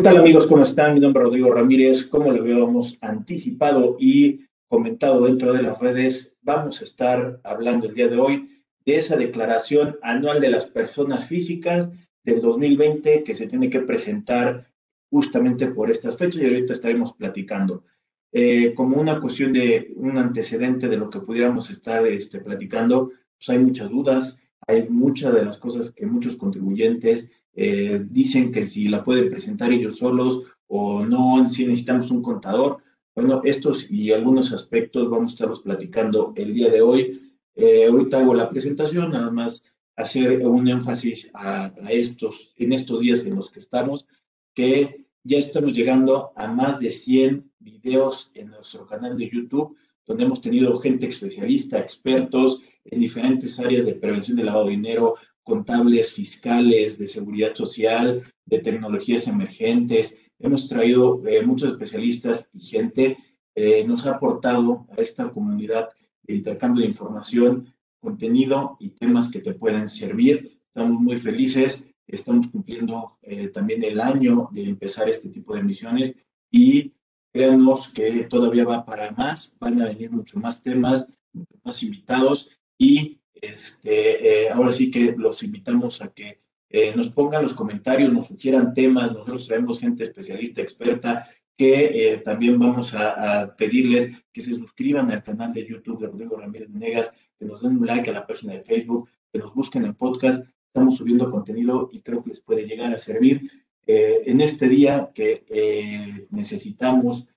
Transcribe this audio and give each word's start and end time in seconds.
¿Qué 0.00 0.04
tal 0.04 0.16
amigos? 0.16 0.46
¿Cómo 0.46 0.62
están? 0.62 0.94
Mi 0.94 1.00
nombre 1.00 1.20
es 1.20 1.26
Rodrigo 1.26 1.52
Ramírez. 1.52 2.06
Como 2.06 2.32
lo 2.32 2.40
habíamos 2.40 2.96
anticipado 3.02 3.98
y 4.00 4.46
comentado 4.66 5.26
dentro 5.26 5.52
de 5.52 5.62
las 5.62 5.78
redes, 5.78 6.38
vamos 6.40 6.80
a 6.80 6.84
estar 6.84 7.38
hablando 7.44 7.86
el 7.86 7.94
día 7.94 8.08
de 8.08 8.16
hoy 8.16 8.64
de 8.86 8.96
esa 8.96 9.18
declaración 9.18 9.98
anual 10.00 10.40
de 10.40 10.48
las 10.48 10.64
personas 10.64 11.26
físicas 11.26 11.90
del 12.24 12.40
2020 12.40 13.22
que 13.22 13.34
se 13.34 13.46
tiene 13.46 13.68
que 13.68 13.80
presentar 13.80 14.72
justamente 15.10 15.66
por 15.66 15.90
estas 15.90 16.16
fechas 16.16 16.40
y 16.40 16.46
ahorita 16.46 16.72
estaremos 16.72 17.12
platicando. 17.12 17.84
Eh, 18.32 18.72
como 18.74 18.98
una 18.98 19.20
cuestión 19.20 19.52
de 19.52 19.92
un 19.96 20.16
antecedente 20.16 20.88
de 20.88 20.96
lo 20.96 21.10
que 21.10 21.20
pudiéramos 21.20 21.68
estar 21.68 22.06
este, 22.06 22.40
platicando, 22.40 23.10
pues 23.36 23.50
hay 23.50 23.58
muchas 23.58 23.90
dudas, 23.90 24.38
hay 24.66 24.88
muchas 24.88 25.34
de 25.34 25.44
las 25.44 25.58
cosas 25.58 25.92
que 25.92 26.06
muchos 26.06 26.38
contribuyentes 26.38 27.32
eh, 27.54 28.04
dicen 28.08 28.52
que 28.52 28.66
si 28.66 28.88
la 28.88 29.04
pueden 29.04 29.28
presentar 29.28 29.72
ellos 29.72 29.98
solos 29.98 30.42
o 30.66 31.04
no, 31.04 31.48
si 31.48 31.66
necesitamos 31.66 32.10
un 32.10 32.22
contador. 32.22 32.78
Bueno, 33.14 33.42
estos 33.44 33.90
y 33.90 34.12
algunos 34.12 34.52
aspectos 34.52 35.10
vamos 35.10 35.32
a 35.32 35.34
estarlos 35.34 35.62
platicando 35.62 36.32
el 36.36 36.54
día 36.54 36.70
de 36.70 36.80
hoy. 36.80 37.32
Eh, 37.56 37.86
ahorita 37.86 38.20
hago 38.20 38.34
la 38.34 38.48
presentación, 38.48 39.10
nada 39.10 39.30
más 39.30 39.64
hacer 39.96 40.46
un 40.46 40.68
énfasis 40.68 41.30
a, 41.34 41.66
a, 41.66 41.92
estos, 41.92 42.54
en 42.56 42.72
estos 42.72 43.00
días 43.00 43.26
en 43.26 43.36
los 43.36 43.50
que 43.50 43.58
estamos, 43.58 44.06
que 44.54 45.04
ya 45.24 45.38
estamos 45.38 45.74
llegando 45.74 46.32
a 46.36 46.46
más 46.46 46.78
de 46.80 46.90
100 46.90 47.50
videos 47.58 48.30
en 48.34 48.48
nuestro 48.48 48.86
canal 48.86 49.18
de 49.18 49.28
YouTube, 49.28 49.76
donde 50.06 50.24
hemos 50.24 50.40
tenido 50.40 50.78
gente 50.78 51.06
especialista, 51.06 51.78
expertos 51.78 52.62
en 52.84 53.00
diferentes 53.00 53.58
áreas 53.58 53.84
de 53.84 53.94
prevención 53.94 54.36
de 54.36 54.44
lavado 54.44 54.66
de 54.66 54.72
dinero, 54.72 55.16
contables, 55.42 56.12
fiscales, 56.12 56.98
de 56.98 57.08
seguridad 57.08 57.54
social, 57.54 58.22
de 58.46 58.58
tecnologías 58.58 59.26
emergentes. 59.26 60.16
Hemos 60.38 60.68
traído 60.68 61.22
eh, 61.26 61.42
muchos 61.44 61.70
especialistas 61.70 62.48
y 62.52 62.60
gente 62.60 63.18
eh, 63.54 63.84
nos 63.84 64.06
ha 64.06 64.12
aportado 64.12 64.86
a 64.96 65.00
esta 65.00 65.30
comunidad 65.30 65.90
de 66.22 66.34
intercambio 66.34 66.82
de 66.82 66.88
información, 66.88 67.74
contenido 68.00 68.76
y 68.80 68.90
temas 68.90 69.30
que 69.30 69.40
te 69.40 69.54
pueden 69.54 69.88
servir. 69.88 70.60
Estamos 70.66 71.00
muy 71.00 71.16
felices, 71.16 71.84
estamos 72.06 72.48
cumpliendo 72.48 73.18
eh, 73.22 73.48
también 73.48 73.84
el 73.84 74.00
año 74.00 74.48
de 74.52 74.64
empezar 74.64 75.08
este 75.08 75.28
tipo 75.28 75.54
de 75.54 75.62
misiones 75.62 76.16
y 76.50 76.92
créanos 77.32 77.92
que 77.92 78.24
todavía 78.24 78.64
va 78.64 78.84
para 78.84 79.10
más, 79.12 79.56
van 79.60 79.80
a 79.80 79.86
venir 79.86 80.10
mucho 80.10 80.38
más 80.38 80.62
temas, 80.62 81.08
muchos 81.32 81.60
más 81.64 81.82
invitados 81.82 82.50
y 82.78 83.19
este, 83.40 84.44
eh, 84.44 84.50
ahora 84.50 84.72
sí 84.72 84.90
que 84.90 85.14
los 85.16 85.42
invitamos 85.42 86.02
a 86.02 86.08
que 86.08 86.40
eh, 86.68 86.94
nos 86.94 87.10
pongan 87.10 87.42
los 87.42 87.54
comentarios, 87.54 88.12
nos 88.12 88.26
sugieran 88.26 88.72
temas, 88.72 89.12
nosotros 89.12 89.46
traemos 89.46 89.80
gente 89.80 90.04
especialista, 90.04 90.62
experta, 90.62 91.28
que 91.56 92.12
eh, 92.12 92.18
también 92.18 92.58
vamos 92.58 92.94
a, 92.94 93.54
pedirles 93.56 94.16
que 94.32 94.40
se 94.40 94.54
suscriban 94.54 95.10
al 95.10 95.22
canal 95.22 95.52
de 95.52 95.66
YouTube 95.66 96.00
de 96.00 96.06
Rodrigo 96.06 96.36
Ramírez 96.36 96.70
Negas, 96.70 97.12
que 97.38 97.44
nos 97.44 97.62
den 97.62 97.76
un 97.76 97.86
like 97.86 98.08
a 98.08 98.12
la 98.12 98.26
página 98.26 98.54
de 98.54 98.62
Facebook, 98.62 99.08
que 99.32 99.38
nos 99.38 99.54
busquen 99.54 99.84
en 99.84 99.94
podcast, 99.94 100.46
estamos 100.66 100.96
subiendo 100.96 101.30
contenido 101.30 101.90
y 101.92 102.00
creo 102.00 102.22
que 102.22 102.30
les 102.30 102.40
puede 102.40 102.66
llegar 102.66 102.94
a 102.94 102.98
servir. 102.98 103.50
En 103.86 104.40
este 104.40 104.68
día 104.68 105.10
que 105.12 106.28
necesitamos 106.30 107.28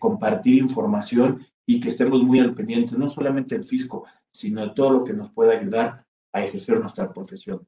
compartir 0.00 0.58
información 0.58 1.46
y 1.66 1.78
que 1.78 1.88
estemos 1.88 2.22
muy 2.22 2.40
al 2.40 2.54
pendiente, 2.54 2.96
no 2.98 3.08
solamente 3.08 3.54
el 3.54 3.64
fisco, 3.64 4.04
sino 4.34 4.74
todo 4.74 4.90
lo 4.90 5.04
que 5.04 5.12
nos 5.12 5.30
pueda 5.30 5.52
ayudar 5.52 6.04
a 6.32 6.44
ejercer 6.44 6.80
nuestra 6.80 7.12
profesión. 7.12 7.66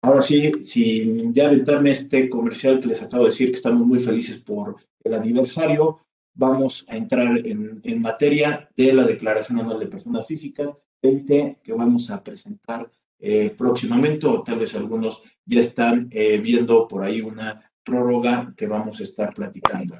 Ahora 0.00 0.22
sí, 0.22 0.50
sin 0.64 1.32
ya 1.32 1.46
aventarme 1.46 1.90
este 1.90 2.28
comercial 2.28 2.80
que 2.80 2.88
les 2.88 3.02
acabo 3.02 3.24
de 3.24 3.30
decir, 3.30 3.50
que 3.50 3.56
estamos 3.56 3.86
muy 3.86 4.00
felices 4.00 4.38
por 4.42 4.76
el 5.04 5.14
aniversario, 5.14 6.00
vamos 6.34 6.84
a 6.88 6.96
entrar 6.96 7.38
en, 7.44 8.00
materia 8.00 8.68
de 8.74 8.92
la 8.94 9.04
Declaración 9.04 9.60
Anual 9.60 9.78
de 9.78 9.86
Personas 9.86 10.26
Físicas, 10.26 10.70
20, 11.02 11.60
que 11.62 11.72
vamos 11.72 12.10
a 12.10 12.22
presentar 12.22 12.90
eh, 13.18 13.54
próximamente, 13.56 14.26
o 14.26 14.42
tal 14.42 14.58
vez 14.58 14.74
algunos 14.74 15.22
ya 15.44 15.60
están 15.60 16.08
eh, 16.10 16.38
viendo 16.38 16.88
por 16.88 17.04
ahí 17.04 17.20
una 17.20 17.70
prórroga 17.84 18.54
que 18.56 18.66
vamos 18.66 18.98
a 18.98 19.04
estar 19.04 19.32
platicando. 19.34 19.96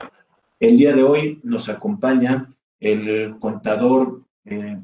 El 0.59 0.79
día 0.79 0.95
de 0.95 1.03
hoy 1.03 1.41
nos 1.45 1.69
acompaña 1.69 2.49
el 2.81 3.37
contador 3.39 4.25
eh, 4.45 4.81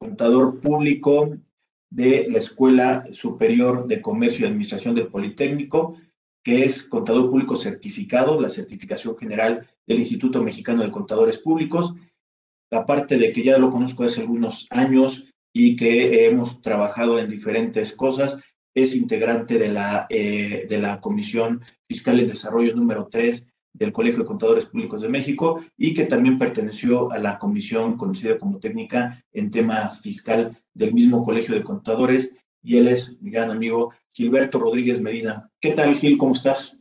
contador 0.00 0.60
público 0.60 1.36
de 1.90 2.26
la 2.30 2.38
Escuela 2.38 3.04
Superior 3.12 3.86
de 3.86 4.00
Comercio 4.00 4.44
y 4.44 4.48
Administración 4.48 4.94
del 4.94 5.08
Politécnico, 5.08 5.96
que 6.42 6.64
es 6.64 6.84
contador 6.84 7.28
público 7.28 7.54
certificado, 7.54 8.40
la 8.40 8.48
certificación 8.48 9.16
general 9.18 9.68
del 9.86 9.98
Instituto 9.98 10.42
Mexicano 10.42 10.82
de 10.82 10.90
Contadores 10.90 11.36
Públicos. 11.36 11.94
Aparte 12.70 13.18
de 13.18 13.32
que 13.32 13.42
ya 13.42 13.58
lo 13.58 13.68
conozco 13.68 14.04
hace 14.04 14.22
algunos 14.22 14.66
años 14.70 15.30
y 15.52 15.76
que 15.76 16.26
hemos 16.26 16.62
trabajado 16.62 17.18
en 17.18 17.28
diferentes 17.28 17.92
cosas, 17.92 18.38
es 18.74 18.94
integrante 18.94 19.58
de 19.58 19.68
la, 19.68 20.06
eh, 20.08 20.66
de 20.70 20.78
la 20.78 21.00
Comisión 21.00 21.60
Fiscal 21.88 22.20
y 22.20 22.24
Desarrollo 22.24 22.74
número 22.74 23.08
3 23.10 23.49
del 23.72 23.92
Colegio 23.92 24.20
de 24.20 24.26
Contadores 24.26 24.66
Públicos 24.66 25.00
de 25.02 25.08
México 25.08 25.62
y 25.76 25.94
que 25.94 26.04
también 26.04 26.38
perteneció 26.38 27.10
a 27.12 27.18
la 27.18 27.38
comisión 27.38 27.96
conocida 27.96 28.38
como 28.38 28.58
técnica 28.58 29.24
en 29.32 29.50
tema 29.50 29.90
fiscal 29.90 30.56
del 30.74 30.92
mismo 30.92 31.24
Colegio 31.24 31.54
de 31.54 31.62
Contadores 31.62 32.32
y 32.62 32.76
él 32.76 32.88
es 32.88 33.20
mi 33.20 33.30
gran 33.30 33.50
amigo 33.50 33.92
Gilberto 34.10 34.58
Rodríguez 34.58 35.00
Medina. 35.00 35.50
¿Qué 35.60 35.72
tal, 35.72 35.94
Gil? 35.94 36.18
¿Cómo 36.18 36.34
estás? 36.34 36.78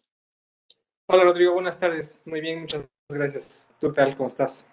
Hola, 1.08 1.24
Rodrigo. 1.24 1.54
Buenas 1.54 1.80
tardes. 1.80 2.22
Muy 2.26 2.42
bien, 2.42 2.62
muchas 2.62 2.86
gracias. 3.10 3.70
¿Tú 3.80 3.92
tal? 3.94 4.16
¿Cómo 4.16 4.28
estás? 4.28 4.68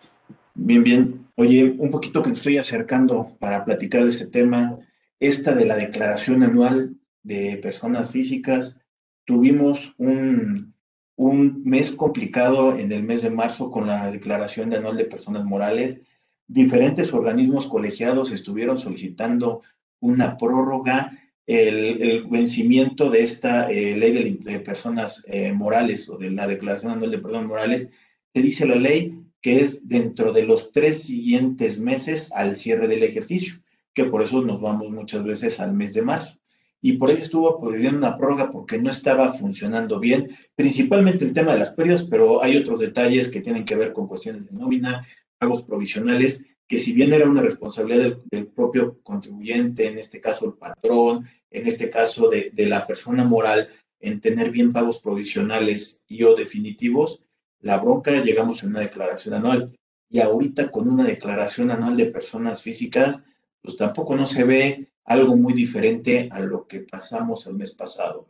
Bien, 0.55 0.83
bien. 0.83 1.27
Oye, 1.37 1.77
un 1.79 1.91
poquito 1.91 2.23
que 2.23 2.31
me 2.31 2.35
estoy 2.35 2.59
acercando 2.59 3.37
para 3.39 3.65
platicar 3.65 4.03
de 4.03 4.11
este 4.11 4.27
tema, 4.27 4.79
esta 5.21 5.53
de 5.53 5.67
la 5.67 5.77
declaración 5.77 6.43
anual 6.43 6.97
de 7.23 7.59
personas 7.63 8.11
físicas. 8.11 8.79
Tuvimos 9.25 9.95
un 9.99 10.76
un 11.17 11.63
mes 11.65 11.91
complicado 11.91 12.77
en 12.77 12.93
el 12.93 13.03
mes 13.03 13.23
de 13.23 13.31
marzo 13.31 13.71
con 13.71 13.87
la 13.87 14.11
declaración 14.11 14.71
de 14.71 14.77
anual 14.77 14.97
de 14.97 15.07
personas 15.07 15.45
morales. 15.45 16.01
Diferentes 16.47 17.13
organismos 17.13 17.67
colegiados 17.67 18.31
estuvieron 18.31 18.79
solicitando 18.79 19.63
una 20.01 20.37
prórroga, 20.37 21.19
el, 21.47 22.27
vencimiento 22.29 23.09
de 23.09 23.23
esta 23.23 23.71
eh, 23.71 23.97
ley 23.97 24.39
de, 24.43 24.61
personas 24.61 25.23
eh, 25.27 25.53
morales 25.53 26.09
o 26.09 26.19
de 26.19 26.31
la 26.31 26.47
declaración 26.47 26.93
anual 26.93 27.11
de 27.11 27.19
personas 27.19 27.47
morales, 27.47 27.89
te 28.33 28.43
dice 28.43 28.67
la 28.67 28.75
ley 28.77 29.19
que 29.41 29.61
es 29.61 29.89
dentro 29.89 30.33
de 30.33 30.43
los 30.43 30.73
tres 30.73 31.05
siguientes 31.05 31.79
meses 31.79 32.33
al 32.33 32.57
cierre 32.57 32.89
del 32.89 33.05
ejercicio, 33.05 33.55
que 33.95 34.05
por 34.05 34.23
eso 34.23 34.43
nos 34.43 34.61
vamos 34.61 34.91
muchas 34.91 35.25
veces 35.25 35.61
al 35.61 35.73
mes 35.73 35.95
de 35.95 36.03
marzo 36.03 36.41
y 36.87 36.93
por 36.93 37.11
eso 37.11 37.25
estuvo 37.25 37.61
pidiendo 37.61 37.99
una 37.99 38.17
prórroga 38.17 38.49
porque 38.49 38.79
no 38.79 38.91
estaba 38.91 39.33
funcionando 39.33 39.99
bien, 39.99 40.31
principalmente 40.55 41.25
el 41.25 41.35
tema 41.35 41.53
de 41.53 41.59
las 41.59 41.71
pérdidas, 41.71 42.05
pero 42.05 42.41
hay 42.45 42.57
otros 42.57 42.79
detalles 42.79 43.29
que 43.29 43.41
tienen 43.41 43.65
que 43.65 43.75
ver 43.75 43.93
con 43.93 44.07
cuestiones 44.07 44.47
de 44.47 44.57
nómina, 44.57 45.05
pagos 45.37 45.63
provisionales, 45.63 46.47
que 46.69 46.79
si 46.79 46.93
bien 46.93 47.13
era 47.13 47.29
una 47.29 47.43
responsabilidad 47.43 48.19
del, 48.31 48.47
propio 48.47 49.01
contribuyente, 49.03 49.89
en 49.89 49.99
este 49.99 50.21
caso 50.21 50.47
el 50.47 50.53
patrón, 50.53 51.27
en 51.51 51.67
este 51.67 51.91
caso 51.91 52.29
de, 52.31 52.51
de 52.53 52.67
la 52.67 52.87
persona 52.87 53.25
moral, 53.25 53.69
en 53.99 54.21
tener 54.21 54.53
bien 54.53 54.73
pagos 54.73 55.01
provisionales 55.01 56.05
y 56.07 56.23
o 56.23 56.37
definitivos, 56.37 57.25
la 57.63 57.79
bronca 57.79 58.13
llegamos 58.23 58.63
a 58.63 58.69
una 58.69 58.79
declaración 58.79 59.35
anual. 59.35 59.77
Y 60.09 60.21
ahorita 60.21 60.71
con 60.71 60.89
una 60.89 61.03
declaración 61.03 61.73
anual 61.73 61.97
de 61.97 62.07
personas 62.07 62.63
físicas, 62.63 63.19
pues 63.61 63.77
tampoco 63.77 64.15
no 64.15 64.29
se 64.29 64.45
ve 64.45 64.87
algo 65.07 65.37
muy 65.37 65.55
diferente 65.55 66.29
a 66.31 66.41
lo 66.41 66.67
que 66.67 66.81
pasamos 66.81 67.47
el 67.47 67.55
mes 67.55 67.73
pasado. 67.73 68.27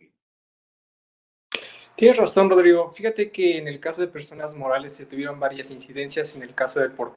Tienes 1.97 2.19
razón, 2.19 2.51
Rodrigo. 2.51 2.93
Fíjate 2.93 3.31
que 3.31 3.57
en 3.57 3.69
el 3.69 3.81
caso 3.81 4.03
de 4.03 4.09
personas 4.09 4.55
morales 4.55 4.93
se 4.93 5.07
tuvieron 5.07 5.41
varias 5.41 5.71
incidencias. 5.71 6.37
En 6.37 6.43
el 6.43 6.55
caso 6.55 6.81
del 6.81 6.93
portal, 6.93 7.17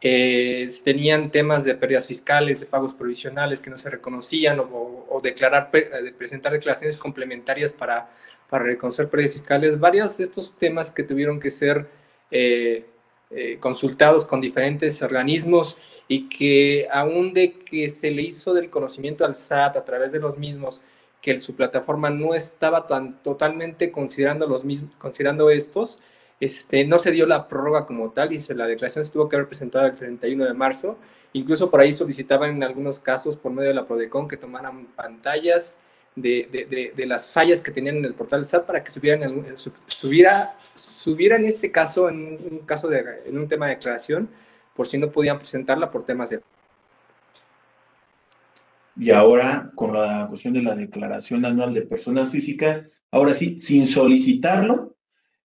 eh, 0.00 0.68
tenían 0.82 1.30
temas 1.30 1.64
de 1.64 1.76
pérdidas 1.76 2.08
fiscales, 2.08 2.58
de 2.58 2.66
pagos 2.66 2.94
provisionales 2.94 3.60
que 3.60 3.70
no 3.70 3.78
se 3.78 3.88
reconocían 3.88 4.58
o, 4.60 5.20
declarar, 5.22 5.70
de 5.70 6.12
presentar 6.12 6.52
declaraciones 6.52 6.96
complementarias 6.96 7.72
para, 7.72 8.10
para 8.48 8.64
reconocer 8.64 9.08
pérdidas 9.08 9.34
fiscales. 9.34 9.78
Varios 9.78 10.18
de 10.18 10.24
estos 10.24 10.58
temas 10.58 10.90
que 10.90 11.04
tuvieron 11.04 11.38
que 11.38 11.52
ser 11.52 11.86
eh, 12.32 12.86
eh, 13.30 13.58
consultados 13.60 14.26
con 14.26 14.40
diferentes 14.40 15.00
organismos 15.02 15.78
y 16.08 16.28
que 16.28 16.88
aún 16.90 17.32
de 17.32 17.52
que 17.52 17.88
se 17.88 18.10
le 18.10 18.22
hizo 18.22 18.52
del 18.52 18.70
conocimiento 18.70 19.24
al 19.24 19.36
SAT 19.36 19.76
a 19.76 19.84
través 19.84 20.10
de 20.10 20.18
los 20.18 20.36
mismos, 20.36 20.80
que 21.22 21.38
su 21.38 21.54
plataforma 21.54 22.10
no 22.10 22.34
estaba 22.34 22.86
tan 22.86 23.22
totalmente 23.22 23.92
considerando 23.92 24.46
los 24.48 24.64
mismos, 24.64 24.92
considerando 24.98 25.48
estos, 25.50 26.00
este, 26.40 26.84
no 26.84 26.98
se 26.98 27.12
dio 27.12 27.26
la 27.26 27.46
prórroga 27.46 27.86
como 27.86 28.10
tal 28.10 28.32
y 28.32 28.40
se, 28.40 28.54
la 28.54 28.66
declaración 28.66 29.04
se 29.04 29.12
tuvo 29.12 29.28
que 29.28 29.36
haber 29.36 29.46
presentado 29.46 29.86
el 29.86 29.96
31 29.96 30.46
de 30.46 30.54
marzo. 30.54 30.98
Incluso 31.32 31.70
por 31.70 31.80
ahí 31.80 31.92
solicitaban 31.92 32.50
en 32.50 32.64
algunos 32.64 32.98
casos 32.98 33.36
por 33.36 33.52
medio 33.52 33.68
de 33.68 33.74
la 33.74 33.86
PRODECON 33.86 34.26
que 34.26 34.38
tomaran 34.38 34.86
pantallas 34.96 35.76
de, 36.16 36.92
de, 36.94 37.06
las 37.06 37.30
fallas 37.30 37.60
que 37.60 37.70
tenían 37.70 37.96
en 37.98 38.04
el 38.04 38.14
portal 38.14 38.44
SAT 38.44 38.66
para 38.66 38.82
que 38.82 38.90
subieran, 38.90 39.44
subiera, 39.86 40.56
subiera 40.74 41.36
en 41.36 41.46
este 41.46 41.70
caso, 41.70 42.08
en 42.08 42.38
un, 42.50 42.58
caso 42.66 42.88
de, 42.88 43.04
en 43.24 43.38
un 43.38 43.48
tema 43.48 43.66
de 43.66 43.76
declaración, 43.76 44.28
por 44.74 44.86
si 44.86 44.98
no 44.98 45.10
podían 45.10 45.38
presentarla 45.38 45.90
por 45.90 46.04
temas 46.04 46.30
de... 46.30 46.40
Y 48.96 49.10
ahora, 49.10 49.70
con 49.74 49.92
la 49.92 50.26
cuestión 50.28 50.54
de 50.54 50.62
la 50.62 50.74
declaración 50.74 51.44
anual 51.44 51.72
de 51.72 51.82
personas 51.82 52.30
físicas, 52.30 52.86
ahora 53.10 53.32
sí, 53.32 53.58
sin 53.60 53.86
solicitarlo, 53.86 54.96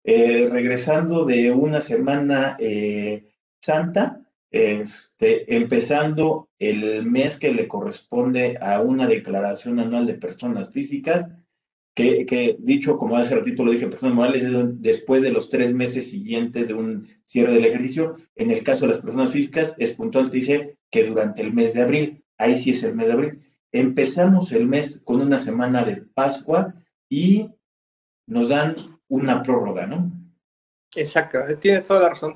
eh, 0.03 0.50
regresando 0.51 1.25
de 1.25 1.51
una 1.51 1.79
semana 1.79 2.57
eh, 2.59 3.29
santa, 3.62 4.25
este, 4.56 5.54
empezando 5.54 6.48
el 6.60 7.06
mes 7.06 7.38
que 7.38 7.52
le 7.52 7.68
corresponde 7.68 8.57
a 8.62 8.80
una 8.80 9.06
declaración 9.06 9.81
anual 9.81 10.07
de 10.07 10.13
personas 10.13 10.72
físicas, 10.72 11.28
que, 11.94 12.56
dicho, 12.60 12.98
como 12.98 13.18
hace 13.18 13.36
ratito 13.36 13.66
lo 13.66 13.72
dije, 13.72 13.88
personas 13.88 14.16
morales 14.16 14.46
es 14.46 14.54
después 14.81 15.24
de 15.24 15.31
los 15.31 15.50
tres 15.50 15.74
meses 15.74 16.10
siguientes 16.10 16.69
de 16.69 16.74
un 16.74 17.06
cierre 17.25 17.54
del 17.54 17.66
ejercicio. 17.66 18.16
En 18.36 18.50
el 18.50 18.63
caso 18.63 18.86
de 18.86 18.94
las 18.94 19.02
personas 19.02 19.34
físicas, 19.34 19.75
es 19.78 19.92
puntual, 19.92 20.31
dice 20.31 20.78
que 20.90 21.06
durante 21.06 21.42
el 21.42 21.54
mes 21.54 21.74
de 21.74 21.81
abril, 21.81 22.24
ahí 22.38 22.58
sí 22.58 22.72
es 22.72 22.84
el 22.84 22.96
mes 22.96 23.08
de 23.08 23.13
abril. 23.13 23.42
Empezamos 23.74 24.54
el 24.54 24.68
mes 24.68 25.01
con 25.04 25.19
una 25.19 25.40
semana 25.40 25.84
de 25.84 25.98
Pascua 25.98 26.74
y 27.10 27.50
nos 28.25 28.48
dan 28.50 28.75
una 29.10 29.44
prórroga, 29.44 29.86
¿no? 29.86 30.12
Exacto, 30.96 31.40
tienes 31.60 31.84
toda 31.84 32.01
la 32.01 32.10
razón. 32.12 32.36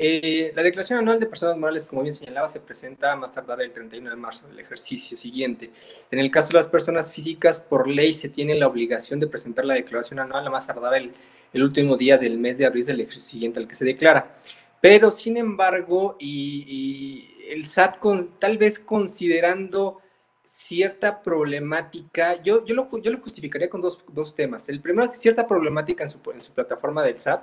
Eh, 0.00 0.52
la 0.54 0.62
declaración 0.62 1.00
anual 1.00 1.18
de 1.18 1.26
personas 1.26 1.58
morales, 1.58 1.84
como 1.84 2.02
bien 2.02 2.14
señalaba, 2.14 2.48
se 2.48 2.60
presenta 2.60 3.16
más 3.16 3.32
tardar 3.32 3.60
el 3.60 3.72
31 3.72 4.10
de 4.10 4.16
marzo 4.16 4.46
del 4.46 4.60
ejercicio 4.60 5.16
siguiente. 5.16 5.72
En 6.12 6.20
el 6.20 6.30
caso 6.30 6.48
de 6.48 6.54
las 6.54 6.68
personas 6.68 7.10
físicas, 7.10 7.58
por 7.58 7.88
ley 7.88 8.14
se 8.14 8.28
tiene 8.28 8.54
la 8.54 8.68
obligación 8.68 9.18
de 9.18 9.26
presentar 9.26 9.64
la 9.64 9.74
declaración 9.74 10.20
anual 10.20 10.46
a 10.46 10.50
más 10.50 10.68
tardar 10.68 10.94
el, 10.94 11.12
último 11.52 11.96
día 11.96 12.16
del 12.16 12.38
mes 12.38 12.58
de 12.58 12.66
abril 12.66 12.86
del 12.86 13.00
ejercicio 13.00 13.30
siguiente 13.30 13.58
al 13.58 13.66
que 13.66 13.74
se 13.74 13.84
declara. 13.84 14.38
Pero, 14.80 15.10
sin 15.10 15.36
embargo, 15.36 16.16
y, 16.20 17.26
el 17.50 17.66
SAT, 17.66 17.98
con, 17.98 18.38
tal 18.38 18.56
vez 18.56 18.78
considerando 18.78 20.00
cierta 20.44 21.22
problemática, 21.22 22.40
yo, 22.42 22.64
yo, 22.64 22.76
lo, 22.76 22.88
yo 23.00 23.10
lo 23.10 23.18
justificaría 23.20 23.68
con 23.68 23.80
dos, 23.80 24.04
dos 24.12 24.36
temas. 24.36 24.68
El 24.68 24.80
primero 24.80 25.06
es 25.06 25.18
cierta 25.18 25.48
problemática 25.48 26.04
en 26.04 26.10
su, 26.10 26.20
en 26.30 26.40
su 26.40 26.52
plataforma 26.52 27.02
del 27.02 27.20
SAT 27.20 27.42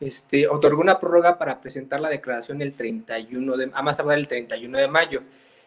este, 0.00 0.48
otorgó 0.48 0.80
una 0.80 1.00
prórroga 1.00 1.38
para 1.38 1.60
presentar 1.60 2.00
la 2.00 2.08
declaración 2.08 2.62
el 2.62 2.72
31 2.74 3.56
de, 3.56 3.70
a 3.72 3.82
más 3.82 3.96
tardar 3.96 4.18
el 4.18 4.28
31 4.28 4.78
de 4.78 4.88
mayo. 4.88 5.22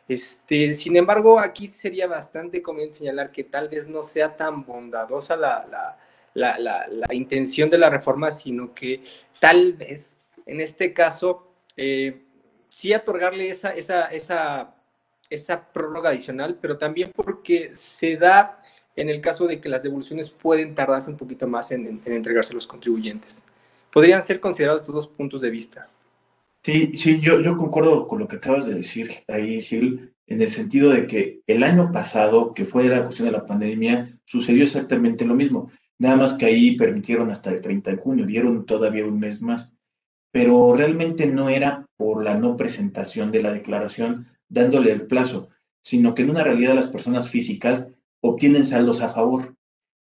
Este, 0.07 0.74
sin 0.74 0.95
embargo, 0.98 1.39
aquí 1.39 1.68
sería 1.68 2.07
bastante 2.07 2.62
conveniente 2.62 3.00
señalar 3.00 3.31
que 3.31 3.44
tal 3.44 3.69
vez 3.69 3.88
no 3.88 4.04
sea 4.04 4.36
tan 4.36 4.66
bondadosa 4.66 5.36
la, 5.36 5.98
la, 6.33 6.57
la, 6.57 7.13
intención 7.13 7.69
de 7.69 7.78
la 7.78 7.89
reforma, 7.89 8.31
sino 8.31 8.74
que 8.74 9.04
tal 9.39 9.74
vez, 9.74 10.18
en 10.45 10.62
este 10.62 10.94
caso, 10.94 11.48
eh, 11.78 12.22
sí 12.69 12.94
otorgarle 12.94 13.50
esa, 13.50 13.72
esa, 13.72 14.06
esa, 14.07 14.75
esa 15.30 15.72
prórroga 15.72 16.10
adicional, 16.10 16.57
pero 16.62 16.78
también 16.78 17.12
porque 17.16 17.74
se 17.75 18.18
da 18.18 18.62
en 18.95 19.10
el 19.10 19.22
caso 19.22 19.48
de 19.48 19.62
que 19.62 19.69
las 19.69 19.83
devoluciones 19.83 20.30
pueden 20.30 20.75
tardarse 20.75 21.10
un 21.10 21.18
poquito 21.18 21.48
más 21.48 21.72
en 21.72 22.01
entregarse 22.06 22.54
a 22.54 22.56
los 22.56 22.68
contribuyentes 22.68 23.45
podrían 23.92 24.24
ser 24.24 24.40
considerados 24.40 24.82
estos 24.82 24.96
dos 24.96 25.08
puntos 25.08 25.42
de 25.42 25.52
vista. 25.52 25.90
Sí, 26.64 26.92
sí, 26.96 27.20
yo, 27.20 27.42
yo 27.42 27.58
concuerdo 27.58 28.08
con 28.08 28.20
lo 28.20 28.28
que 28.28 28.36
acabas 28.36 28.68
de 28.68 28.76
decir 28.76 29.12
ahí, 29.28 29.62
Gil, 29.62 30.14
en 30.28 30.42
el 30.42 30.48
sentido 30.48 30.92
de 30.92 31.08
que 31.08 31.42
el 31.48 31.64
año 31.64 31.92
pasado, 31.92 32.54
que 32.54 32.66
fue 32.66 32.86
la 32.86 33.04
cuestión 33.04 33.28
de 33.28 33.32
la 33.32 33.46
pandemia, 33.46 34.10
sucedió 34.26 34.64
exactamente 34.64 35.26
lo 35.26 35.36
mismo. 35.36 35.72
Nada 35.98 36.16
más 36.16 36.36
que 36.36 36.46
ahí 36.46 36.78
permitieron 36.78 37.32
hasta 37.32 37.50
el 37.50 37.62
30 37.62 37.92
de 37.92 37.98
junio, 37.98 38.26
dieron 38.26 38.66
todavía 38.66 39.06
un 39.06 39.20
mes 39.20 39.42
más. 39.42 39.76
Pero 40.32 40.76
realmente 40.76 41.26
no 41.26 41.50
era 41.50 41.86
por 41.98 42.24
la 42.24 42.38
no 42.38 42.56
presentación 42.56 43.32
de 43.32 43.42
la 43.42 43.52
declaración 43.52 44.28
dándole 44.48 44.92
el 44.92 45.08
plazo, 45.08 45.50
sino 45.82 46.14
que 46.14 46.22
en 46.22 46.30
una 46.30 46.44
realidad 46.44 46.76
las 46.76 46.88
personas 46.88 47.30
físicas 47.30 47.92
obtienen 48.22 48.66
saldos 48.66 49.02
a 49.02 49.10
favor 49.10 49.56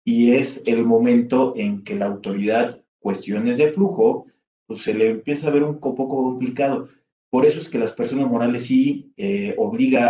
y 0.05 0.33
es 0.33 0.63
el 0.67 0.85
momento 0.85 1.53
en 1.57 1.85
que 1.85 1.97
la 1.97 2.07
autoridad 2.07 2.83
cuestiones 3.07 3.57
de 3.57 3.73
flujo, 3.73 4.27
pues 4.67 4.81
se 4.83 4.93
le 4.93 5.07
empieza 5.07 5.47
a 5.47 5.53
ver 5.53 5.63
un 5.63 5.79
poco 5.79 6.09
complicado. 6.09 6.89
Por 7.31 7.47
eso 7.47 7.61
es 7.61 7.69
que 7.69 7.79
las 7.79 7.93
personas 7.93 8.29
morales 8.29 8.67
sí 8.67 9.13
eh, 9.17 9.55
obliga 9.59 10.03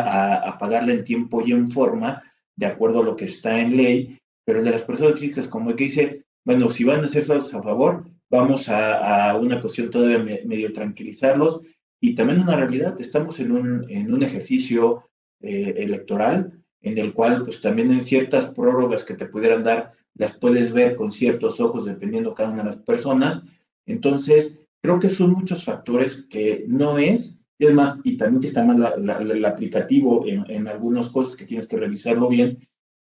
a, 0.49 0.57
pagarla 0.57 0.95
en 0.95 1.05
tiempo 1.05 1.43
y 1.43 1.53
en 1.53 1.69
forma, 1.69 2.23
de 2.57 2.65
acuerdo 2.65 3.03
a 3.03 3.05
lo 3.05 3.15
que 3.15 3.27
está 3.27 3.61
en 3.61 3.77
ley, 3.77 4.19
pero 4.47 4.61
el 4.61 4.65
de 4.65 4.71
las 4.71 4.81
personas 4.81 5.21
físicas, 5.21 5.47
como 5.47 5.77
que 5.77 5.85
dice, 5.85 6.25
bueno, 6.43 6.71
si 6.71 6.85
van 6.85 7.03
a 7.03 7.05
hacer 7.05 7.23
a 7.31 7.63
favor, 7.63 8.09
vamos 8.31 8.71
a, 8.71 9.37
una 9.37 9.61
cuestión 9.61 9.91
todavía 9.91 10.41
medio 10.47 10.73
tranquilizarlos. 10.73 11.61
Y 12.01 12.15
también 12.15 12.41
una 12.41 12.57
realidad, 12.57 12.99
estamos 12.99 13.41
en 13.41 13.53
un, 13.53 13.91
en 13.91 14.15
un 14.15 14.23
ejercicio 14.23 15.03
eh, 15.43 15.75
electoral 15.77 16.51
en 16.81 16.97
el 16.97 17.13
cual 17.13 17.43
pues 17.45 17.61
también 17.61 17.91
en 17.91 18.03
ciertas 18.03 18.47
prórrogas 18.55 19.05
que 19.05 19.17
te 19.17 19.27
pudieran 19.27 19.65
dar 19.65 19.91
las 20.17 20.37
puedes 20.37 20.73
ver 20.73 20.97
con 20.97 21.13
ciertos 21.13 21.61
ojos 21.61 21.85
dependiendo 21.85 22.35
cada 22.35 22.51
una 22.51 22.63
de 22.65 22.71
las 22.71 22.79
personas. 22.79 23.43
Entonces, 23.87 24.65
creo 24.83 24.99
que 24.99 25.09
son 25.09 25.33
muchos 25.33 25.65
factores 25.65 26.27
que 26.29 26.65
no 26.69 26.99
es, 26.99 27.43
es 27.59 27.73
más, 27.73 28.01
y 28.05 28.17
también 28.17 28.41
que 28.41 28.49
está 28.49 28.65
mal 28.65 29.31
el 29.31 29.45
aplicativo 29.45 30.27
en, 30.27 30.45
en, 30.51 30.69
algunas 30.69 31.09
cosas 31.09 31.37
que 31.37 31.47
tienes 31.47 31.67
que 31.67 31.79
revisarlo 31.79 32.29
bien. 32.29 32.59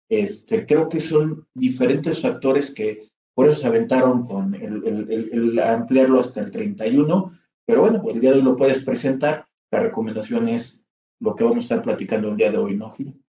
Este, 0.08 0.66
creo 0.66 0.88
que 0.88 1.00
son 1.00 1.46
diferentes 1.54 2.20
factores 2.20 2.74
que 2.74 3.12
por 3.34 3.46
eso 3.46 3.56
se 3.56 3.66
aventaron 3.66 4.26
con 4.26 4.54
el, 4.54 5.58
ampliarlo 5.58 6.20
hasta 6.20 6.40
el 6.40 6.50
31, 6.50 7.32
pero 7.66 7.80
bueno, 7.80 8.02
el 8.08 8.20
día 8.20 8.32
de 8.32 8.38
hoy 8.38 8.42
lo 8.42 8.56
puedes 8.56 8.82
presentar. 8.82 9.46
La 9.70 9.80
recomendación 9.80 10.48
es 10.48 10.86
lo 11.18 11.34
que 11.34 11.44
vamos 11.44 11.58
a 11.58 11.60
estar 11.60 11.82
platicando 11.82 12.28
el 12.28 12.36
día 12.36 12.50
de 12.50 12.58
hoy, 12.58 12.76
¿no, 12.76 12.90
Gil? 12.90 13.21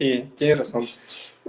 Sí, 0.00 0.32
tienes 0.34 0.58
razón. 0.58 0.86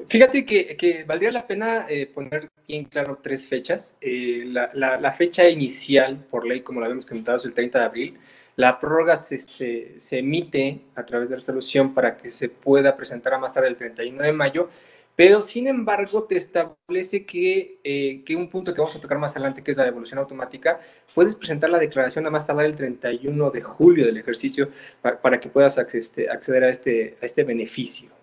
Fíjate 0.10 0.46
que, 0.46 1.06
valdría 1.08 1.32
la 1.32 1.48
pena 1.48 1.86
eh, 1.90 2.06
poner 2.06 2.50
bien 2.68 2.84
claro 2.84 3.16
tres 3.16 3.48
fechas. 3.48 3.96
Eh, 4.02 4.44
la, 4.46 5.14
fecha 5.14 5.48
inicial, 5.48 6.26
por 6.30 6.46
ley, 6.46 6.60
como 6.60 6.82
lo 6.82 6.86
habíamos 6.86 7.06
comentado, 7.06 7.38
es 7.38 7.46
el 7.46 7.54
30 7.54 7.80
de 7.80 7.86
abril. 7.86 8.20
La 8.58 8.78
prórroga 8.78 9.16
se, 9.16 9.38
se, 9.38 10.20
emite 10.20 10.82
a 10.96 11.06
través 11.06 11.30
de 11.30 11.36
resolución 11.36 11.94
para 11.94 12.18
que 12.18 12.30
se 12.30 12.50
pueda 12.50 12.98
presentar 12.98 13.34
a 13.34 13.38
más 13.38 13.54
tarde 13.54 13.70
el 13.70 13.78
31 13.78 14.22
de 14.22 14.34
mayo, 14.34 14.70
pero 15.16 15.42
sin 15.42 15.68
embargo 15.68 16.26
te 16.26 16.36
establece 16.36 17.26
que, 17.26 17.80
eh, 17.86 18.22
que, 18.26 18.36
un 18.36 18.50
punto 18.50 18.74
que 18.74 18.82
vamos 18.82 18.98
a 18.98 19.02
tocar 19.02 19.18
más 19.18 19.32
adelante, 19.32 19.64
que 19.64 19.72
es 19.72 19.78
la 19.78 19.86
devolución 19.86 20.20
automática, 20.20 20.82
puedes 21.16 21.36
presentar 21.36 21.70
la 21.70 21.80
declaración 21.80 22.28
a 22.28 22.30
más 22.30 22.46
tardar 22.46 22.66
el 22.66 22.76
31 22.76 23.50
de 23.52 23.62
julio 23.62 24.06
del 24.06 24.18
ejercicio 24.18 24.70
para, 25.02 25.40
que 25.40 25.48
puedas 25.50 25.78
este, 25.78 26.30
acceder 26.30 26.66
a 26.66 26.70
este, 26.70 27.18
a 27.22 27.26
este 27.26 27.46
beneficio. 27.46 28.21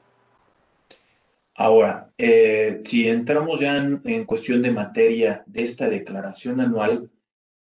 Ahora, 1.60 2.12
eh, 2.16 2.82
si 2.84 3.08
entramos 3.08 3.58
ya 3.58 3.78
en, 3.78 4.24
cuestión 4.26 4.62
de 4.62 4.70
materia 4.70 5.42
de 5.46 5.64
esta 5.64 5.88
declaración 5.88 6.60
anual, 6.60 7.10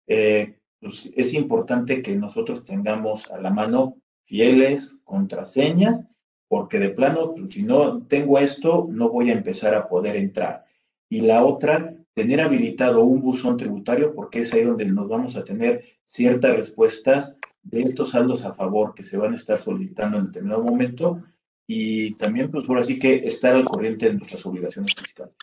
eh, 0.05 0.59
pues 0.79 1.11
es 1.15 1.33
importante 1.33 2.03
que 2.03 2.15
nosotros 2.15 2.63
tengamos 2.63 3.31
a 3.31 3.41
la 3.41 3.49
mano 3.49 3.97
fieles, 4.25 4.99
contraseñas, 5.03 6.05
porque 6.47 6.77
de 6.77 6.91
plano, 6.91 7.33
pues, 7.33 7.53
si 7.53 7.63
no 7.63 8.03
tengo 8.03 8.37
esto, 8.37 8.87
no 8.87 9.09
voy 9.09 9.31
a 9.31 9.33
empezar 9.33 9.73
a 9.73 9.87
poder 9.87 10.15
entrar. 10.15 10.65
Y 11.09 11.21
la 11.21 11.43
otra, 11.43 11.95
tener 12.13 12.39
habilitado 12.39 13.03
un 13.03 13.19
buzón 13.19 13.57
tributario, 13.57 14.13
porque 14.13 14.41
es 14.41 14.53
ahí 14.53 14.63
donde 14.63 14.85
nos 14.85 15.07
vamos 15.07 15.35
a 15.37 15.43
tener 15.43 15.83
ciertas 16.05 16.55
respuestas 16.55 17.35
de 17.63 17.81
estos 17.81 18.11
saldos 18.11 18.45
a 18.45 18.53
favor 18.53 18.93
que 18.93 19.03
se 19.03 19.17
van 19.17 19.33
a 19.33 19.37
estar 19.37 19.57
solicitando 19.57 20.19
en 20.19 20.27
determinado 20.27 20.63
momento 20.63 21.23
y 21.67 22.13
también, 22.15 22.49
pues, 22.49 22.65
por 22.65 22.77
así 22.77 22.97
que 22.97 23.27
estar 23.27 23.53
al 23.53 23.65
corriente 23.65 24.07
de 24.07 24.13
nuestras 24.13 24.45
obligaciones 24.45 24.95
fiscales. 24.95 25.35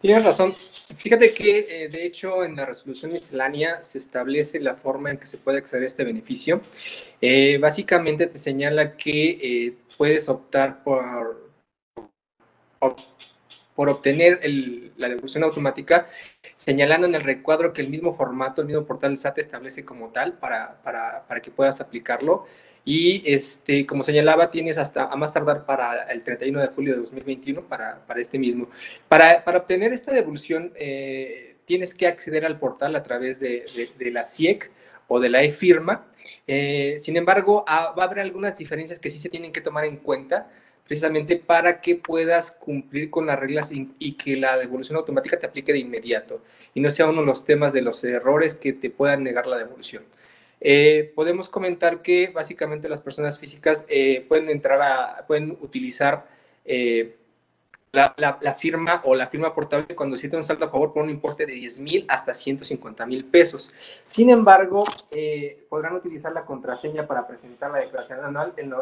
Tienes 0.00 0.24
razón. 0.24 0.54
Fíjate 0.96 1.34
que, 1.34 1.66
eh, 1.68 1.88
de 1.88 2.06
hecho, 2.06 2.44
en 2.44 2.56
la 2.56 2.64
resolución 2.64 3.12
miscelánea 3.12 3.82
se 3.82 3.98
establece 3.98 4.60
la 4.60 4.74
forma 4.74 5.10
en 5.10 5.18
que 5.18 5.26
se 5.26 5.38
puede 5.38 5.58
acceder 5.58 5.82
a 5.82 5.86
este 5.86 6.04
beneficio. 6.04 6.62
Eh, 7.20 7.58
básicamente 7.58 8.26
te 8.26 8.38
señala 8.38 8.96
que 8.96 9.38
eh, 9.42 9.76
puedes 9.96 10.28
optar 10.28 10.82
por, 10.82 11.50
por 12.78 12.96
obtener 13.88 14.40
la 14.96 15.08
devolución 15.08 15.44
automática, 15.44 16.06
señalando 16.56 17.06
en 17.06 17.14
el 17.14 17.22
recuadro 17.22 17.72
que 17.72 17.80
el 17.80 17.88
mismo 17.88 18.12
formato, 18.12 18.60
el 18.60 18.66
mismo 18.66 18.84
portal 18.84 19.10
del 19.10 19.18
SAT 19.18 19.38
establece 19.38 19.84
como 19.84 20.08
tal 20.08 20.32
para, 20.32 20.82
para, 20.82 21.24
para, 21.28 21.40
que 21.40 21.52
puedas 21.52 21.80
aplicarlo. 21.80 22.44
Y 22.84 23.22
este, 23.24 23.86
como 23.86 24.02
señalaba, 24.02 24.50
tienes 24.50 24.78
hasta 24.78 25.04
a 25.04 25.14
más 25.14 25.32
tardar 25.32 25.64
para 25.64 26.10
el 26.10 26.24
31 26.24 26.60
de 26.60 26.66
julio 26.66 26.94
de 26.94 27.00
2021 27.00 27.68
para, 27.68 28.04
para 28.04 28.20
este 28.20 28.38
mismo. 28.38 28.68
Para, 29.06 29.44
obtener 29.46 29.92
esta 29.92 30.12
devolución, 30.12 30.72
eh, 30.74 31.54
tienes 31.64 31.94
que 31.94 32.08
acceder 32.08 32.44
al 32.44 32.58
portal 32.58 32.96
a 32.96 33.02
través 33.04 33.38
de, 33.38 33.64
de, 33.96 34.10
la 34.10 34.24
CIEC 34.24 34.72
o 35.06 35.20
de 35.20 35.28
la 35.28 35.44
e-firma. 35.44 36.06
Eh, 36.48 36.96
sin 36.98 37.16
embargo, 37.16 37.64
ah, 37.68 37.94
va 37.96 38.02
a 38.02 38.06
haber 38.06 38.20
algunas 38.20 38.58
diferencias 38.58 38.98
que 38.98 39.10
sí 39.10 39.20
se 39.20 39.28
tienen 39.28 39.52
que 39.52 39.60
tomar 39.60 39.84
en 39.84 39.98
cuenta 39.98 40.50
precisamente 40.88 41.36
para 41.36 41.82
que 41.82 41.96
puedas 41.96 42.50
cumplir 42.50 43.10
con 43.10 43.26
las 43.26 43.38
reglas 43.38 43.70
y, 43.70 44.12
que 44.14 44.38
la 44.38 44.56
devolución 44.56 44.96
automática 44.96 45.38
te 45.38 45.46
aplique 45.46 45.72
de 45.72 45.78
inmediato 45.80 46.42
y 46.72 46.80
no 46.80 46.88
sea 46.90 47.06
uno 47.06 47.20
de 47.20 47.26
los 47.26 47.44
temas 47.44 47.74
de 47.74 47.82
los 47.82 48.02
errores 48.02 48.54
que 48.54 48.72
te 48.72 48.88
puedan 48.88 49.22
negar 49.22 49.46
la 49.46 49.58
devolución. 49.58 50.02
Eh, 50.60 51.12
podemos 51.14 51.50
comentar 51.50 52.00
que 52.00 52.28
básicamente 52.28 52.88
las 52.88 53.02
personas 53.02 53.38
físicas 53.38 53.84
eh, 53.88 54.24
pueden 54.28 54.48
entrar 54.48 54.80
a, 54.80 55.26
pueden 55.26 55.58
utilizar 55.60 56.26
eh, 56.64 57.16
la, 57.92 58.54
firma 58.54 59.00
o 59.04 59.14
la 59.14 59.28
firma 59.28 59.54
portable 59.54 59.94
cuando 59.94 60.16
se 60.16 60.34
un 60.36 60.44
saldo 60.44 60.66
a 60.66 60.70
favor 60.70 60.92
por 60.92 61.04
un 61.04 61.10
importe 61.10 61.46
de 61.46 61.52
10 61.52 61.80
mil 61.80 62.04
hasta 62.08 62.34
150 62.34 63.06
mil 63.06 63.24
pesos. 63.24 63.72
Sin 64.06 64.30
embargo, 64.30 64.84
eh, 65.10 65.64
podrán 65.68 65.94
utilizar 65.94 66.32
la 66.32 66.44
contraseña 66.44 67.06
para 67.06 67.26
presentar 67.26 67.70
la 67.70 67.78
declaración 67.78 68.24
anual 68.24 68.52
en, 68.56 68.72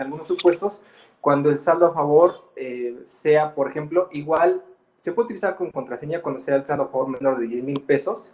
algunos 0.00 0.26
supuestos 0.26 0.80
cuando 1.20 1.50
el 1.50 1.60
saldo 1.60 1.86
a 1.86 1.94
favor 1.94 2.50
eh, 2.56 2.96
sea, 3.04 3.54
por 3.54 3.70
ejemplo, 3.70 4.08
igual, 4.12 4.62
se 4.98 5.12
puede 5.12 5.26
utilizar 5.26 5.56
con 5.56 5.70
contraseña 5.70 6.22
cuando 6.22 6.40
sea 6.40 6.56
el 6.56 6.66
saldo 6.66 6.84
a 6.84 6.88
favor 6.88 7.08
menor 7.08 7.38
de 7.38 7.46
10 7.46 7.64
mil 7.64 7.80
pesos. 7.82 8.32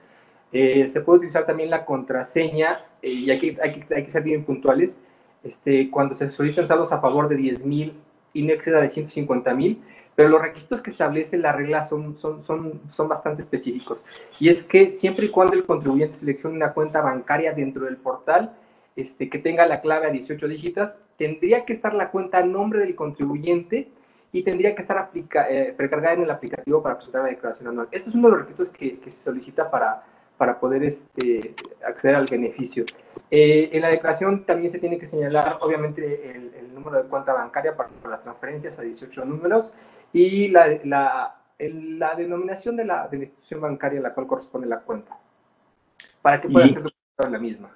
Eh, 0.52 0.87
se 0.87 1.00
puede 1.00 1.19
utilizar 1.19 1.47
también 1.47 1.71
la 1.71 1.85
contraseña, 1.85 2.85
y 3.00 3.31
aquí 3.31 3.57
hay 3.62 3.73
que, 3.73 3.95
hay 3.95 4.05
que 4.05 4.11
ser 4.11 4.23
bien 4.23 4.45
puntuales, 4.45 5.00
este, 5.43 5.91
cuando 5.91 6.14
se 6.14 6.29
solicitan 6.29 6.67
saldos 6.67 6.93
a 6.93 7.00
favor 7.00 7.29
de 7.29 7.37
10 7.37 7.64
mil 7.64 7.95
y 8.33 8.43
no 8.43 8.52
exceda 8.52 8.81
de 8.81 8.88
150 8.88 9.55
mil 9.55 9.83
pero 10.14 10.28
los 10.28 10.42
requisitos 10.42 10.81
que 10.81 10.90
establece 10.90 11.38
la 11.38 11.52
regla 11.52 11.83
son, 11.83 12.16
son, 12.16 12.45
son, 12.45 12.81
son 12.88 13.09
bastante 13.09 13.40
específicos. 13.40 14.04
Y 14.38 14.49
es 14.49 14.62
que 14.62 14.90
siempre 14.90 15.26
y 15.26 15.28
cuando 15.31 15.54
el 15.54 15.64
contribuyente 15.64 16.14
seleccione 16.14 16.57
una 16.57 16.73
cuenta 16.73 17.00
bancaria 17.00 17.52
dentro 17.52 17.87
del 17.87 17.97
portal 17.97 18.54
este, 18.97 19.31
que 19.31 19.38
tenga 19.38 19.66
la 19.66 19.81
clave 19.81 20.07
a 20.07 20.11
18 20.11 20.49
dígitos, 20.49 20.95
tendría 21.16 21.64
que 21.64 21.73
estar 21.73 21.95
la 21.95 22.11
cuenta 22.11 22.38
a 22.38 22.42
nombre 22.42 22.81
del 22.81 22.95
contribuyente 22.95 23.90
y 24.33 24.42
tendría 24.42 24.75
que 24.75 24.83
estar 24.83 24.99
aplica, 24.99 25.47
eh, 25.49 25.75
precargada 25.76 26.14
en 26.14 26.23
el 26.23 26.31
aplicativo 26.31 26.83
para 26.83 26.97
presentar 26.97 27.23
la 27.23 27.28
declaración 27.28 27.69
anual. 27.69 27.88
Este 27.90 28.11
es 28.11 28.14
uno 28.14 28.28
de 28.28 28.33
los 28.33 28.40
requisitos 28.40 28.71
que, 28.71 28.99
que 28.99 29.11
se 29.11 29.25
solicita 29.25 29.71
para, 29.71 30.02
para 30.37 30.59
poder 30.59 30.83
este, 30.83 31.54
acceder 31.87 32.16
al 32.16 32.26
beneficio. 32.26 32.85
Eh, 33.31 33.71
en 33.73 33.83
la 33.83 33.88
declaración 33.88 34.45
también 34.45 34.71
se 34.71 34.78
tiene 34.78 34.99
que 34.99 35.07
señalar, 35.07 35.59
obviamente, 35.61 36.31
el, 36.31 36.52
el 36.54 36.75
número 36.75 37.02
de 37.02 37.09
cuenta 37.09 37.33
bancaria 37.33 37.76
para, 37.76 37.90
para, 37.90 38.11
las 38.11 38.23
transferencias 38.23 38.78
a 38.78 38.83
18 38.83 39.25
números 39.25 39.73
y 40.12 40.49
la, 40.49 40.78
la, 40.85 41.42
la 41.59 42.14
denominación 42.14 42.76
de 42.76 42.85
la, 42.85 43.09
de 43.09 43.19
la, 43.19 43.23
institución 43.25 43.61
bancaria 43.61 44.00
a 44.00 44.02
la 44.02 44.14
cual 44.14 44.26
corresponde 44.26 44.66
la 44.66 44.81
cuenta, 44.81 45.19
para 46.21 46.40
que 46.40 46.49
pueda 46.49 46.69
ser 46.69 47.31
la 47.31 47.38
misma. 47.38 47.71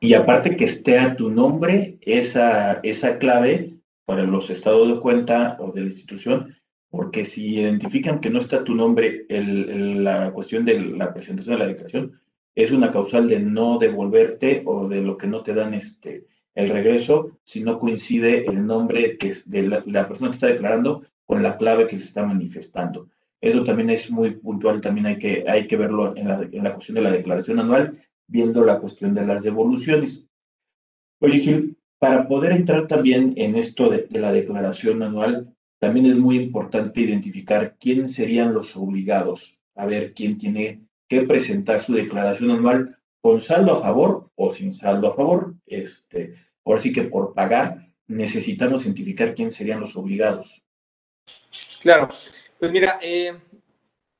Y 0.00 0.14
aparte 0.14 0.56
que 0.56 0.64
esté 0.64 0.98
a 0.98 1.14
tu 1.14 1.30
nombre 1.30 1.98
esa, 2.00 2.80
esa 2.82 3.18
clave 3.18 3.74
para 4.06 4.22
los 4.22 4.50
estados 4.50 4.88
de 4.88 5.00
cuenta 5.00 5.56
o 5.60 5.72
de 5.72 5.82
la 5.82 5.86
institución, 5.88 6.56
porque 6.90 7.24
si 7.24 7.58
identifican 7.60 8.20
que 8.20 8.30
no 8.30 8.40
está 8.40 8.64
tu 8.64 8.74
nombre, 8.74 9.26
el, 9.28 10.02
la 10.02 10.32
cuestión 10.32 10.64
de 10.64 10.80
la 10.80 11.12
presentación 11.12 11.54
de 11.54 11.58
la 11.60 11.68
declaración 11.68 12.20
es 12.54 12.72
una 12.72 12.90
causal 12.90 13.28
de 13.28 13.38
no 13.38 13.78
devolverte 13.78 14.62
o 14.66 14.88
de 14.88 15.02
lo 15.02 15.16
que 15.16 15.28
no 15.28 15.42
te 15.42 15.54
dan 15.54 15.74
este, 15.74 16.26
el 16.54 16.70
regreso 16.70 17.38
si 17.44 17.62
no 17.62 17.78
coincide 17.78 18.44
el 18.46 18.66
nombre 18.66 19.16
que 19.18 19.28
es 19.28 19.48
de 19.48 19.62
la 19.62 20.08
persona 20.08 20.30
que 20.30 20.34
está 20.34 20.46
declarando 20.48 21.02
con 21.30 21.44
la 21.44 21.56
clave 21.56 21.86
que 21.86 21.96
se 21.96 22.02
está 22.02 22.26
manifestando. 22.26 23.08
Eso 23.40 23.62
también 23.62 23.88
es 23.90 24.10
muy 24.10 24.32
puntual, 24.32 24.80
también 24.80 25.06
hay 25.06 25.16
que, 25.16 25.44
hay 25.46 25.68
que 25.68 25.76
verlo 25.76 26.16
en 26.16 26.26
la, 26.26 26.42
en 26.50 26.64
la 26.64 26.74
cuestión 26.74 26.96
de 26.96 27.02
la 27.02 27.12
declaración 27.12 27.60
anual, 27.60 28.02
viendo 28.26 28.64
la 28.64 28.80
cuestión 28.80 29.14
de 29.14 29.24
las 29.24 29.44
devoluciones. 29.44 30.26
Oye, 31.20 31.38
Gil, 31.38 31.78
para 32.00 32.26
poder 32.26 32.50
entrar 32.50 32.88
también 32.88 33.34
en 33.36 33.54
esto 33.54 33.88
de, 33.88 34.08
la 34.10 34.32
declaración 34.32 35.04
anual, 35.04 35.54
también 35.78 36.06
es 36.06 36.16
muy 36.16 36.36
importante 36.40 37.00
identificar 37.00 37.76
quiénes 37.78 38.14
serían 38.14 38.52
los 38.52 38.76
obligados, 38.76 39.56
a 39.76 39.86
ver 39.86 40.14
quién 40.14 40.36
tiene 40.36 40.80
que 41.08 41.22
presentar 41.22 41.80
su 41.80 41.92
declaración 41.92 42.50
anual 42.50 42.98
con 43.20 43.40
saldo 43.40 43.74
a 43.74 43.80
favor 43.80 44.32
o 44.34 44.50
sin 44.50 44.74
saldo 44.74 45.06
a 45.06 45.14
favor. 45.14 45.54
Este, 45.64 46.34
ahora 46.64 46.80
sí 46.80 46.92
que 46.92 47.04
por 47.04 47.34
pagar 47.34 47.86
necesitamos 48.08 48.84
identificar 48.84 49.36
quiénes 49.36 49.54
serían 49.54 49.78
los 49.78 49.94
obligados. 49.94 50.64
Claro, 51.80 52.08
pues 52.58 52.70
mira, 52.72 52.98
eh, 53.00 53.38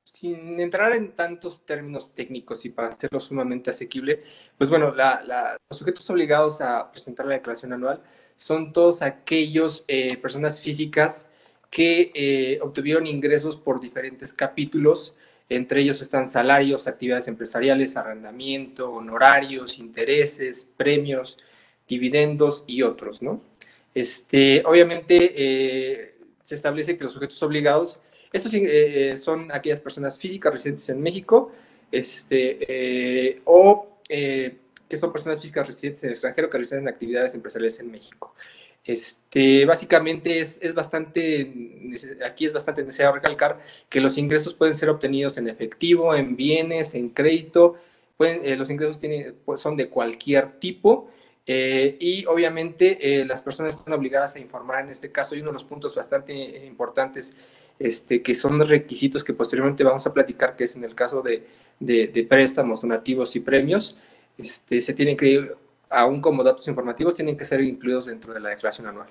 sin 0.03 0.59
entrar 0.59 0.93
en 0.93 1.11
tantos 1.15 1.65
términos 1.65 2.13
técnicos 2.13 2.65
y 2.65 2.69
para 2.69 2.89
hacerlo 2.89 3.19
sumamente 3.19 3.69
asequible, 3.69 4.23
pues 4.57 4.69
bueno, 4.69 4.91
los 4.91 5.77
sujetos 5.77 6.09
obligados 6.09 6.59
a 6.59 6.91
presentar 6.91 7.25
la 7.27 7.35
declaración 7.35 7.73
anual 7.73 8.01
son 8.35 8.73
todos 8.73 9.01
aquellos 9.01 9.85
eh, 9.87 10.17
personas 10.17 10.59
físicas 10.59 11.27
que 11.69 12.11
eh, 12.15 12.59
obtuvieron 12.61 13.07
ingresos 13.07 13.55
por 13.55 13.79
diferentes 13.79 14.33
capítulos, 14.33 15.13
entre 15.47 15.81
ellos 15.81 16.01
están 16.01 16.27
salarios, 16.27 16.87
actividades 16.87 17.27
empresariales, 17.27 17.95
arrendamiento, 17.95 18.91
honorarios, 18.91 19.77
intereses, 19.77 20.67
premios, 20.77 21.37
dividendos 21.87 22.63
y 22.67 22.81
otros, 22.81 23.21
¿no? 23.21 23.41
Este, 23.93 24.63
obviamente, 24.65 26.10
se 26.51 26.55
establece 26.55 26.97
que 26.97 27.05
los 27.05 27.13
sujetos 27.13 27.41
obligados, 27.43 27.97
estos 28.33 28.53
eh, 28.53 28.61
eh, 28.65 29.15
son 29.15 29.49
aquellas 29.53 29.79
personas 29.79 30.19
físicas 30.19 30.51
residentes 30.51 30.89
en 30.89 31.01
México, 31.01 31.49
este, 31.93 32.57
eh, 32.67 33.41
o 33.45 33.87
que 34.09 34.97
son 34.97 35.13
personas 35.13 35.39
físicas 35.39 35.65
residentes 35.65 36.03
en 36.03 36.07
el 36.09 36.13
extranjero 36.13 36.49
que 36.49 36.57
realizan 36.57 36.89
actividades 36.89 37.33
empresariales 37.35 37.79
en 37.79 37.89
México. 37.89 38.35
Este, 38.83 39.63
básicamente 39.63 40.41
es, 40.41 40.59
es, 40.61 40.73
bastante, 40.73 41.53
aquí 42.25 42.43
es 42.43 42.51
bastante 42.51 42.83
necesario 42.83 43.13
recalcar 43.13 43.61
que 43.87 44.01
los 44.01 44.17
ingresos 44.17 44.53
pueden 44.53 44.75
ser 44.75 44.89
obtenidos 44.89 45.37
en 45.37 45.47
efectivo, 45.47 46.13
en 46.13 46.35
bienes, 46.35 46.95
en 46.95 47.11
crédito, 47.11 47.77
los 48.19 48.69
ingresos 48.69 48.99
tienen, 48.99 49.35
pues, 49.45 49.61
son 49.61 49.77
de 49.77 49.87
cualquier 49.87 50.59
tipo 50.59 51.09
eh, 51.47 51.97
y 51.99 52.25
obviamente 52.27 53.21
eh, 53.21 53.25
las 53.25 53.41
personas 53.41 53.75
están 53.75 53.95
obligadas 53.95 54.35
a 54.35 54.39
informar 54.39 54.83
en 54.83 54.91
este 54.91 55.11
caso 55.11 55.35
y 55.35 55.39
uno 55.39 55.49
de 55.49 55.53
los 55.53 55.63
puntos 55.63 55.95
bastante 55.95 56.65
importantes 56.65 57.35
este, 57.79 58.21
que 58.21 58.35
son 58.35 58.59
requisitos 58.67 59.23
que 59.23 59.33
posteriormente 59.33 59.83
vamos 59.83 60.05
a 60.05 60.13
platicar, 60.13 60.55
que 60.55 60.65
es 60.65 60.75
en 60.75 60.83
el 60.83 60.93
caso 60.93 61.23
de, 61.23 61.47
de, 61.79 62.27
préstamos, 62.29 62.81
donativos 62.81 63.35
y 63.35 63.39
premios, 63.39 63.97
este, 64.37 64.81
se 64.81 64.93
tienen 64.93 65.17
que, 65.17 65.51
aún 65.89 66.21
como 66.21 66.43
datos 66.43 66.67
informativos, 66.67 67.15
tienen 67.15 67.35
que 67.35 67.43
ser 67.43 67.61
incluidos 67.61 68.05
dentro 68.05 68.33
de 68.33 68.39
la 68.39 68.49
declaración 68.49 68.87
anual. 68.87 69.09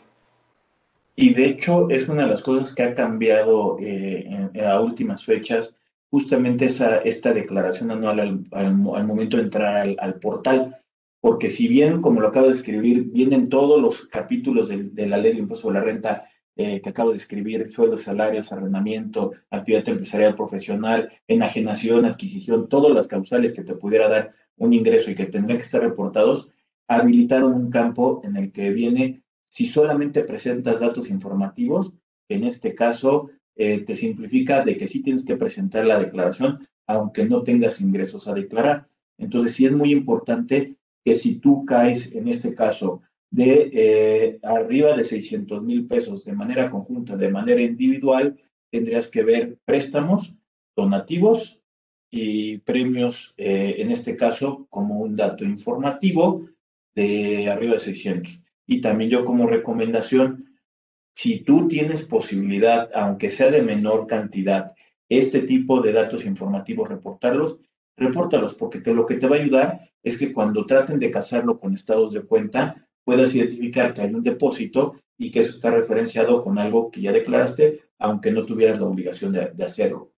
Y 1.17 1.35
de 1.35 1.47
hecho 1.47 1.91
es 1.91 2.09
una 2.09 2.23
de 2.23 2.29
las 2.29 2.43
cosas 2.43 2.73
que 2.75 2.85
ha 2.85 2.95
cambiado 2.95 3.77
eh, 3.81 4.51
a 4.65 4.81
últimas 4.81 5.25
fechas, 5.25 5.81
justamente 6.11 6.67
esa, 6.67 6.99
esta 6.99 7.33
declaración 7.33 7.91
anual 7.91 8.21
al, 8.21 8.45
al, 8.53 9.05
momento 9.05 9.37
de 9.37 9.43
entrar 9.43 9.77
al, 9.77 9.97
al 9.99 10.15
portal 10.21 10.81
porque 11.21 11.49
si 11.49 11.69
bien, 11.69 12.01
como 12.01 12.21
lo 12.21 12.29
acabo 12.29 12.47
de 12.47 12.55
escribir, 12.55 13.05
vienen 13.11 13.49
todos 13.49 13.81
los 13.81 14.07
capítulos 14.07 14.69
de, 14.69 15.07
la 15.07 15.19
ley 15.19 15.35
de 15.35 15.41
impuesto 15.41 15.69
sobre 15.69 15.79
la 15.79 15.85
renta 15.85 16.29
eh, 16.57 16.81
que 16.81 16.91
acabo 16.91 17.11
de 17.11 17.19
escribir, 17.19 17.69
sueldos, 17.69 18.05
salarios, 18.05 18.53
arrendamiento, 18.53 19.33
actividad 19.51 19.89
empresarial 19.89 20.35
profesional, 20.35 21.11
enajenación, 21.29 22.05
adquisición, 22.05 22.69
todas 22.69 22.93
las 22.93 23.07
causales 23.07 23.53
que 23.53 23.65
te 23.65 23.75
pudiera 23.75 24.09
dar 24.09 24.31
un 24.57 24.73
ingreso 24.73 25.11
y 25.11 25.15
que 25.15 25.27
tendrían 25.27 25.59
que 25.59 25.65
estar 25.65 25.83
reportados, 25.83 26.51
habilitaron 26.89 27.55
un 27.55 27.71
campo 27.71 28.21
en 28.25 28.37
el 28.37 28.51
que 28.51 28.71
viene, 28.71 29.23
si 29.45 29.67
solamente 29.67 30.25
presentas 30.25 30.81
datos 30.81 31.11
informativos, 31.11 31.93
en 32.29 32.45
este 32.45 32.75
caso 32.75 33.31
eh, 33.57 33.81
te 33.85 33.95
simplifica 33.95 34.65
de 34.65 34.77
que 34.77 34.89
sí 34.89 35.03
tienes 35.03 35.25
que 35.25 35.37
presentar 35.37 35.85
la 35.85 35.99
declaración, 35.99 36.67
aunque 36.87 37.27
no 37.27 37.43
tengas 37.43 37.81
ingresos 37.81 38.27
a 38.27 38.35
declarar. 38.35 38.89
Entonces 39.19 39.53
sí 39.53 39.67
es 39.67 39.73
muy 39.73 39.93
importante 39.93 40.77
que 41.05 41.15
si 41.15 41.41
tú 41.41 41.65
caes, 41.65 42.15
en 42.15 42.29
este 42.29 42.55
caso, 42.55 43.03
de 43.31 43.71
eh, 43.73 44.39
arriba 44.43 44.97
de 44.97 45.05
600 45.05 45.63
mil 45.63 45.87
pesos 45.87 46.25
de 46.25 46.33
manera 46.33 46.71
conjunta, 46.71 47.17
de 47.17 47.31
manera 47.31 47.61
individual, 47.61 48.37
tendrías 48.71 49.09
que 49.09 49.23
ver 49.23 49.59
préstamos, 49.65 50.35
donativos 50.77 51.61
y 52.11 52.59
premios, 52.59 53.35
eh, 53.37 53.77
en 53.79 53.93
este 53.93 54.17
caso, 54.17 54.67
como 54.69 54.99
un 54.99 55.15
dato 55.15 55.45
informativo 55.45 56.49
de 56.95 57.49
arriba 57.49 57.75
de 57.75 57.81
600. 57.81 58.41
Y 58.67 58.81
también 58.81 59.11
yo 59.11 59.25
como 59.25 59.47
recomendación, 59.47 60.59
si 61.15 61.41
tú 61.41 61.69
tienes 61.69 62.03
posibilidad, 62.03 62.91
aunque 62.95 63.31
sea 63.31 63.51
de 63.51 63.63
menor 63.63 64.07
cantidad, 64.07 64.73
este 65.09 65.43
tipo 65.43 65.81
de 65.81 65.93
datos 65.93 66.25
informativos, 66.25 66.89
reportarlos, 66.89 67.61
repórtalos, 67.97 68.55
porque 68.55 68.81
lo 68.93 69.07
que 69.07 69.17
te 69.17 69.27
va 69.27 69.37
a 69.37 69.41
ayudar 69.41 69.90
es 70.03 70.19
que 70.19 70.33
cuando 70.33 70.67
traten 70.67 70.99
de 70.99 71.11
casarlo 71.11 71.59
con 71.59 71.75
estados 71.75 72.13
de 72.13 72.23
cuenta, 72.23 72.87
puedas 73.05 73.35
identificar 73.35 73.93
que 73.93 74.03
hay 74.03 74.15
un 74.15 74.23
depósito 74.23 74.97
y 75.19 75.31
que 75.31 75.41
eso 75.41 75.51
está 75.51 75.71
referenciado 75.71 76.43
con 76.43 76.59
algo 76.59 76.91
que 76.91 77.03
ya 77.03 77.13
declaraste, 77.13 77.83
aunque 77.99 78.31
no 78.31 78.47
tuvieras 78.47 78.81
la 78.81 78.87
obligación 78.87 79.33
de, 79.33 79.65
hacerlo. 79.65 80.13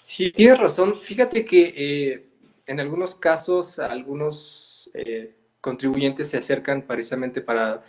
Sí, 0.00 0.30
tienes 0.30 0.58
razón. 0.58 0.98
Fíjate 1.00 1.44
que 1.44 1.74
eh, 1.76 2.28
en 2.66 2.80
algunos 2.80 3.14
casos 3.14 3.78
algunos 3.78 4.90
eh, 4.94 5.34
contribuyentes 5.60 6.28
se 6.28 6.38
acercan 6.38 6.82
precisamente 6.82 7.40
para 7.40 7.82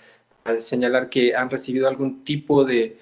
señalar 0.58 1.10
que 1.10 1.36
han 1.36 1.50
recibido 1.50 1.88
algún 1.88 2.24
tipo 2.24 2.64
de, 2.64 2.98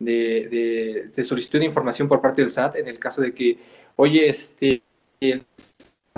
de, 0.00 1.10
de, 1.14 1.22
solicitud 1.22 1.58
de 1.58 1.66
información 1.66 2.08
por 2.08 2.20
parte 2.20 2.42
del 2.42 2.50
SAT 2.50 2.76
en 2.76 2.88
el 2.88 2.98
caso 2.98 3.20
de 3.20 3.34
que, 3.34 3.58
oye, 3.96 4.28
este, 4.28 4.82
están 5.20 5.46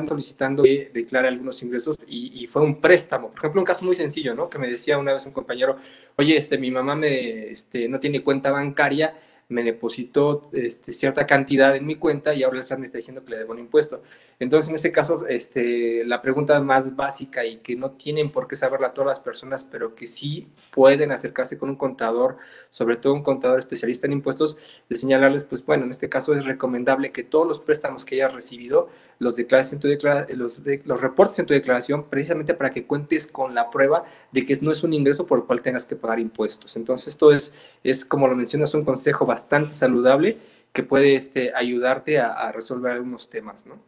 solicitando 0.09 0.63
que 0.63 0.91
declare 0.93 1.29
algunos 1.29 1.63
ingresos 1.63 1.99
y, 2.07 2.43
y, 2.43 2.47
fue 2.47 2.63
un 2.63 2.81
préstamo. 2.81 3.29
Por 3.29 3.39
ejemplo, 3.39 3.61
un 3.61 3.67
caso 3.67 3.85
muy 3.85 3.95
sencillo, 3.95 4.35
¿no? 4.35 4.49
Que 4.49 4.59
me 4.59 4.71
decía 4.71 4.97
una 4.97 5.13
vez 5.13 5.27
un 5.27 5.33
compañero, 5.33 5.77
oye, 6.17 6.37
este, 6.37 6.57
mi 6.57 6.71
mamá 6.71 6.97
me, 6.97 7.51
este, 7.51 7.89
no 7.89 8.01
tiene 8.01 8.23
cuenta 8.23 8.51
bancaria 8.51 9.15
me 9.53 9.63
depositó 9.63 10.49
este, 10.53 10.93
cierta 10.93 11.27
cantidad 11.27 11.77
en 11.77 11.87
mi 11.87 11.97
cuenta 11.97 12.35
y 12.35 12.43
ahora 12.43 12.59
el 12.59 12.65
SAT 12.65 12.79
me 12.79 12.87
está 12.87 12.99
diciendo 12.99 13.25
que 13.25 13.31
le 13.31 13.39
debo 13.39 13.53
un 13.53 13.59
impuesto. 13.59 14.03
Entonces, 14.39 14.71
en 14.71 14.77
este 14.77 14.91
caso, 14.91 15.27
este, 15.27 16.05
la 16.05 16.23
pregunta 16.23 16.61
más 16.61 16.97
básica 16.97 17.45
y 17.45 17.59
que 17.59 17.77
no 17.77 17.93
tienen 17.93 18.31
por 18.31 18.49
qué 18.49 18.57
saberla 18.57 18.93
todas 18.93 19.09
las 19.09 19.21
personas, 19.21 19.63
pero 19.63 19.95
que 19.95 20.07
sí 20.07 20.49
pueden 20.73 21.13
acercarse 21.13 21.59
con 21.59 21.69
un 21.69 21.77
contador, 21.77 22.39
sobre 22.71 22.97
todo 22.97 23.15
un 23.15 23.23
contador 23.23 23.61
especialista 23.61 24.07
en 24.07 24.15
impuestos, 24.15 24.57
de 24.89 24.97
señalarles, 24.97 25.45
pues 25.45 25.65
bueno, 25.65 25.85
en 25.85 25.91
este 25.91 26.09
caso 26.09 26.35
es 26.35 26.45
recomendable 26.45 27.13
que 27.13 27.23
todos 27.23 27.47
los 27.47 27.61
préstamos 27.61 28.05
que 28.05 28.17
hayas 28.17 28.35
recibido 28.35 28.89
los 29.19 29.37
declares 29.37 29.73
en 29.73 29.79
tu 29.79 29.89
los, 30.37 30.65
de, 30.65 30.83
los 30.85 31.01
reportes 31.01 31.39
en 31.39 31.47
tu 31.47 31.55
declaración, 31.55 32.05
precisamente 32.09 32.55
para 32.55 32.71
que 32.71 32.85
cuentes 32.87 33.27
con 33.27 33.55
la 33.55 33.71
prueba 33.71 34.05
de 34.33 34.45
que 34.45 34.57
no 34.61 34.73
es 34.73 34.83
un 34.83 34.93
ingreso 34.93 35.27
por 35.27 35.39
el 35.39 35.45
cual 35.45 35.63
tengas 35.63 35.85
que 35.85 35.97
pagar 35.97 36.19
impuestos. 36.19 36.77
Entonces, 36.77 37.09
esto 37.09 37.33
es, 37.33 37.53
es 37.85 38.05
como 38.05 38.27
lo 38.27 38.35
mencionas, 38.35 38.75
un 38.75 38.85
consejo 38.85 39.25
bastante 39.25 39.42
saludable 39.71 40.39
que 40.73 40.83
puede 40.83 41.17
este, 41.17 41.53
ayudarte 41.55 42.19
a, 42.19 42.51
resolver 42.53 42.93
algunos 42.93 43.29
temas, 43.29 43.67
¿no? 43.67 43.83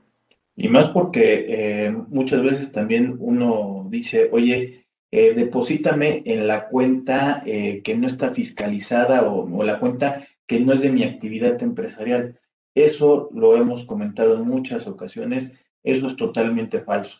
Y 0.57 0.69
más 0.69 0.91
porque 0.91 1.47
eh, 1.49 1.91
muchas 2.09 2.43
veces 2.43 2.71
también 2.71 3.17
uno 3.19 3.87
dice, 3.89 4.29
oye, 4.31 4.87
eh, 5.11 5.35
deposítame 5.35 6.23
en 6.27 6.47
la 6.47 6.69
cuenta 6.69 7.43
eh, 7.47 7.83
que 7.83 7.97
no 7.97 8.07
está 8.07 8.33
fiscalizada 8.33 9.23
o, 9.23 9.51
o, 9.53 9.65
la 9.65 9.81
cuenta 9.81 10.27
que 10.47 10.61
no 10.61 10.73
es 10.73 10.83
de 10.83 10.91
mi 10.91 11.03
actividad 11.03 11.61
empresarial. 11.63 12.39
Eso 12.75 13.31
lo 13.33 13.57
hemos 13.57 13.85
comentado 13.85 14.37
en 14.37 14.47
muchas 14.47 14.87
ocasiones, 14.87 15.51
eso 15.83 16.07
es 16.07 16.17
totalmente 16.17 16.81
falso. 16.81 17.19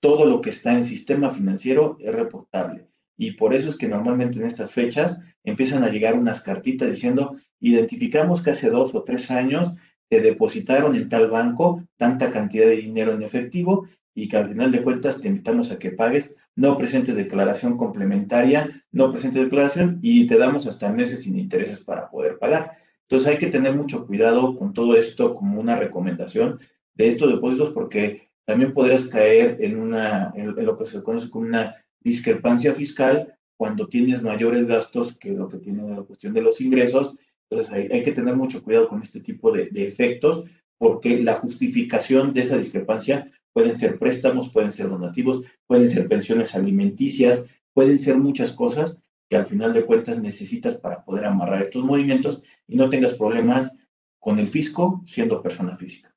Todo 0.00 0.26
lo 0.26 0.40
que 0.40 0.50
está 0.50 0.72
en 0.72 0.82
sistema 0.82 1.30
financiero 1.30 1.96
es 2.00 2.14
reportable. 2.14 2.88
Y 3.16 3.32
por 3.32 3.54
eso 3.54 3.68
es 3.68 3.76
que 3.76 3.88
normalmente 3.88 4.38
en 4.38 4.46
estas 4.46 4.72
fechas 4.72 5.20
empiezan 5.44 5.84
a 5.84 5.88
llegar 5.88 6.14
unas 6.14 6.40
cartitas 6.40 6.90
diciendo, 6.90 7.36
identificamos 7.70 8.42
que 8.42 8.50
hace 8.50 8.70
dos 8.70 8.94
o 8.94 9.02
tres 9.02 9.30
años 9.30 9.72
te 10.08 10.20
depositaron 10.20 10.94
en 10.96 11.08
tal 11.08 11.28
banco 11.28 11.82
tanta 11.96 12.30
cantidad 12.30 12.66
de 12.66 12.76
dinero 12.76 13.14
en 13.14 13.22
efectivo 13.22 13.88
y 14.14 14.28
que 14.28 14.36
al 14.36 14.48
final 14.48 14.70
de 14.70 14.82
cuentas 14.82 15.20
te 15.20 15.28
invitamos 15.28 15.70
a 15.70 15.78
que 15.78 15.90
pagues, 15.90 16.36
no 16.54 16.76
presentes 16.76 17.16
declaración 17.16 17.76
complementaria, 17.76 18.84
no 18.92 19.10
presentes 19.10 19.42
declaración 19.42 19.98
y 20.02 20.26
te 20.26 20.38
damos 20.38 20.66
hasta 20.66 20.92
meses 20.92 21.22
sin 21.22 21.38
intereses 21.38 21.80
para 21.80 22.08
poder 22.10 22.38
pagar. 22.38 22.78
Entonces 23.02 23.28
hay 23.28 23.38
que 23.38 23.48
tener 23.48 23.74
mucho 23.74 24.06
cuidado 24.06 24.54
con 24.54 24.72
todo 24.72 24.96
esto 24.96 25.34
como 25.34 25.60
una 25.60 25.76
recomendación 25.76 26.60
de 26.94 27.08
estos 27.08 27.28
depósitos 27.28 27.70
porque 27.70 28.30
también 28.44 28.72
podrías 28.72 29.06
caer 29.06 29.58
en, 29.60 29.76
una, 29.78 30.32
en 30.36 30.64
lo 30.64 30.76
que 30.76 30.86
se 30.86 31.02
conoce 31.02 31.30
como 31.30 31.46
una 31.46 31.74
discrepancia 32.00 32.74
fiscal 32.74 33.34
cuando 33.56 33.88
tienes 33.88 34.22
mayores 34.22 34.66
gastos 34.66 35.18
que 35.18 35.32
lo 35.32 35.48
que 35.48 35.58
tiene 35.58 35.88
la 35.88 36.02
cuestión 36.02 36.32
de 36.34 36.42
los 36.42 36.60
ingresos. 36.60 37.16
Entonces 37.50 37.72
hay, 37.72 38.02
que 38.02 38.12
tener 38.12 38.36
mucho 38.36 38.62
cuidado 38.62 38.88
con 38.88 39.02
este 39.02 39.20
tipo 39.20 39.52
de, 39.52 39.66
de, 39.66 39.86
efectos 39.86 40.44
porque 40.78 41.20
la 41.22 41.34
justificación 41.34 42.32
de 42.32 42.40
esa 42.40 42.56
discrepancia 42.56 43.30
pueden 43.52 43.74
ser 43.74 43.98
préstamos, 43.98 44.50
pueden 44.50 44.70
ser 44.70 44.88
donativos, 44.88 45.44
pueden 45.66 45.88
ser 45.88 46.08
pensiones 46.08 46.54
alimenticias, 46.54 47.44
pueden 47.72 47.98
ser 47.98 48.16
muchas 48.16 48.52
cosas 48.52 48.98
que 49.28 49.36
al 49.36 49.46
final 49.46 49.72
de 49.72 49.84
cuentas 49.84 50.20
necesitas 50.20 50.76
para 50.76 51.04
poder 51.04 51.24
amarrar 51.24 51.62
estos 51.62 51.84
movimientos 51.84 52.42
y 52.66 52.76
no 52.76 52.88
tengas 52.88 53.14
problemas 53.14 53.74
con 54.18 54.38
el 54.38 54.48
fisco 54.48 55.02
siendo 55.06 55.42
persona 55.42 55.76
física. 55.76 56.13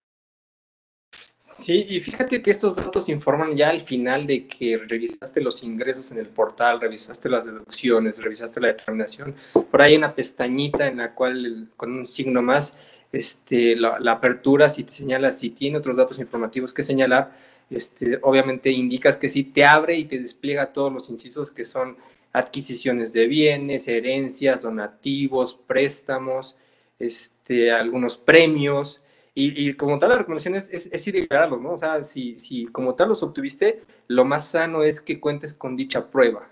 Sí, 1.47 1.85
y 1.87 2.01
fíjate 2.01 2.41
que 2.41 2.51
estos 2.51 2.75
datos 2.75 3.07
informan 3.07 3.55
ya 3.55 3.69
al 3.69 3.79
final 3.79 4.27
de 4.27 4.47
que 4.47 4.77
revisaste 4.77 5.39
los 5.39 5.63
ingresos 5.63 6.11
en 6.11 6.17
el 6.17 6.27
portal, 6.27 6.81
revisaste 6.81 7.29
las 7.29 7.45
deducciones, 7.45 8.21
revisaste 8.21 8.59
la 8.59 8.67
determinación. 8.67 9.33
Por 9.71 9.81
ahí 9.81 9.91
hay 9.93 9.97
una 9.97 10.13
pestañita 10.13 10.87
en 10.87 10.97
la 10.97 11.15
cual 11.15 11.69
con 11.77 11.93
un 11.93 12.05
signo 12.05 12.41
más, 12.41 12.73
este, 13.13 13.77
la, 13.77 13.97
apertura, 14.11 14.67
si 14.67 14.83
te 14.83 14.91
señala 14.91 15.31
si 15.31 15.49
tiene 15.51 15.77
otros 15.77 15.95
datos 15.95 16.19
informativos 16.19 16.73
que 16.73 16.83
señalar, 16.83 17.37
este, 17.69 18.19
obviamente 18.23 18.69
indicas 18.69 19.15
que 19.15 19.29
sí 19.29 19.45
te 19.45 19.63
abre 19.63 19.95
y 19.95 20.03
te 20.03 20.19
despliega 20.19 20.73
todos 20.73 20.91
los 20.91 21.09
incisos 21.09 21.53
que 21.53 21.63
son 21.63 21.95
adquisiciones 22.33 23.13
de 23.13 23.25
bienes, 23.25 23.87
herencias, 23.87 24.63
donativos, 24.63 25.57
préstamos, 25.65 26.57
este, 26.99 27.71
algunos 27.71 28.17
premios 28.17 29.01
y, 29.39 29.73
como 29.75 29.99
tal, 29.99 30.09
la 30.09 30.17
recomendación 30.17 30.55
es, 30.55 30.67
es, 30.71 31.07
ir 31.07 31.15
a 31.15 31.19
declararlos, 31.19 31.61
¿no? 31.61 31.73
O 31.73 31.77
sea, 31.77 32.01
si, 32.01 32.39
si 32.39 32.65
como 32.65 32.95
tal 32.95 33.09
los 33.09 33.21
obtuviste, 33.21 33.83
lo 34.07 34.25
más 34.25 34.47
sano 34.47 34.81
es 34.81 34.99
que 34.99 35.19
cuentes 35.19 35.53
con 35.53 35.75
dicha 35.75 36.09
prueba. 36.09 36.49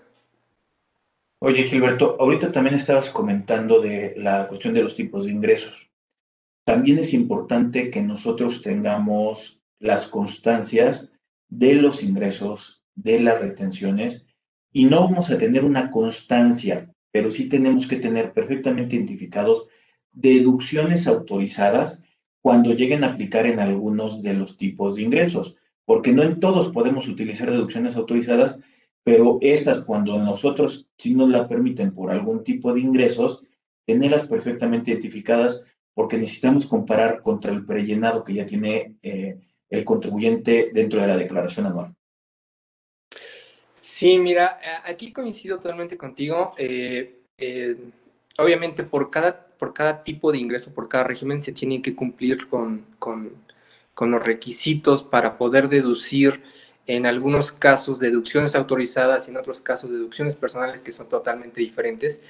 Oye, 1.40 1.64
Gilberto, 1.64 2.16
ahorita 2.20 2.52
también 2.52 2.76
estabas 2.76 3.10
comentando 3.10 3.80
de 3.80 4.14
la 4.16 4.46
cuestión 4.46 4.72
de 4.72 4.84
los 4.84 4.94
tipos 4.94 5.24
de 5.24 5.32
ingresos. 5.32 5.90
También 6.64 7.00
es 7.00 7.12
importante 7.12 7.90
que 7.90 8.00
nosotros 8.02 8.62
tengamos 8.62 9.60
las 9.80 10.06
constancias 10.06 11.12
de 11.48 11.74
los 11.74 12.04
ingresos, 12.04 12.84
de 12.94 13.18
las 13.18 13.40
retenciones, 13.40 14.28
y 14.72 14.84
no 14.84 15.00
vamos 15.00 15.32
a 15.32 15.38
tener 15.38 15.64
una 15.64 15.90
constancia, 15.90 16.88
pero 17.10 17.32
sí 17.32 17.48
tenemos 17.48 17.88
que 17.88 17.96
tener 17.96 18.32
perfectamente 18.32 18.94
identificados 18.94 19.66
deducciones 20.12 21.08
autorizadas 21.08 22.05
cuando 22.46 22.74
lleguen 22.74 23.02
a 23.02 23.08
aplicar 23.08 23.44
en 23.46 23.58
algunos 23.58 24.22
de 24.22 24.32
los 24.32 24.56
tipos 24.56 24.94
de 24.94 25.02
ingresos, 25.02 25.56
porque 25.84 26.12
no 26.12 26.22
en 26.22 26.38
todos 26.38 26.68
podemos 26.68 27.08
utilizar 27.08 27.50
deducciones 27.50 27.96
autorizadas, 27.96 28.60
pero 29.02 29.38
estas 29.40 29.80
cuando 29.80 30.16
nosotros 30.16 30.88
sí 30.96 31.16
nos 31.16 31.28
la 31.28 31.48
permiten 31.48 31.92
por 31.92 32.08
algún 32.08 32.44
tipo 32.44 32.72
de 32.72 32.82
ingresos, 32.82 33.42
tenerlas 33.84 34.28
perfectamente 34.28 34.92
identificadas 34.92 35.66
porque 35.92 36.18
necesitamos 36.18 36.66
comparar 36.66 37.20
contra 37.20 37.50
el 37.52 37.64
prellenado 37.64 38.22
que 38.22 38.34
ya 38.34 38.46
tiene 38.46 38.94
eh, 39.02 39.40
el 39.68 39.84
contribuyente 39.84 40.70
dentro 40.72 41.00
de 41.00 41.08
la 41.08 41.16
declaración 41.16 41.66
anual. 41.66 41.96
Sí, 43.72 44.18
mira, 44.18 44.60
aquí 44.84 45.12
coincido 45.12 45.56
totalmente 45.56 45.96
contigo. 45.96 46.54
Eh, 46.56 47.22
eh, 47.38 47.74
obviamente 48.38 48.84
por 48.84 49.10
cada 49.10 49.46
por 49.58 49.72
cada 49.72 50.02
tipo 50.02 50.32
de 50.32 50.38
ingreso, 50.38 50.72
por 50.74 50.88
cada 50.88 51.04
régimen, 51.04 51.40
se 51.40 51.52
tiene 51.52 51.82
que 51.82 51.94
cumplir 51.94 52.48
con, 52.48 52.84
con, 52.98 53.44
los 53.98 54.22
requisitos 54.22 55.02
para 55.02 55.38
poder 55.38 55.68
deducir 55.68 56.42
en 56.86 57.06
algunos 57.06 57.50
casos 57.50 57.98
deducciones 57.98 58.54
autorizadas 58.54 59.26
y 59.26 59.30
en 59.30 59.38
otros 59.38 59.60
casos 59.60 59.90
deducciones 59.90 60.36
personales 60.36 60.80
que 60.80 60.92
son 60.92 61.08
totalmente 61.08 61.60
diferentes. 61.60 62.22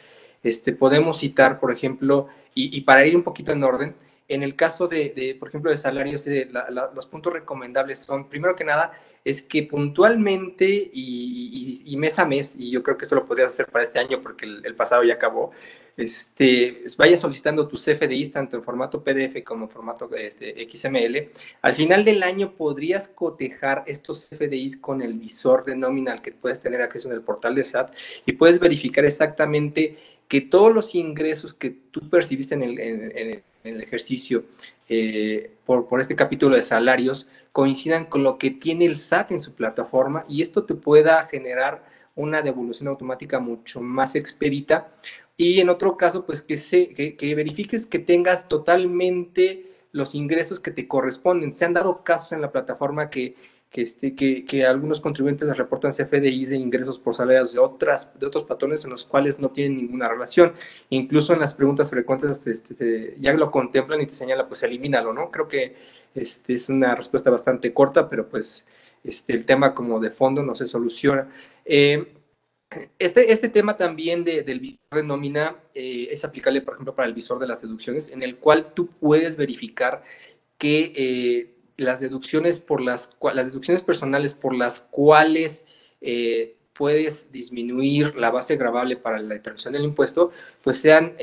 Este, 0.42 0.72
podemos 0.72 1.18
citar, 1.18 1.58
por 1.58 1.72
ejemplo, 1.72 2.28
y, 2.54 2.80
para 2.82 3.06
ir 3.06 3.16
un 3.16 3.22
poquito 3.22 3.52
en 3.52 3.64
orden, 3.64 3.96
en 4.28 4.42
el 4.42 4.56
caso 4.56 4.88
de, 4.88 5.10
de 5.10 5.34
por 5.34 5.48
ejemplo, 5.48 5.70
de 5.70 5.76
salarios, 5.76 6.26
eh, 6.26 6.48
los 6.94 7.06
puntos 7.06 7.32
recomendables 7.32 7.98
son, 7.98 8.28
primero 8.28 8.56
que 8.56 8.64
nada, 8.64 8.92
es 9.26 9.42
que 9.42 9.64
puntualmente 9.64 10.88
y, 10.92 11.96
mes 11.98 12.18
a 12.20 12.24
mes, 12.24 12.54
y 12.56 12.70
yo 12.70 12.84
creo 12.84 12.96
que 12.96 13.06
esto 13.06 13.16
lo 13.16 13.26
podrías 13.26 13.52
hacer 13.52 13.66
para 13.66 13.84
este 13.84 13.98
año 13.98 14.20
porque 14.22 14.46
el, 14.46 14.74
pasado 14.76 15.02
ya 15.02 15.14
acabó, 15.14 15.50
este, 15.96 16.84
vayas 16.96 17.20
solicitando 17.20 17.66
tus 17.66 17.84
CFDIs 17.84 18.30
tanto 18.30 18.56
en 18.56 18.62
formato 18.62 19.02
PDF 19.02 19.42
como 19.44 19.64
en 19.64 19.70
formato 19.70 20.08
este, 20.14 20.68
XML. 20.72 21.32
Al 21.62 21.74
final 21.74 22.04
del 22.04 22.22
año 22.22 22.52
podrías 22.54 23.08
cotejar 23.08 23.82
estos 23.88 24.28
CFDIs 24.28 24.76
con 24.76 25.02
el 25.02 25.14
visor 25.14 25.64
de 25.64 25.74
nominal 25.74 26.22
que 26.22 26.30
puedes 26.30 26.60
tener 26.60 26.80
acceso 26.80 27.08
en 27.08 27.14
el 27.14 27.22
portal 27.22 27.56
de 27.56 27.64
SAT 27.64 27.96
y 28.26 28.32
puedes 28.34 28.60
verificar 28.60 29.04
exactamente 29.04 29.98
que 30.28 30.40
todos 30.40 30.74
los 30.74 30.94
ingresos 30.94 31.54
que 31.54 31.70
tú 31.70 32.08
percibiste 32.10 32.54
en 32.54 32.62
el, 32.62 33.42
ejercicio 33.64 34.44
eh, 34.88 35.50
por, 35.64 35.88
por, 35.88 36.00
este 36.00 36.14
capítulo 36.14 36.54
de 36.54 36.62
salarios 36.62 37.26
coincidan 37.50 38.04
con 38.06 38.22
lo 38.22 38.38
que 38.38 38.52
tiene 38.52 38.84
el 38.84 38.96
SAT 38.96 39.32
en 39.32 39.40
su 39.40 39.54
plataforma 39.54 40.24
y 40.28 40.42
esto 40.42 40.64
te 40.64 40.74
pueda 40.74 41.24
generar 41.24 41.84
una 42.14 42.42
devolución 42.42 42.88
automática 42.88 43.40
mucho 43.40 43.80
más 43.80 44.14
expedita. 44.14 44.88
Y 45.36 45.60
en 45.60 45.68
otro 45.68 45.96
caso, 45.96 46.24
pues 46.24 46.42
que, 46.42 46.56
se, 46.56 46.88
que 46.88 47.34
verifiques 47.34 47.86
que 47.86 47.98
tengas 47.98 48.48
totalmente 48.48 49.66
los 49.92 50.14
ingresos 50.14 50.60
que 50.60 50.70
te 50.70 50.86
corresponden. 50.86 51.52
Se 51.52 51.64
han 51.64 51.74
dado 51.74 52.04
casos 52.04 52.32
en 52.32 52.40
la 52.40 52.52
plataforma 52.52 53.10
que 53.10 53.34
que, 53.76 53.82
este, 53.82 54.14
que, 54.14 54.46
que, 54.46 54.64
algunos 54.64 55.02
contribuyentes 55.02 55.46
les 55.46 55.58
reportan 55.58 55.90
CFDIs 55.90 56.48
de 56.48 56.56
ingresos 56.56 56.98
por 56.98 57.14
salarios 57.14 57.52
de, 57.52 57.58
otras, 57.58 58.18
de 58.18 58.24
otros 58.24 58.44
patrones 58.44 58.82
en 58.84 58.90
los 58.90 59.04
cuales 59.04 59.38
no 59.38 59.50
tienen 59.50 59.76
ninguna 59.76 60.08
relación. 60.08 60.54
Incluso 60.88 61.34
en 61.34 61.40
las 61.40 61.52
preguntas 61.52 61.90
frecuentes 61.90 62.30
este, 62.30 62.52
este 62.52 63.16
ya 63.20 63.34
lo 63.34 63.50
contemplan 63.50 64.00
y 64.00 64.06
te 64.06 64.14
señala, 64.14 64.48
pues 64.48 64.62
elimínalo, 64.62 65.12
¿no? 65.12 65.30
Creo 65.30 65.46
que 65.46 65.76
este, 66.14 66.54
es 66.54 66.70
una 66.70 66.94
respuesta 66.94 67.28
bastante 67.28 67.74
corta, 67.74 68.08
pero 68.08 68.26
pues 68.26 68.64
este, 69.04 69.34
el 69.34 69.44
tema 69.44 69.74
como 69.74 70.00
de 70.00 70.10
fondo 70.10 70.42
no 70.42 70.54
se 70.54 70.66
soluciona. 70.66 71.30
Eh, 71.66 72.14
este, 72.98 73.30
este 73.30 73.50
tema 73.50 73.76
también 73.76 74.24
del 74.24 74.58
visor 74.58 74.78
de 74.90 75.02
nómina 75.02 75.56
eh, 75.74 76.08
es 76.10 76.24
aplicable, 76.24 76.62
por 76.62 76.72
ejemplo, 76.72 76.94
para 76.94 77.08
el 77.08 77.12
visor 77.12 77.38
de 77.38 77.46
las 77.46 77.60
deducciones, 77.60 78.08
en 78.08 78.22
el 78.22 78.38
cual 78.38 78.72
tú 78.72 78.86
puedes 78.86 79.36
verificar 79.36 80.02
que 80.56 80.92
eh, 80.96 81.55
las 81.76 82.00
deducciones 82.00 82.58
por 82.58 82.80
las 82.80 83.10
las 83.34 83.46
deducciones 83.46 83.82
personales 83.82 84.34
por 84.34 84.54
las 84.54 84.80
cuales 84.80 85.64
eh, 86.00 86.56
puedes 86.72 87.32
disminuir 87.32 88.14
la 88.16 88.30
base 88.30 88.56
gravable 88.56 88.96
para 88.96 89.18
la 89.18 89.34
determinación 89.34 89.72
del 89.72 89.84
impuesto, 89.84 90.30
pues 90.62 90.78
sean 90.78 91.14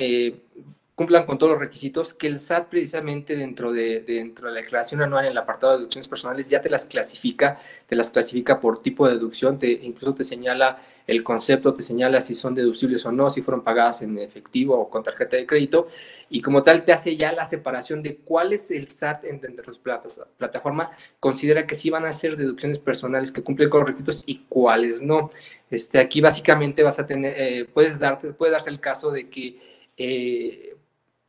cumplan 0.95 1.25
con 1.25 1.39
todos 1.39 1.53
los 1.53 1.59
requisitos 1.59 2.13
que 2.13 2.27
el 2.27 2.37
SAT 2.37 2.67
precisamente 2.69 3.35
dentro 3.35 3.71
de, 3.71 4.01
dentro 4.01 4.47
de 4.47 4.53
la 4.53 4.61
declaración 4.61 5.01
anual 5.01 5.25
en 5.25 5.31
el 5.31 5.37
apartado 5.37 5.73
de 5.73 5.79
deducciones 5.79 6.07
personales 6.07 6.47
ya 6.47 6.61
te 6.61 6.69
las 6.69 6.85
clasifica, 6.85 7.57
te 7.87 7.95
las 7.95 8.11
clasifica 8.11 8.59
por 8.59 8.81
tipo 8.81 9.07
de 9.07 9.15
deducción, 9.15 9.57
te, 9.57 9.71
incluso 9.71 10.13
te 10.13 10.23
señala 10.23 10.83
el 11.07 11.23
concepto, 11.23 11.73
te 11.73 11.81
señala 11.81 12.21
si 12.21 12.35
son 12.35 12.53
deducibles 12.53 13.05
o 13.05 13.11
no, 13.11 13.29
si 13.29 13.41
fueron 13.41 13.63
pagadas 13.63 14.03
en 14.03 14.19
efectivo 14.19 14.77
o 14.77 14.89
con 14.89 15.01
tarjeta 15.01 15.35
de 15.35 15.47
crédito, 15.47 15.85
y 16.29 16.41
como 16.41 16.61
tal 16.61 16.85
te 16.85 16.93
hace 16.93 17.17
ya 17.17 17.33
la 17.33 17.45
separación 17.45 18.03
de 18.03 18.17
cuál 18.17 18.53
es 18.53 18.69
el 18.69 18.87
SAT 18.87 19.25
entre 19.25 19.65
sus 19.65 19.79
plataforma, 19.79 20.91
considera 21.19 21.65
que 21.65 21.75
sí 21.75 21.89
van 21.89 22.05
a 22.05 22.13
ser 22.13 22.37
deducciones 22.37 22.77
personales 22.77 23.31
que 23.31 23.43
cumplen 23.43 23.69
con 23.69 23.81
los 23.81 23.89
requisitos 23.89 24.23
y 24.27 24.45
cuáles 24.47 25.01
no. 25.01 25.31
Este, 25.71 25.97
aquí 25.99 26.21
básicamente 26.21 26.83
vas 26.83 26.99
a 26.99 27.07
tener, 27.07 27.33
eh, 27.35 27.65
puedes 27.65 27.97
darte, 27.99 28.31
puede 28.31 28.51
darse 28.51 28.69
el 28.69 28.79
caso 28.79 29.11
de 29.11 29.29
que 29.29 29.59
eh, 29.97 30.75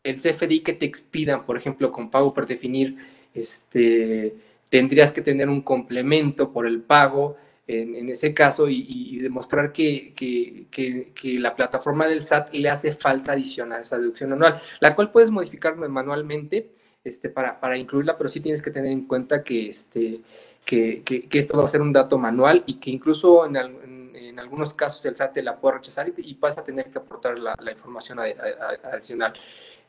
el 0.05 0.19
CFDI 0.19 0.61
que 0.61 0.75
te 0.75 0.87
expidan, 0.87 1.45
por 1.45 1.57
ejemplo, 1.57 1.91
con 1.91 2.11
pago 2.11 2.33
por 2.33 2.47
definir, 2.47 2.97
este, 3.35 4.37
tendrías 4.69 5.13
que 5.13 5.23
tener 5.23 5.49
un 5.49 5.63
complemento 5.63 6.53
por 6.53 6.67
el 6.67 6.81
pago 6.83 7.37
en, 7.67 8.11
ese 8.11 8.35
caso 8.35 8.69
y, 8.69 9.19
demostrar 9.21 9.73
que, 9.73 10.13
que, 10.15 11.39
la 11.39 11.57
plataforma 11.57 12.07
del 12.07 12.23
SAT 12.23 12.53
le 12.53 12.69
hace 12.69 12.93
falta 12.93 13.33
adicionar 13.33 13.81
esa 13.81 13.99
deducción 13.99 14.33
anual, 14.33 14.61
la 14.81 14.95
cual 14.95 15.11
puedes 15.11 15.31
modificar 15.31 15.77
manualmente 15.77 16.71
este, 17.03 17.31
para, 17.31 17.59
para 17.61 17.79
incluirla, 17.79 18.19
pero 18.19 18.29
sí 18.29 18.41
tienes 18.41 18.61
que 18.61 18.71
tener 18.71 18.93
en 18.93 19.07
cuenta 19.07 19.43
que, 19.43 19.71
este, 19.71 20.21
que, 20.65 21.03
esto 21.33 21.57
va 21.57 21.65
a 21.65 21.69
ser 21.69 21.81
un 21.81 21.93
dato 21.93 22.19
manual 22.19 22.65
y 22.67 22.75
que 22.75 22.91
incluso 22.91 23.47
en, 23.47 23.57
en, 23.57 23.94
algunos 24.39 24.75
casos 24.75 25.05
el 25.07 25.17
SAT 25.17 25.35
te 25.35 25.43
la 25.43 25.57
puede 25.57 25.77
rechazar 25.77 26.13
y, 26.17 26.35
vas 26.35 26.59
a 26.59 26.65
tener 26.65 26.91
que 26.91 26.99
aportar 26.99 27.39
la, 27.39 27.55
información 27.71 28.19
adicional. 28.21 29.33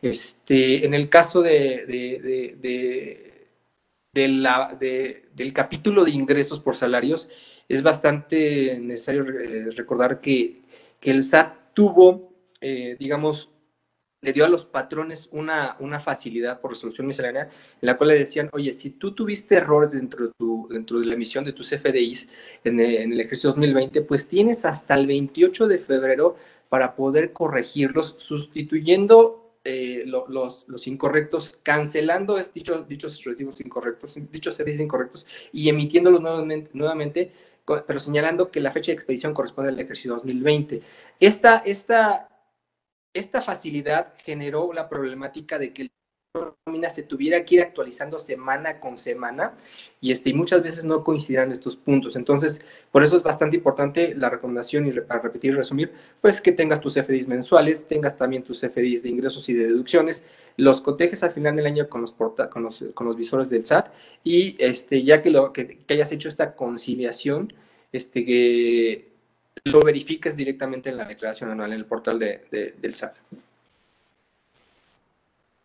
Este, 0.02 0.86
en 0.86 0.94
el 0.94 1.10
caso 1.10 1.42
de, 1.42 1.86
de, 4.14 4.28
la, 4.28 4.78
del 4.80 5.54
capítulo 5.54 6.04
de 6.06 6.12
ingresos 6.12 6.60
por 6.60 6.76
salarios, 6.76 7.30
es 7.68 7.82
bastante 7.82 8.80
necesario 8.80 9.24
eh, 9.28 9.70
recordar 9.72 10.20
que, 10.22 10.62
el 11.02 11.22
SAT 11.22 11.74
tuvo, 11.76 12.34
eh, 12.62 12.96
digamos, 12.98 13.52
le 14.21 14.34
dio 14.34 14.45
a 14.45 14.49
los 14.49 14.65
patrones 14.65 15.30
una, 15.32 15.78
una 15.80 15.99
facilidad 15.99 16.60
por 16.60 16.71
resolución 16.71 17.08
miscelánea 17.08 17.43
en 17.43 17.86
la 17.86 17.97
cual 17.97 18.10
le 18.10 18.19
decían, 18.19 18.49
oye, 18.54 18.73
si 18.73 18.91
tú 18.91 19.13
tuviste 19.13 19.56
errores 19.56 19.91
dentro 19.91 20.28
de, 20.28 20.34
tu, 20.38 20.67
dentro 20.69 20.99
de 20.99 21.06
la 21.06 21.13
emisión 21.13 21.45
de 21.45 21.54
tus 21.54 21.69
FDIs 21.69 22.28
en 22.63 22.80
el, 22.80 22.95
en 22.95 23.13
el 23.13 23.19
ejercicio 23.19 23.49
2020, 23.51 24.01
pues 24.01 24.28
tienes 24.28 24.65
hasta 24.65 24.95
el 24.95 25.06
28 25.06 25.67
de 25.67 25.78
febrero 25.78 26.36
para 26.69 26.95
poder 26.95 27.34
corregirlos 27.34 28.15
sustituyendo 28.17 29.45
eh, 29.67 30.04
los, 30.06 30.67
los, 30.67 30.86
incorrectos, 30.86 31.58
cancelando 31.63 32.39
dichos 32.54 33.23
recibos 33.23 33.60
incorrectos, 33.62 34.15
dichos 34.32 34.54
servicios 34.54 34.84
incorrectos 34.84 35.25
y 35.51 35.69
emitiéndolos 35.69 36.21
nuevamente, 36.21 36.69
nuevamente, 36.73 37.32
pero 37.65 37.97
señalando 37.97 38.51
que 38.51 38.60
la 38.60 38.71
fecha 38.71 38.91
de 38.91 38.93
expedición 38.93 39.34
corresponde 39.34 39.71
al 39.71 39.80
ejercicio 39.80 40.12
2020. 40.13 40.84
Esta, 41.19 41.63
esta, 41.65 42.30
esta 43.15 43.41
facilidad 43.41 44.13
generó 44.17 44.71
la 44.73 44.88
problemática 44.89 45.58
de 45.58 45.73
que 45.73 45.82
el 45.84 45.91
nómina 46.67 46.89
se 46.89 47.04
tuviera 47.04 47.45
que 47.45 47.56
ir 47.56 47.62
actualizando 47.62 48.19
semana 48.19 48.82
con 48.82 48.97
semana 48.97 49.58
y, 50.01 50.12
este, 50.12 50.34
muchas 50.34 50.62
veces 50.62 50.84
no 50.84 51.01
coincidirán 51.04 51.51
estos 51.54 51.78
puntos. 51.78 52.17
Entonces, 52.17 52.62
por 52.91 53.04
eso 53.04 53.15
es 53.15 53.23
bastante 53.23 53.56
importante 53.56 54.13
la 54.15 54.30
recomendación 54.30 54.86
y 54.86 54.91
para 54.91 55.21
repetir 55.21 55.54
y 55.54 55.56
resumir, 55.56 55.93
pues 56.19 56.41
que 56.41 56.51
tengas 56.51 56.82
tus 56.82 56.95
FDIs 56.95 57.30
mensuales, 57.30 57.88
tengas 57.88 58.17
también 58.17 58.43
tus 58.43 58.60
FDIs 58.60 59.04
de 59.04 59.10
ingresos 59.10 59.47
y 59.47 59.54
de 59.54 59.67
deducciones, 59.67 60.25
los 60.58 60.82
cotejes 60.82 61.23
al 61.23 61.32
final 61.32 61.56
del 61.56 61.67
año 61.67 61.88
con 61.88 62.01
los, 62.01 62.12
con 62.13 62.63
los, 62.63 62.84
con 62.93 63.08
los 63.08 63.15
visores 63.15 63.49
del 63.49 63.65
SAT 63.65 63.93
y 64.25 64.58
este, 64.60 65.04
ya 65.04 65.21
que, 65.21 65.30
lo, 65.30 65.54
que, 65.54 65.80
hayas 65.89 66.12
hecho 66.12 66.28
esta 66.28 66.56
conciliación, 66.56 67.54
este, 67.93 68.25
que 68.25 69.14
lo 69.63 69.82
verifiques 69.82 70.36
directamente 70.36 70.89
en 70.89 70.98
la 70.98 71.06
declaración 71.06 71.50
anual 71.50 71.74
en 71.74 71.80
el 71.80 71.86
portal 71.86 72.20
de, 72.20 72.76
del 72.78 72.96
SAT. 72.96 73.15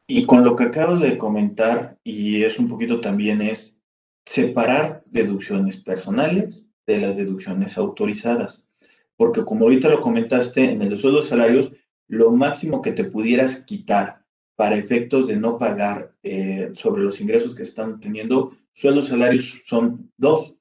Y 0.06 0.26
con 0.26 0.44
lo 0.44 0.56
que 0.56 0.64
acabas 0.64 1.00
de 1.00 1.18
comentar, 1.18 1.96
y 2.02 2.42
es 2.42 2.58
un 2.58 2.68
poquito 2.68 3.00
también, 3.00 3.40
es 3.42 3.80
separar 4.24 5.02
deducciones 5.06 5.76
personales 5.82 6.68
de 6.86 6.98
las 6.98 7.16
deducciones 7.16 7.78
autorizadas. 7.78 8.68
Porque 9.16 9.44
como 9.44 9.64
ahorita 9.64 9.88
lo 9.88 10.00
comentaste, 10.00 10.64
en 10.64 10.82
el 10.82 10.88
de 10.88 10.96
sueldos 10.96 11.28
salarios, 11.28 11.72
lo 12.08 12.32
máximo 12.32 12.82
que 12.82 12.92
te 12.92 13.04
pudieras 13.04 13.64
quitar 13.64 14.24
para 14.56 14.76
efectos 14.76 15.28
de 15.28 15.36
no 15.36 15.56
pagar 15.56 16.12
eh, 16.22 16.70
sobre 16.74 17.02
los 17.02 17.20
ingresos 17.20 17.54
que 17.54 17.62
están 17.62 18.00
teniendo, 18.00 18.52
sueldos 18.72 19.08
salarios 19.08 19.60
son 19.62 20.10
dos. 20.16 20.56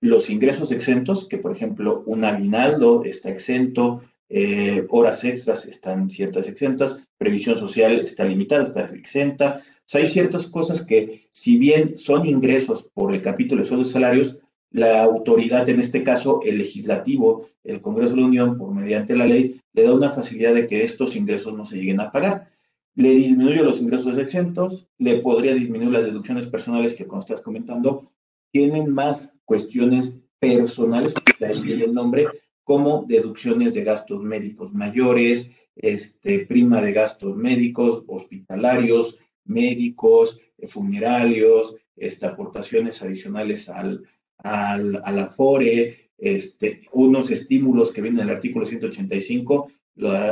Los 0.00 0.30
ingresos 0.30 0.70
exentos, 0.70 1.26
que 1.28 1.38
por 1.38 1.52
ejemplo 1.52 2.02
un 2.06 2.24
aguinaldo 2.24 3.04
está 3.04 3.30
exento, 3.30 4.02
eh, 4.28 4.86
horas 4.90 5.24
extras 5.24 5.66
están 5.66 6.10
ciertas 6.10 6.46
exentas, 6.46 6.98
previsión 7.16 7.56
social 7.56 8.00
está 8.00 8.24
limitada, 8.24 8.64
está 8.64 8.84
exenta. 8.84 9.62
O 9.64 9.90
sea, 9.90 10.02
hay 10.02 10.06
ciertas 10.06 10.46
cosas 10.46 10.84
que, 10.84 11.28
si 11.32 11.56
bien 11.56 11.96
son 11.96 12.26
ingresos 12.26 12.82
por 12.92 13.14
el 13.14 13.22
capítulo 13.22 13.62
de 13.62 13.68
sueldos 13.68 13.90
salarios, 13.90 14.38
la 14.70 15.02
autoridad, 15.02 15.66
en 15.68 15.80
este 15.80 16.04
caso 16.04 16.42
el 16.44 16.58
legislativo, 16.58 17.48
el 17.64 17.80
Congreso 17.80 18.14
de 18.14 18.20
la 18.20 18.26
Unión, 18.26 18.58
por 18.58 18.74
mediante 18.74 19.16
la 19.16 19.24
ley, 19.26 19.60
le 19.72 19.82
da 19.82 19.94
una 19.94 20.10
facilidad 20.10 20.54
de 20.54 20.66
que 20.66 20.84
estos 20.84 21.16
ingresos 21.16 21.54
no 21.54 21.64
se 21.64 21.76
lleguen 21.76 22.00
a 22.00 22.12
pagar. 22.12 22.50
Le 22.94 23.10
disminuye 23.10 23.62
los 23.62 23.80
ingresos 23.80 24.18
exentos, 24.18 24.86
le 24.98 25.20
podría 25.20 25.54
disminuir 25.54 25.92
las 25.92 26.04
deducciones 26.04 26.46
personales 26.46 26.94
que, 26.94 27.06
como 27.06 27.20
estás 27.20 27.40
comentando, 27.40 28.10
tienen 28.52 28.92
más 28.92 29.32
cuestiones 29.48 30.20
personales, 30.38 31.14
el 31.40 31.94
nombre, 31.94 32.26
como 32.64 33.06
deducciones 33.08 33.72
de 33.72 33.82
gastos 33.82 34.22
médicos 34.22 34.74
mayores, 34.74 35.52
este, 35.74 36.40
prima 36.40 36.82
de 36.82 36.92
gastos 36.92 37.34
médicos, 37.34 38.04
hospitalarios, 38.06 39.18
médicos, 39.46 40.38
eh, 40.58 40.68
funerarios, 40.68 41.76
este, 41.96 42.26
aportaciones 42.26 43.00
adicionales 43.00 43.70
al, 43.70 44.04
al, 44.36 45.00
al 45.02 45.18
Afore, 45.18 46.10
este, 46.18 46.82
unos 46.92 47.30
estímulos 47.30 47.90
que 47.90 48.02
vienen 48.02 48.26
del 48.26 48.36
artículo 48.36 48.66
185, 48.66 49.72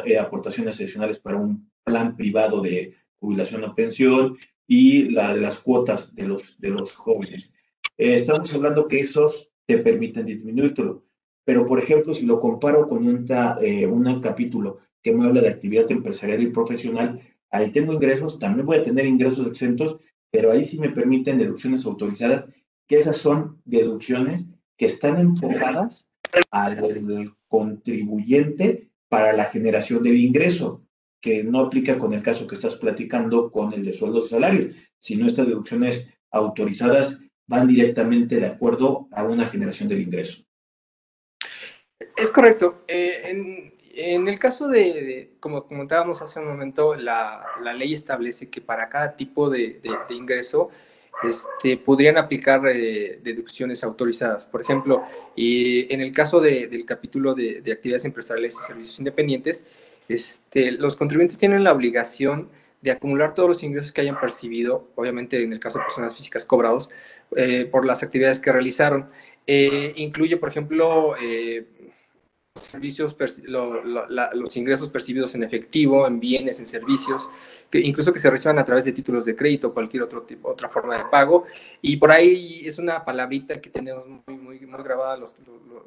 eh, 0.05 0.19
aportaciones 0.19 0.79
adicionales 0.79 1.21
para 1.21 1.39
un 1.39 1.71
plan 1.83 2.15
privado 2.17 2.61
de 2.61 2.95
jubilación 3.19 3.65
o 3.65 3.75
pensión 3.75 4.37
y 4.67 5.09
las 5.11 5.59
cuotas 5.61 6.15
de 6.15 6.25
los, 6.25 6.61
de 6.61 6.69
los 6.69 6.95
jóvenes. 6.95 7.55
Eh, 7.99 8.15
estamos 8.15 8.53
hablando 8.55 8.89
que 8.89 9.01
esos 9.01 9.53
te 9.67 9.79
permiten 9.79 10.27
disminuirlo. 10.27 11.05
Pero, 11.45 11.67
por 11.67 11.79
ejemplo, 11.79 12.15
si 12.15 12.27
lo 12.27 12.41
comparo 12.41 12.87
con 12.89 13.07
un, 13.07 13.27
eh, 13.63 13.87
un 13.87 14.21
capítulo 14.21 14.79
que 15.03 15.13
me 15.13 15.25
habla 15.25 15.41
de 15.41 15.49
actividad 15.49 15.91
empresarial 15.91 16.43
y 16.43 16.51
profesional, 16.51 17.21
ahí 17.51 17.71
tengo 17.71 17.93
ingresos, 17.93 18.39
también 18.39 18.67
voy 18.67 18.79
a 18.79 18.83
tener 18.83 19.07
ingresos 19.07 19.47
exentos, 19.47 19.99
pero 20.31 20.51
ahí 20.51 20.65
sí 20.65 20.79
me 20.79 20.91
permiten 20.91 21.39
deducciones 21.39 21.87
autorizadas, 21.87 22.47
que 22.89 22.99
esas 22.99 23.17
son 23.17 23.61
deducciones 23.65 24.51
que 24.77 24.87
están 24.87 25.19
enfocadas 25.19 26.09
al 26.51 27.35
contribuyente 27.49 28.91
para 29.09 29.33
la 29.33 29.45
generación 29.45 30.03
del 30.03 30.17
ingreso, 30.17 30.83
que 31.21 31.45
no 31.45 31.61
aplica 31.61 31.97
con 31.97 32.13
el 32.13 32.23
caso 32.23 32.47
que 32.47 32.57
estás 32.57 32.75
platicando 32.75 33.51
con 33.51 33.73
el 33.73 33.85
de 33.85 33.93
sueldos 33.93 34.27
y 34.27 34.29
salarios, 34.31 34.75
sino 34.99 35.27
estas 35.27 35.47
deducciones 35.47 36.13
autorizadas 36.31 37.26
van 37.47 37.67
directamente 37.67 38.37
de 38.37 38.47
acuerdo 38.47 39.09
a 39.13 39.25
una 39.25 39.47
generación 39.47 39.89
del 39.89 40.03
ingreso. 40.03 40.43
Es 42.17 42.31
correcto. 42.31 42.85
Eh, 42.89 43.73
en, 43.95 44.29
el 44.29 44.39
caso 44.39 44.69
de, 44.69 45.37
como 45.41 45.67
comentábamos 45.67 46.21
hace 46.23 46.41
un 46.41 46.49
momento, 46.49 46.95
la, 46.95 47.45
ley 47.77 47.95
establece 47.95 48.51
que 48.51 48.61
para 48.61 48.89
cada 48.89 49.17
tipo 49.17 49.49
de, 49.49 49.81
ingreso 50.11 50.71
este, 51.23 51.77
podrían 51.79 52.19
aplicar 52.19 52.67
eh, 52.67 53.21
deducciones 53.23 53.85
autorizadas. 53.85 54.45
Por 54.45 54.61
ejemplo, 54.61 55.05
en 55.37 56.01
el 56.01 56.13
caso 56.13 56.41
del 56.41 56.85
capítulo 56.85 57.35
de, 57.35 57.63
actividades 57.73 58.05
empresariales 58.05 58.55
y 58.55 58.67
servicios 58.67 58.99
independientes, 58.99 59.65
este, 60.09 60.73
los 60.73 60.97
contribuyentes 60.97 61.39
tienen 61.39 61.65
la 61.65 61.73
obligación 61.73 62.49
acumular 62.91 63.35
todos 63.35 63.49
los 63.49 63.63
ingresos 63.63 63.93
que 63.93 64.01
hayan 64.01 64.19
percibido, 64.21 64.89
obviamente 64.95 65.43
en 65.43 65.53
el 65.53 65.61
caso 65.61 65.79
de 65.79 65.85
personas 65.85 66.15
físicas 66.17 66.45
cobrados, 66.45 66.91
eh, 67.37 67.67
por 67.67 67.87
las 67.87 68.03
actividades 68.03 68.41
que 68.41 68.53
realizaron. 68.53 69.11
incluye, 69.49 70.37
por 70.37 70.49
ejemplo, 70.49 71.15
servicios, 72.61 73.17
los 73.47 74.57
ingresos 74.57 74.89
percibidos 74.89 75.35
en 75.35 75.45
efectivo, 75.45 76.07
en 76.07 76.21
bienes, 76.21 76.59
en 76.61 76.67
servicios, 76.67 77.29
que 77.71 77.79
incluso 77.81 78.13
que 78.13 78.19
se 78.19 78.31
reciban 78.31 78.59
a 78.59 78.65
través 78.65 78.85
de 78.85 78.93
títulos 78.93 79.25
de 79.25 79.35
crédito 79.35 79.69
o 79.69 79.75
cualquier 79.75 80.03
otro 80.03 80.23
tipo, 80.23 80.49
otra 80.49 80.69
forma 80.69 80.97
de 80.97 81.05
pago. 81.05 81.45
Y 81.83 81.97
por 81.97 82.11
ahí 82.11 82.63
es 82.65 82.79
una 82.79 83.05
palabrita 83.05 83.61
que 83.61 83.71
tenemos 83.71 84.07
muy, 84.07 84.37
muy, 84.37 84.61
muy 84.61 84.83
grabada 84.83 85.17
los, 85.17 85.37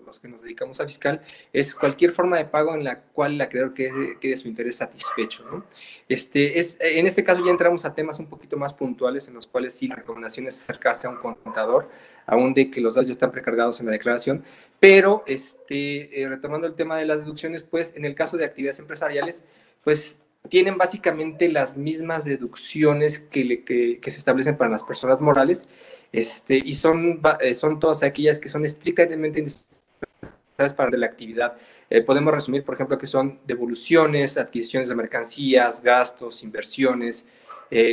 los, 0.05 0.19
que 0.19 0.27
nos 0.27 0.41
dedicamos 0.41 0.79
a 0.79 0.86
fiscal, 0.86 1.21
es 1.53 1.73
cualquier 1.73 2.12
forma 2.12 2.38
de 2.38 2.45
pago 2.45 2.73
en 2.73 2.84
la 2.84 3.01
cual 3.01 3.34
el 3.34 3.41
acreedor 3.41 3.73
quede, 3.73 4.17
quede 4.19 4.38
su 4.38 4.47
interés 4.47 4.77
satisfecho. 4.77 5.45
¿no? 5.51 5.63
Este, 6.08 6.60
es, 6.60 6.77
en 6.79 7.08
este 7.08 7.23
caso 7.23 7.43
ya 7.45 7.51
entramos 7.51 7.86
a 7.86 7.93
temas 7.93 8.19
un 8.19 8.27
poquito 8.27 8.58
más 8.58 8.73
puntuales 8.73 9.27
en 9.27 9.36
los 9.36 9.47
cuales 9.47 9.73
sí 9.73 9.88
la 9.88 9.95
recomendación 9.95 10.47
es 10.47 10.62
acercarse 10.62 11.08
a 11.08 11.12
un 11.12 11.17
contador, 11.17 11.89
aún 12.30 12.54
de 12.54 12.70
que 12.70 12.80
los 12.80 12.94
datos 12.94 13.08
ya 13.08 13.13
están 13.13 13.32
precargados 13.32 13.80
en 13.80 13.88
la 13.88 13.92
declaración, 13.92 14.44
pero 14.80 15.24
este, 15.26 16.22
eh, 16.22 16.30
retomando 16.30 16.68
el 16.68 16.76
tema 16.76 16.96
de 16.98 17.06
las 17.06 17.22
deducciones, 17.22 17.63
pues 17.63 17.94
en 17.96 18.06
el 18.06 18.15
caso 18.15 18.38
de 18.38 18.46
actividades 18.46 18.80
empresariales, 18.80 19.44
pues 19.84 20.20
tienen 20.48 20.78
básicamente 20.78 21.50
las 21.50 21.76
mismas 21.76 22.26
deducciones 22.26 23.20
que, 23.20 23.63
que, 23.63 24.12
se 24.12 24.18
establecen 24.18 24.58
para 24.58 24.70
las 24.70 24.84
personas 24.84 25.20
morales 25.20 25.68
este, 26.12 26.58
y 26.63 26.76
son, 26.76 27.20
eh, 27.42 27.54
son 27.54 27.80
todas 27.80 28.04
aquellas 28.04 28.39
que 28.39 28.48
son 28.48 28.63
estrictamente 28.63 29.39
indispensables 29.39 30.74
para 30.76 30.96
la 30.98 31.08
actividad. 31.08 31.58
Eh, 31.89 32.02
podemos 32.02 32.34
resumir, 32.34 32.63
por 32.63 32.76
ejemplo, 32.76 32.98
que 32.98 33.08
son 33.08 33.39
devoluciones, 33.48 34.38
adquisiciones 34.38 34.88
de 34.88 34.96
mercancías, 34.96 35.82
gastos, 35.82 36.44
inversiones, 36.44 37.28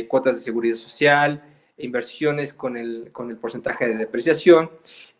cuotas 0.07 0.37
de 0.37 0.41
seguridad 0.41 0.75
social, 0.75 1.43
inversiones 1.77 2.53
con 2.53 2.77
el, 2.77 3.09
con 3.11 3.29
el 3.29 3.37
porcentaje 3.37 3.87
de 3.87 3.95
depreciación 3.95 4.71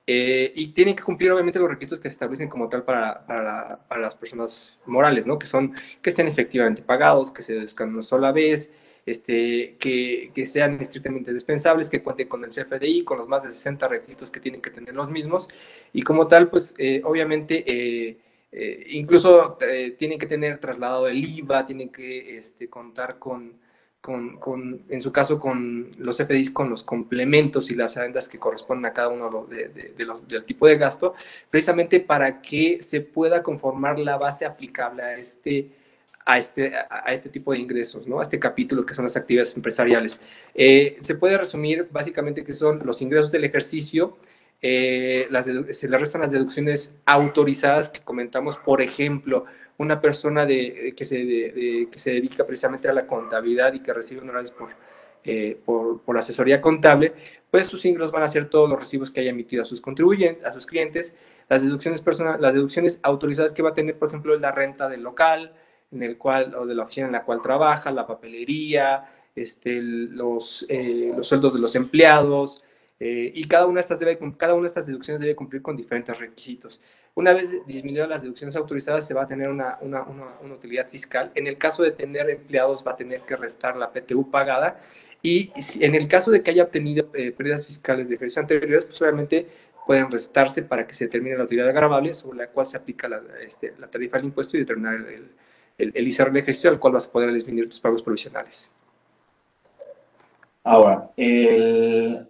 eh, 0.10 0.54
y 0.56 0.68
tienen 0.70 0.96
que 0.96 1.04
cumplir 1.04 1.32
obviamente 1.32 1.60
los 1.60 1.70
requisitos 1.70 2.00
que 2.00 2.10
se 2.10 2.14
establecen 2.14 2.48
como 2.48 2.70
tal 2.70 2.84
para, 2.84 3.26
para, 3.28 3.86
para, 3.90 4.02
las 4.02 4.16
personas 4.16 4.80
morales, 4.86 5.28
¿no? 5.28 5.38
Que 5.38 5.48
son 5.48 5.74
que 6.02 6.12
estén 6.12 6.28
efectivamente 6.28 6.82
pagados, 6.82 7.32
que 7.32 7.44
se 7.44 7.54
deduzcan 7.54 7.90
una 7.94 8.04
sola 8.04 8.32
vez, 8.32 8.72
este, 9.06 9.76
que, 9.80 10.32
que, 10.34 10.46
sean 10.46 10.80
estrictamente 10.80 11.34
dispensables, 11.34 11.90
que 11.90 12.02
cuenten 12.02 12.30
con 12.30 12.44
el 12.46 12.52
CFDI, 12.52 13.04
con 13.04 13.18
los 13.18 13.28
más 13.28 13.44
de 13.44 13.52
60 13.52 13.86
requisitos 13.90 14.32
que 14.32 14.40
tienen 14.40 14.62
que 14.62 14.70
tener 14.70 14.96
los 14.96 15.10
mismos 15.10 15.50
y 15.94 16.02
como 16.04 16.28
tal, 16.28 16.50
pues 16.50 16.74
eh, 16.78 17.02
obviamente... 17.04 17.64
Eh, 17.68 18.18
incluso 18.90 19.58
tienen 20.00 20.18
que 20.18 20.26
tener 20.26 20.58
trasladado 20.60 21.08
el 21.08 21.24
IVA, 21.24 21.66
tienen 21.66 21.90
que 21.90 22.38
este, 22.38 22.70
contar 22.70 23.20
con, 23.20 23.60
en 24.16 25.02
su 25.02 25.12
caso, 25.12 25.40
con 25.40 25.92
los 25.98 26.18
FDIs, 26.18 26.52
con 26.52 26.70
los 26.70 26.84
complementos 26.84 27.70
y 27.72 27.76
las 27.76 27.98
adendas 27.98 28.30
que 28.30 28.40
corresponden 28.40 28.86
a 28.86 28.94
cada 28.94 29.10
uno 29.10 29.46
de, 29.50 30.06
los, 30.06 30.28
del 30.28 30.46
tipo 30.46 30.68
de 30.68 30.78
gasto, 30.78 31.14
precisamente 31.50 32.00
para 32.00 32.42
que 32.42 32.82
se 32.82 33.02
pueda 33.02 33.44
conformar 33.44 34.00
la 34.00 34.18
base 34.18 34.46
aplicable 34.46 35.04
a 35.04 35.18
este, 35.18 35.72
a 36.26 36.38
este, 36.38 36.74
a 36.76 37.14
este 37.14 37.30
tipo 37.30 37.52
de 37.54 37.60
ingresos, 37.60 38.08
¿no? 38.08 38.20
a 38.20 38.24
este 38.24 38.40
capítulo 38.40 38.86
que 38.86 38.94
son 38.94 39.04
las 39.04 39.16
actividades 39.16 39.56
empresariales. 39.56 40.20
Eh, 40.54 40.98
se 41.02 41.16
puede 41.16 41.38
resumir 41.38 41.88
básicamente 41.92 42.44
que 42.44 42.54
son 42.54 42.86
los 42.86 43.02
ingresos 43.02 43.32
del 43.32 43.44
ejercicio, 43.44 44.18
eh, 44.62 45.28
se 45.72 45.88
le 45.88 45.98
restan 45.98 46.22
las 46.22 46.32
deducciones 46.32 46.96
autorizadas 47.06 47.90
que 47.90 48.02
comentamos, 48.02 48.58
por 48.58 48.82
ejemplo, 48.82 49.46
una 49.78 50.02
persona 50.02 50.46
de, 50.46 50.94
que, 50.96 51.06
se, 51.06 51.88
que 51.92 52.00
se 52.00 52.12
dedica 52.12 52.46
precisamente 52.46 52.88
a 52.88 52.94
la 52.94 53.06
contabilidad 53.06 53.74
y 53.74 53.82
que 53.82 53.94
recibe 53.94 54.22
honorarios 54.22 54.52
por, 54.52 54.70
eh, 55.24 55.60
por, 55.66 56.02
por, 56.02 56.18
asesoría 56.18 56.62
contable, 56.62 57.14
pues 57.52 57.68
sus 57.68 57.86
ingresos 57.86 58.12
van 58.12 58.24
a 58.24 58.28
ser 58.28 58.50
todos 58.50 58.70
los 58.70 58.80
recibos 58.80 59.12
que 59.12 59.20
haya 59.20 59.32
emitido 59.32 59.64
a 59.64 59.66
sus 59.66 59.82
contribuyentes, 59.82 60.46
a 60.46 60.54
sus 60.54 60.66
clientes, 60.66 61.16
las 61.50 61.64
deducciones 61.64 62.02
personales, 62.02 62.42
las 62.42 62.54
deducciones 62.54 63.00
autorizadas 63.04 63.54
que 63.54 63.62
va 63.62 63.70
a 63.70 63.74
tener, 63.74 63.98
por 63.98 64.08
ejemplo, 64.08 64.38
la 64.38 64.52
renta 64.52 64.90
del 64.90 65.04
local, 65.04 65.54
en 65.92 66.04
el 66.04 66.18
cual, 66.18 66.56
o 66.56 66.66
de 66.66 66.76
la 66.76 66.84
oficina 66.84 67.08
en 67.08 67.14
la 67.14 67.24
cual 67.24 67.42
trabaja, 67.42 67.92
la 67.92 68.08
papelería, 68.08 69.12
este, 69.36 69.82
los, 69.82 70.66
eh, 70.70 71.14
los 71.16 71.28
sueldos 71.28 71.54
de 71.54 71.60
los 71.60 71.76
empleados, 71.76 72.64
eh, 73.00 73.32
y 73.36 73.44
cada 73.48 73.68
una, 73.68 73.76
de 73.76 73.82
estas 73.82 74.00
debe, 74.00 74.18
cada 74.38 74.56
una 74.56 74.66
estas 74.66 74.88
deducciones 74.88 75.22
debe 75.22 75.36
cumplir 75.36 75.62
con 75.62 75.76
diferentes 75.76 76.18
requisitos. 76.18 76.82
Una 77.14 77.34
vez 77.34 77.56
disminuidas 77.68 78.10
las 78.10 78.22
deducciones 78.24 78.56
autorizadas, 78.56 79.06
se 79.06 79.14
va 79.14 79.24
a 79.24 79.28
tener 79.28 79.50
una, 79.50 79.78
una, 79.82 80.04
una, 80.04 80.54
utilidad 80.54 80.88
fiscal. 80.88 81.32
En 81.36 81.46
el 81.46 81.58
caso 81.58 81.84
de 81.84 81.92
tener 81.92 82.30
empleados, 82.30 82.84
va 82.86 82.94
a 82.94 82.96
tener 82.96 83.22
que 83.22 83.36
restar 83.36 83.76
la 83.78 83.92
PTU 83.92 84.32
pagada. 84.32 84.80
Y 85.22 85.52
en 85.80 85.94
el 85.94 86.08
caso 86.08 86.32
de 86.32 86.42
que 86.42 86.52
haya 86.52 86.64
obtenido 86.64 87.10
eh, 87.14 87.32
pérdidas 87.32 87.66
fiscales 87.66 88.10
de 88.10 88.16
ejercicios 88.16 88.44
anteriores, 88.44 88.86
pues 88.86 89.02
obviamente 89.02 89.48
pueden 89.86 90.12
restarse 90.12 90.64
para 90.64 90.86
que 90.86 90.94
se 90.94 91.06
determine 91.06 91.38
la 91.38 91.44
utilidad 91.44 91.70
agravable 91.70 92.14
sobre 92.14 92.40
la 92.40 92.48
cual 92.48 92.66
se 92.66 92.78
aplica 92.78 93.08
la, 93.08 93.22
este, 93.42 93.74
la 93.80 93.90
tarifa 93.90 94.18
del 94.18 94.26
impuesto 94.26 94.58
y 94.58 94.62
determinar 94.62 94.96
el, 94.96 95.30
el, 95.78 95.92
el 95.96 96.08
ISR 96.08 96.26
del 96.26 96.38
ejercicio 96.38 96.70
al 96.70 96.80
cual 96.80 96.94
vas 96.94 97.08
a 97.08 97.12
poder 97.12 97.32
disminuir 97.34 97.70
tus 97.70 97.80
pagos 97.80 98.02
provisionales. 98.02 98.72
Ahora, 100.64 101.10
el, 101.16 102.28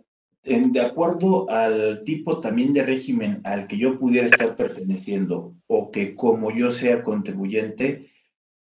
de 0.47 0.81
acuerdo 0.81 1.49
al 1.49 2.03
tipo 2.05 2.39
también 2.39 2.71
de 2.73 2.83
régimen 2.83 3.41
al 3.43 3.67
que 3.67 3.77
yo 3.77 3.99
pudiera 3.99 4.27
estar 4.27 4.55
perteneciendo 4.55 5.55
o 5.67 5.91
que 5.91 6.15
como 6.15 6.51
yo 6.51 6.71
sea 6.71 7.03
contribuyente, 7.03 8.09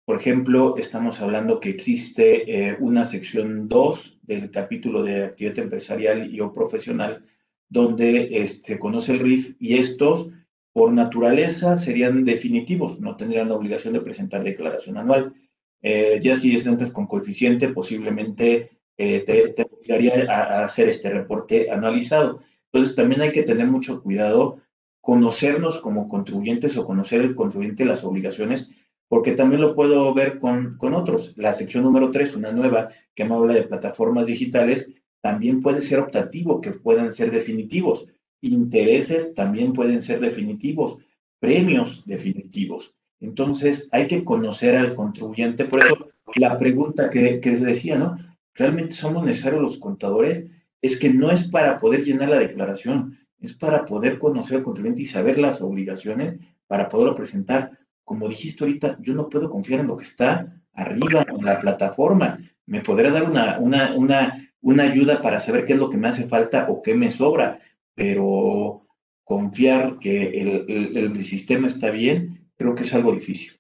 por 0.06 0.16
ejemplo, 0.16 0.78
estamos 0.78 1.20
hablando 1.22 1.60
que 1.60 1.70
existe 1.70 2.70
eh, 2.70 2.78
una 2.80 3.06
sección 3.06 3.68
2 3.68 4.20
del 4.24 4.52
capítulo 4.52 5.04
de 5.04 5.26
actividad 5.26 5.60
empresarial 5.60 6.34
y 6.34 6.40
o 6.40 6.54
profesional 6.54 7.22
donde 7.70 8.30
este, 8.32 8.80
conoce 8.80 9.14
el 9.14 9.20
RIF 9.20 9.56
y 9.60 9.76
estos 9.76 10.30
por 10.74 10.92
naturaleza 10.92 11.78
serían 11.78 12.24
definitivos, 12.24 13.00
no 13.00 13.16
tendrían 13.16 13.50
la 13.50 13.56
obligación 13.56 13.94
de 13.94 14.02
presentar 14.02 14.44
declaración 14.44 14.98
anual. 14.98 15.34
Eh, 15.82 16.20
ya 16.22 16.38
si 16.38 16.56
es 16.56 16.66
entras 16.66 16.92
con 16.92 17.08
coeficiente, 17.08 17.68
posiblemente 17.70 18.72
eh, 18.98 19.24
te, 19.26 19.64
obligaría 19.64 20.32
a, 20.32 20.64
hacer 20.66 20.90
este 20.90 21.10
reporte 21.10 21.72
anualizado. 21.72 22.42
Entonces, 22.72 22.96
también 22.96 23.22
hay 23.22 23.32
que 23.32 23.44
tener 23.44 23.68
mucho 23.68 24.02
cuidado, 24.02 24.60
conocernos 25.02 25.80
como 25.80 26.08
contribuyentes 26.08 26.78
o 26.78 26.86
conocer 26.86 27.22
el 27.22 27.36
contribuyente 27.36 27.86
las 27.86 28.04
obligaciones, 28.04 28.74
porque 29.08 29.34
también 29.34 29.62
lo 29.62 29.76
puedo 29.76 30.14
ver 30.14 30.40
con, 30.40 30.78
con 30.78 30.94
otros. 30.94 31.34
La 31.38 31.54
sección 31.54 31.84
número 31.84 32.12
3, 32.12 32.36
una 32.36 32.52
nueva 32.52 32.90
que 33.14 33.26
me 33.26 33.36
habla 33.36 33.54
de 33.54 33.64
plataformas 33.64 34.28
digitales, 34.28 34.92
también 35.22 35.62
puede 35.62 35.82
ser 35.82 36.00
optativo, 36.00 36.62
que 36.62 36.72
puedan 36.72 37.12
ser 37.12 37.32
definitivos. 37.32 38.08
Intereses 38.42 39.34
también 39.34 39.74
pueden 39.74 40.02
ser 40.02 40.20
definitivos, 40.20 40.98
premios 41.40 42.04
definitivos. 42.06 42.96
Entonces, 43.20 43.88
hay 43.92 44.08
que 44.08 44.26
conocer 44.26 44.76
al 44.76 44.94
contribuyente. 44.94 45.66
Por 45.66 45.80
eso, 45.80 46.08
la 46.36 46.58
pregunta 46.58 47.10
que, 47.10 47.40
que 47.40 47.52
les 47.52 47.62
decía, 47.62 47.98
¿no? 47.98 48.18
Realmente 48.56 48.96
somos 48.96 49.24
necesarios 49.26 49.62
los 49.62 49.78
contadores, 49.78 50.46
es 50.82 51.00
que 51.00 51.10
no 51.10 51.32
es 51.32 51.46
para 51.46 51.78
poder 51.78 52.04
llenar 52.04 52.30
la 52.30 52.40
declaración, 52.40 53.18
es 53.40 53.54
para 53.54 53.86
poder 53.86 54.20
conocer 54.20 54.58
al 54.58 54.64
contribuyente 54.64 55.04
y 55.04 55.06
saber 55.06 55.38
las 55.38 55.62
obligaciones 55.62 56.38
para 56.68 56.90
poderlo 56.90 57.16
presentar. 57.16 57.78
Como 58.04 58.28
dijiste 58.28 58.64
ahorita, 58.64 58.98
yo 59.02 59.14
no 59.14 59.30
puedo 59.30 59.50
confiar 59.50 59.80
en 59.80 59.88
lo 59.88 59.98
que 59.98 60.04
está 60.04 60.62
arriba 60.74 61.26
en 61.28 61.46
la 61.46 61.60
plataforma. 61.60 62.40
Me 62.66 62.82
podrá 62.82 63.12
dar 63.12 63.30
una, 63.30 63.60
una, 63.60 63.94
una, 63.96 64.50
una 64.62 64.84
ayuda 64.84 65.22
para 65.22 65.40
saber 65.40 65.66
qué 65.66 65.74
es 65.74 65.80
lo 65.80 65.90
que 65.90 65.98
me 65.98 66.08
hace 66.08 66.28
falta 66.28 66.68
o 66.70 66.82
qué 66.82 66.96
me 66.96 67.12
sobra, 67.12 67.60
pero 67.96 68.86
confiar 69.24 70.00
que 70.00 70.30
el, 70.42 70.98
el, 70.98 71.24
sistema 71.24 71.68
está 71.68 71.92
bien, 71.92 72.50
creo 72.58 72.76
que 72.76 72.84
es 72.84 72.94
algo 72.94 73.14
difícil. 73.14 73.54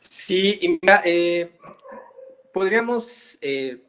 Sí, 0.00 0.58
y 0.60 0.68
mira, 0.80 1.02
eh, 1.04 1.50
podríamos 2.52 3.38
eh, 3.40 3.82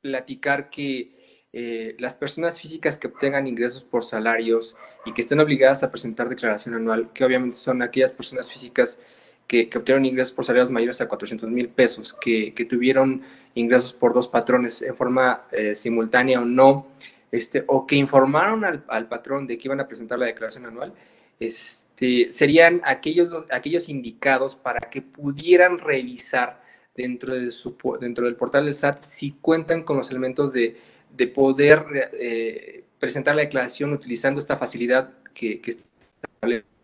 platicar 0.00 0.70
que 0.70 1.14
eh, 1.56 1.94
las 2.00 2.16
personas 2.16 2.60
físicas 2.60 2.96
que 2.96 3.06
obtengan 3.06 3.46
ingresos 3.46 3.84
por 3.84 4.02
salarios 4.02 4.74
y 5.06 5.12
que 5.12 5.20
estén 5.20 5.38
obligadas 5.38 5.84
a 5.84 5.90
presentar 5.92 6.28
declaración 6.28 6.74
anual, 6.74 7.12
que 7.12 7.24
obviamente 7.24 7.56
son 7.56 7.80
aquellas 7.80 8.10
personas 8.10 8.50
físicas 8.50 8.98
que, 9.46 9.68
que 9.68 9.78
obtuvieron 9.78 10.04
ingresos 10.04 10.32
por 10.32 10.44
salarios 10.44 10.68
mayores 10.68 11.00
a 11.00 11.08
400 11.08 11.48
mil 11.50 11.68
pesos, 11.68 12.12
que, 12.12 12.52
tuvieron 12.68 13.22
ingresos 13.54 13.92
por 13.92 14.12
dos 14.12 14.26
patrones 14.26 14.82
en 14.82 14.96
forma 14.96 15.46
eh, 15.52 15.76
simultánea 15.76 16.40
o 16.40 16.44
no, 16.44 16.88
este, 17.30 17.62
o 17.68 17.86
que 17.86 17.94
informaron 17.94 18.64
al, 18.64 18.84
al, 18.88 19.06
patrón 19.06 19.46
de 19.46 19.56
que 19.56 19.68
iban 19.68 19.78
a 19.78 19.86
presentar 19.86 20.18
la 20.18 20.26
declaración 20.26 20.66
anual, 20.66 20.92
este, 21.38 22.32
serían 22.32 22.80
aquellos, 22.84 23.44
aquellos 23.52 23.88
indicados 23.88 24.56
para 24.56 24.80
que 24.90 25.02
pudieran 25.02 25.78
revisar 25.78 26.63
dentro, 26.94 27.34
de 27.34 27.50
su, 27.50 27.76
dentro 28.00 28.26
del 28.26 28.36
portal 28.36 28.64
del 28.64 28.74
SAT 28.74 29.02
si 29.02 29.32
cuentan 29.40 29.82
con 29.82 29.96
los 29.96 30.10
elementos 30.10 30.52
de, 30.52 30.76
de 31.16 31.26
poder 31.26 32.10
eh, 32.12 32.84
presentar 32.98 33.34
la 33.34 33.42
declaración 33.42 33.92
utilizando 33.92 34.38
esta 34.38 34.56
facilidad 34.56 35.10
que, 35.34 35.60
que 35.60 35.72
establece 35.72 36.74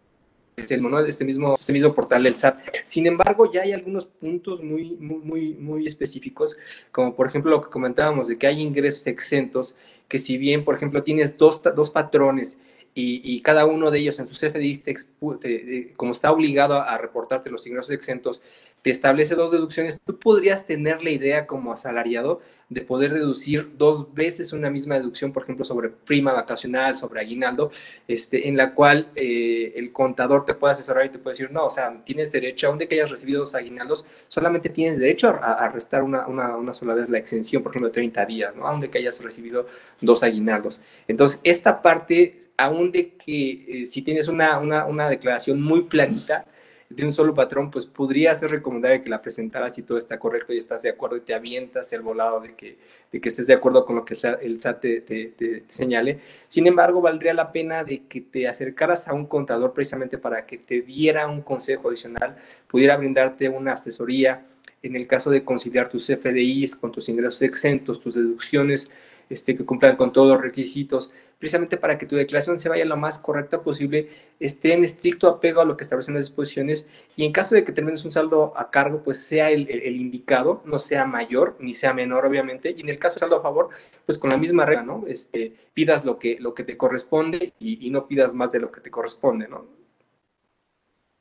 el 0.57 1.07
este 1.07 1.25
mismo, 1.25 1.55
este 1.55 1.73
mismo 1.73 1.95
portal 1.95 2.23
del 2.23 2.35
SAT. 2.35 2.59
Sin 2.85 3.07
embargo, 3.07 3.51
ya 3.51 3.63
hay 3.63 3.73
algunos 3.73 4.07
puntos 4.07 4.63
muy, 4.63 4.97
muy, 4.97 5.55
muy 5.55 5.87
específicos, 5.87 6.57
como 6.93 7.15
por 7.15 7.27
ejemplo 7.27 7.51
lo 7.51 7.63
que 7.63 7.71
comentábamos 7.71 8.29
de 8.29 8.39
que 8.39 8.47
hay 8.47 8.61
ingresos 8.61 9.07
exentos, 9.07 9.77
que 10.09 10.19
si 10.19 10.37
bien, 10.39 10.65
por 10.65 10.75
ejemplo, 10.75 11.03
tienes 11.03 11.37
dos, 11.37 11.63
dos 11.75 11.91
patrones 11.91 12.59
y, 12.93 13.41
cada 13.43 13.67
uno 13.67 13.91
de 13.91 14.01
ellos 14.01 14.19
en 14.19 14.29
su 14.29 14.35
CFDI, 14.35 15.95
como 15.97 16.13
está 16.13 16.33
obligado 16.33 16.75
a, 16.75 16.99
reportarte 16.99 17.49
los 17.49 17.67
ingresos 17.67 17.93
exentos, 17.93 18.43
te 18.83 18.91
establece 18.91 19.35
dos 19.35 19.53
deducciones, 19.53 20.01
tú 20.05 20.19
podrías 20.19 20.67
tener 20.67 21.03
la 21.03 21.11
idea 21.11 21.47
como 21.47 21.73
asalariado 21.73 22.41
de 22.71 22.83
poder 22.83 23.13
deducir 23.13 23.73
dos 23.77 24.15
veces 24.15 24.53
una 24.53 24.71
misma 24.71 24.95
deducción, 24.95 25.33
por 25.33 25.43
ejemplo, 25.43 25.65
sobre 25.65 25.89
prima 25.89 26.33
vacacional, 26.33 26.97
sobre 26.97 27.21
aguinaldo, 27.21 27.73
este, 28.07 28.49
en 28.49 28.57
la 28.57 28.75
cual 28.75 29.11
eh, 29.17 29.73
el 29.75 29.93
contador 29.93 30.45
te 30.45 30.55
puede 30.55 30.73
asesorar 30.73 31.05
y 31.05 31.09
te 31.09 31.19
puede 31.19 31.35
decir, 31.35 31.51
no, 31.51 31.67
o 31.67 31.71
sea, 31.71 32.03
tienes 32.05 32.31
derecho, 32.31 32.69
aun 32.69 32.79
de 32.79 32.87
que 32.87 32.95
hayas 32.95 33.11
recibido 33.11 33.41
dos 33.41 33.57
aguinaldos, 33.57 34.07
solamente 34.29 34.69
tienes 34.69 34.99
derecho 34.99 35.37
a, 35.43 35.69
restar 35.69 36.05
una, 36.05 36.27
una, 36.29 36.57
una, 36.57 36.73
sola 36.73 36.95
vez 36.95 37.09
la 37.09 37.19
exención, 37.19 37.63
por 37.63 37.73
ejemplo, 37.73 37.89
de 37.89 37.95
30 37.95 38.27
días, 38.27 38.55
¿no? 38.55 38.67
Aun 38.67 38.81
de 38.81 38.89
que 38.89 38.99
hayas 38.99 39.21
recibido 39.21 39.67
dos 40.01 40.23
aguinaldos. 40.23 40.81
Entonces, 41.09 41.41
esta 41.43 41.83
parte, 41.83 42.39
aún 42.57 42.93
de 42.93 43.15
que 43.15 43.83
eh, 43.83 43.87
si 43.87 44.03
tienes 44.03 44.29
una, 44.29 44.59
una, 44.61 44.87
una 44.87 45.09
declaración 45.09 45.61
muy 45.61 45.83
planita, 45.83 46.47
de 46.91 47.05
un 47.05 47.13
solo 47.13 47.33
patrón, 47.33 47.71
pues 47.71 47.87
podría 47.87 48.35
ser 48.35 48.51
recomendable 48.51 49.03
que 49.03 49.11
la 49.11 49.23
presentaras 49.23 49.77
si 49.77 49.83
todo 49.83 49.97
está 49.97 50.19
correcto 50.19 50.53
y 50.53 50.59
estás 50.59 50.83
de 50.83 50.91
acuerdo 50.91 51.17
y 51.17 51.21
te 51.21 51.35
avientas 51.35 51.93
el 51.93 52.03
volado 52.03 52.41
de 52.41 52.57
que, 52.57 52.79
de 53.13 53.21
que 53.21 53.29
estés 53.29 53.47
de 53.47 53.55
acuerdo 53.55 53.87
con 53.87 53.95
lo 53.95 54.05
que 54.05 54.15
el 54.43 54.61
SAT 54.61 54.81
te, 54.81 55.63
señale. 55.69 56.19
Sin 56.49 56.67
embargo, 56.67 57.01
valdría 57.01 57.33
la 57.33 57.53
pena 57.53 57.85
de 57.85 58.03
que 58.07 58.21
te 58.21 58.49
acercaras 58.49 59.07
a 59.07 59.15
un 59.15 59.27
contador 59.27 59.73
precisamente 59.73 60.19
para 60.19 60.45
que 60.45 60.59
te 60.59 60.83
diera 60.83 61.29
un 61.29 61.43
consejo 61.43 61.89
adicional, 61.89 62.37
pudiera 62.67 62.97
brindarte 62.97 63.49
una 63.49 63.75
asesoría 63.75 64.45
en 64.83 64.97
el 64.97 65.07
caso 65.07 65.31
de 65.31 65.45
conciliar 65.45 65.89
tus 65.89 66.07
FDIs 66.07 66.75
con 66.75 66.91
tus 66.91 67.09
ingresos 67.09 67.43
exentos, 67.43 68.01
tus 68.01 68.15
deducciones 68.17 68.91
este, 69.31 69.55
que 69.55 69.65
cumplan 69.65 69.97
con 69.97 70.13
todos 70.13 70.29
los 70.29 70.43
requisitos, 70.43 71.11
precisamente 71.39 71.79
para 71.79 71.97
que 71.97 72.05
tu 72.05 72.17
declaración 72.17 72.59
se 72.59 72.69
vaya 72.69 72.85
lo 72.85 72.97
más 72.97 73.19
correcta 73.19 73.63
posible, 73.63 74.09
esté 74.41 74.75
en 74.75 74.85
estricto 74.85 75.29
apego 75.29 75.61
a 75.61 75.65
lo 75.65 75.77
que 75.77 75.85
establecen 75.85 76.15
las 76.15 76.27
disposiciones 76.27 76.87
y 77.17 77.25
en 77.25 77.33
caso 77.33 77.55
de 77.55 77.65
que 77.65 77.73
termines 77.73 78.05
un 78.05 78.11
saldo 78.11 78.53
a 78.57 78.71
cargo, 78.71 79.03
pues 79.03 79.21
sea 79.21 79.51
el, 79.51 79.97
indicado, 79.97 80.63
no 80.67 80.79
sea 80.79 81.07
mayor 81.07 81.57
ni 81.61 81.73
sea 81.73 81.95
menor, 81.95 82.27
obviamente, 82.27 82.75
y 82.77 82.81
en 82.81 82.89
el 82.89 82.99
caso 82.99 83.15
de 83.15 83.21
saldo 83.21 83.37
a 83.37 83.43
favor, 83.43 83.71
pues 84.05 84.19
con 84.19 84.31
la 84.31 84.37
misma 84.37 84.67
regla, 84.67 84.83
¿no? 84.83 85.05
Este, 85.07 85.55
pidas 85.73 86.05
lo 86.05 86.19
que, 86.19 86.37
lo 86.41 86.53
que 86.53 86.65
te 86.65 86.77
corresponde 86.77 87.55
y, 87.59 87.89
no 87.91 88.07
pidas 88.07 88.35
más 88.35 88.53
de 88.53 88.61
lo 88.61 88.71
que 88.71 88.81
te 88.81 88.91
corresponde, 88.91 89.49
¿no? 89.49 89.65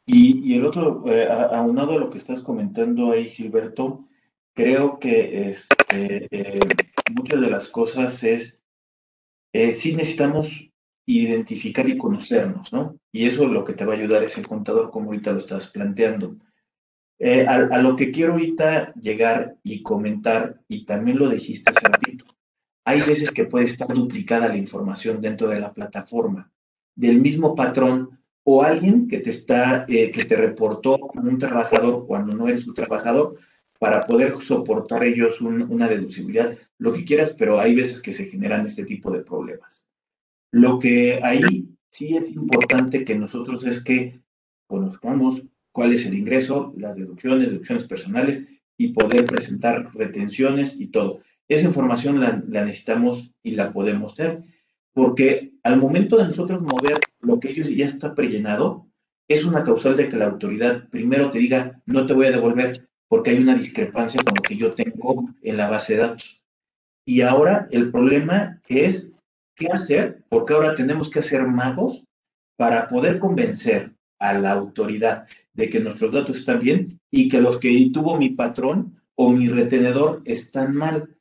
Y, 0.06 0.56
el 0.56 0.66
otro, 0.66 1.04
eh, 1.06 1.28
aunado 1.30 1.94
a 1.94 2.00
lo 2.00 2.10
que 2.10 2.18
estás 2.18 2.42
comentando 2.42 3.12
ahí, 3.12 3.30
Gilberto, 3.30 4.09
creo 4.60 5.00
que 5.00 5.50
este, 5.52 6.28
eh, 6.32 6.60
muchas 7.16 7.40
de 7.40 7.50
las 7.50 7.70
cosas 7.70 8.22
es, 8.26 8.60
eh, 9.54 9.74
sí 9.74 9.96
necesitamos 9.96 10.70
identificar 11.06 11.88
y 11.88 11.98
conocernos, 11.98 12.74
¿no? 12.74 13.00
Y 13.10 13.26
eso 13.26 13.44
es 13.44 13.52
lo 13.52 13.64
que 13.64 13.72
te 13.72 13.86
va 13.86 13.94
a 13.94 13.96
ayudar 13.96 14.22
es 14.22 14.38
el 14.38 14.46
contador, 14.46 14.92
como 14.92 15.06
ahorita 15.06 15.32
lo 15.32 15.38
estás 15.38 15.68
planteando. 15.68 16.36
Eh, 17.20 17.46
a, 17.48 17.56
a, 17.56 17.82
lo 17.82 17.96
que 17.96 18.12
quiero 18.12 18.34
ahorita 18.34 18.94
llegar 18.96 19.56
y 19.64 19.82
comentar, 19.82 20.60
y 20.68 20.86
también 20.86 21.20
lo 21.20 21.30
dijiste 21.30 21.72
hace 21.72 21.88
ratito, 21.88 22.26
hay 22.84 23.00
veces 23.00 23.32
que 23.32 23.46
puede 23.46 23.66
estar 23.66 23.88
duplicada 23.88 24.50
la 24.50 24.58
información 24.58 25.22
dentro 25.22 25.48
de 25.48 25.62
la 25.62 25.74
plataforma 25.74 26.52
del 26.96 27.22
mismo 27.22 27.56
patrón 27.56 28.20
o 28.44 28.62
alguien 28.62 29.08
que 29.08 29.20
te 29.20 29.30
está, 29.30 29.86
eh, 29.88 30.12
que 30.12 30.26
te 30.26 30.36
reportó 30.36 31.00
como 31.00 31.30
un 31.30 31.40
trabajador 31.40 32.06
cuando 32.06 32.34
no 32.36 32.50
eres 32.50 32.68
un 32.68 32.74
trabajador, 32.74 33.38
para 33.80 34.06
poder 34.06 34.34
soportar 34.42 35.06
ellos 35.06 35.40
una 35.42 35.88
deducibilidad, 35.88 36.58
lo 36.78 36.92
que 36.92 37.06
quieras, 37.06 37.34
pero 37.38 37.60
hay 37.60 37.74
veces 37.74 38.02
que 38.02 38.14
se 38.14 38.26
generan 38.26 38.66
este 38.66 38.84
tipo 38.84 39.10
de 39.10 39.22
problemas. 39.22 39.86
Lo 40.52 40.80
que 40.80 41.22
ahí 41.24 41.70
sí 41.90 42.16
es 42.16 42.30
importante 42.32 43.06
que 43.06 43.16
nosotros 43.16 43.66
es 43.66 43.82
que 43.82 44.20
conozcamos 44.68 45.48
cuál 45.72 45.94
es 45.94 46.06
el 46.06 46.18
ingreso, 46.18 46.74
las 46.78 46.98
deducciones, 46.98 47.52
deducciones 47.52 47.86
personales 47.86 48.44
y 48.78 48.90
poder 48.90 49.24
presentar 49.26 49.90
retenciones 49.96 50.80
y 50.80 50.88
todo. 50.88 51.22
Esa 51.48 51.68
información 51.68 52.20
la, 52.20 52.44
la 52.48 52.66
necesitamos 52.66 53.34
y 53.44 53.52
la 53.52 53.72
podemos 53.72 54.14
tener, 54.14 54.44
porque 54.94 55.54
al 55.64 55.78
momento 55.78 56.18
de 56.18 56.26
nosotros 56.26 56.62
mover 56.62 57.00
lo 57.22 57.40
que 57.40 57.52
ellos 57.52 57.70
ya 57.70 57.86
está 57.86 58.14
prellenado, 58.14 58.88
es 59.30 59.46
una 59.46 59.64
causal 59.64 59.96
de 59.96 60.10
que 60.10 60.18
la 60.18 60.26
autoridad 60.26 60.90
primero 60.90 61.32
te 61.32 61.40
diga, 61.40 61.82
no 61.86 62.06
te 62.06 62.14
voy 62.14 62.28
a 62.28 62.32
devolver, 62.32 62.89
porque 63.10 63.32
hay 63.32 63.40
una 63.40 63.56
discrepancia 63.56 64.24
con 64.24 64.36
lo 64.36 64.42
que 64.42 64.56
yo 64.56 64.74
tengo 64.74 65.30
en 65.42 65.58
la 65.58 65.68
base 65.68 65.94
de 65.94 66.00
datos. 66.00 66.42
Y 67.06 67.22
ahora 67.22 67.68
el 67.72 67.92
problema 67.92 68.62
es 68.68 69.16
qué 69.56 69.68
hacer, 69.68 70.24
porque 70.30 70.54
ahora 70.54 70.76
tenemos 70.76 71.10
que 71.10 71.20
hacer 71.20 71.46
magos 71.46 72.06
para 72.56 72.88
poder 72.88 73.20
convencer 73.20 73.96
a 74.20 74.34
la 74.34 74.52
autoridad 74.52 75.28
de 75.54 75.70
que 75.70 75.80
nuestros 75.80 76.14
datos 76.14 76.38
están 76.38 76.60
bien 76.60 77.00
y 77.12 77.30
que 77.30 77.42
los 77.42 77.58
que 77.58 77.90
tuvo 77.92 78.18
mi 78.18 78.30
patrón 78.30 79.02
o 79.16 79.32
mi 79.32 79.50
retenedor 79.50 80.22
están 80.26 80.76
mal, 80.76 81.18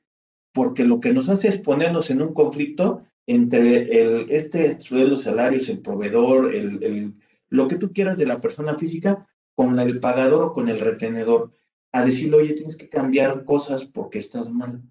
porque 0.53 0.85
lo 0.85 1.01
que 1.01 1.15
nos 1.15 1.29
hace 1.29 1.49
es 1.49 1.59
ponernos 1.59 2.11
en 2.11 2.21
un 2.21 2.35
conflicto 2.35 3.03
entre 3.27 4.03
el, 4.03 4.31
este 4.31 4.81
sueldo, 4.81 5.17
salarios, 5.17 5.69
el 5.69 5.81
proveedor, 5.81 6.55
el, 6.55 6.83
el, 6.83 7.15
lo 7.49 7.67
que 7.67 7.77
tú 7.77 7.93
quieras 7.93 8.19
de 8.19 8.27
la 8.27 8.39
persona 8.39 8.77
física 8.77 9.27
con 9.55 9.79
el 9.79 10.01
pagador 10.01 10.43
o 10.45 10.53
con 10.53 10.69
el 10.69 10.81
retenedor 10.81 11.53
a 11.93 12.05
decirle, 12.05 12.37
oye, 12.37 12.55
tienes 12.55 12.77
que 12.77 12.89
cambiar 12.89 13.45
cosas 13.45 13.85
porque 13.85 14.19
estás 14.19 14.51
mal. 14.51 14.83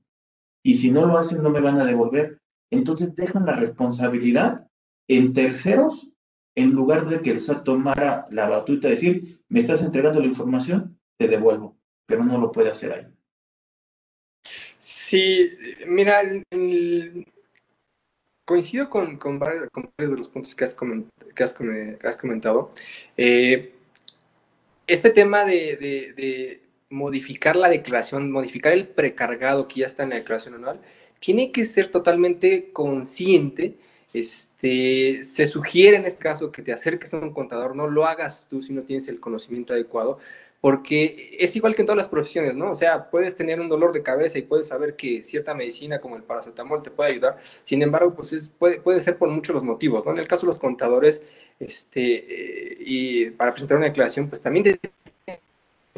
Y 0.64 0.76
si 0.76 0.92
no 0.92 1.06
lo 1.06 1.18
hacen, 1.18 1.44
no 1.44 1.50
me 1.50 1.62
van 1.62 1.80
a 1.80 1.86
devolver. 1.86 2.40
Entonces 2.72 3.16
dejan 3.16 3.46
la 3.46 3.56
responsabilidad 3.56 4.68
en 5.08 5.34
terceros 5.34 6.12
en 6.56 6.72
lugar 6.72 7.08
de 7.08 7.22
que 7.22 7.32
el 7.32 7.40
SAT 7.40 7.64
tomara 7.64 8.26
la 8.32 8.50
batuta 8.50 8.88
y 8.88 8.92
decir, 8.92 9.40
me 9.48 9.60
estás 9.60 9.84
entregando 9.84 10.20
la 10.20 10.26
información, 10.26 11.00
te 11.18 11.28
devuelvo, 11.28 11.78
pero 12.08 12.24
no 12.24 12.40
lo 12.40 12.52
puede 12.52 12.72
hacer 12.72 12.94
ahí. 12.94 13.08
Sí, 14.80 15.52
mira, 15.86 16.22
coincido 18.44 18.90
con, 18.90 19.18
con, 19.18 19.38
varios, 19.38 19.70
de 19.98 20.08
los 20.08 20.28
puntos 20.30 20.56
que 20.56 20.64
has, 20.64 20.74
comentado. 22.18 22.72
Eh, 23.18 23.74
este 24.88 25.10
tema 25.12 25.46
de, 25.46 26.62
modificar 26.90 27.56
la 27.56 27.70
declaración, 27.70 28.32
modificar 28.32 28.74
el 28.74 28.88
precargado 28.88 29.68
que 29.68 29.82
ya 29.82 29.86
está 29.86 30.04
en 30.04 30.10
la 30.10 30.16
declaración 30.16 30.56
anual, 30.56 30.82
tiene 31.20 31.52
que 31.52 31.66
ser 31.66 31.92
totalmente 31.92 32.72
consciente. 32.72 33.78
Este, 34.14 35.24
se 35.24 35.46
sugiere 35.46 35.98
en 35.98 36.06
este 36.06 36.24
caso 36.24 36.52
que 36.52 36.62
te 36.62 36.74
acerques 36.74 37.14
a 37.14 37.18
un 37.18 37.34
contador, 37.34 37.76
no 37.76 37.88
lo 37.88 38.06
hagas 38.06 38.48
tú 38.50 38.62
si 38.62 38.74
no 38.74 38.84
tienes 38.84 39.08
el 39.10 39.20
conocimiento 39.20 39.74
adecuado, 39.74 40.18
porque 40.62 41.36
es 41.40 41.56
igual 41.56 41.76
que 41.76 41.82
en 41.84 41.86
todas 41.86 41.98
las 41.98 42.08
profesiones, 42.08 42.56
¿no? 42.56 42.72
O 42.72 42.74
sea, 42.74 43.12
puedes 43.12 43.36
tener 43.36 43.60
un 43.60 43.70
dolor 43.70 43.92
de 43.92 44.02
cabeza 44.02 44.40
y 44.40 44.44
puedes 44.44 44.68
saber 44.68 44.96
que 44.96 45.24
cierta 45.24 45.54
medicina 45.54 46.00
como 46.00 46.16
el 46.16 46.24
paracetamol 46.24 46.82
te 46.82 46.90
puede 46.90 47.12
ayudar, 47.12 47.38
sin 47.64 47.82
embargo, 47.82 48.16
pues 48.16 48.52
puede, 48.58 48.80
puede 48.82 49.02
ser 49.02 49.18
por 49.18 49.30
muchos 49.30 49.54
los 49.54 49.64
motivos, 49.64 50.06
¿no? 50.06 50.14
En 50.14 50.20
el 50.20 50.28
caso 50.28 50.46
de 50.46 50.48
los 50.48 50.60
contadores, 50.60 51.22
este, 51.60 52.72
eh, 52.72 52.78
y 52.80 53.30
para 53.32 53.52
presentar 53.52 53.78
una 53.78 53.88
declaración, 53.88 54.30
pues 54.30 54.42
también 54.42 54.64
que 54.64 54.80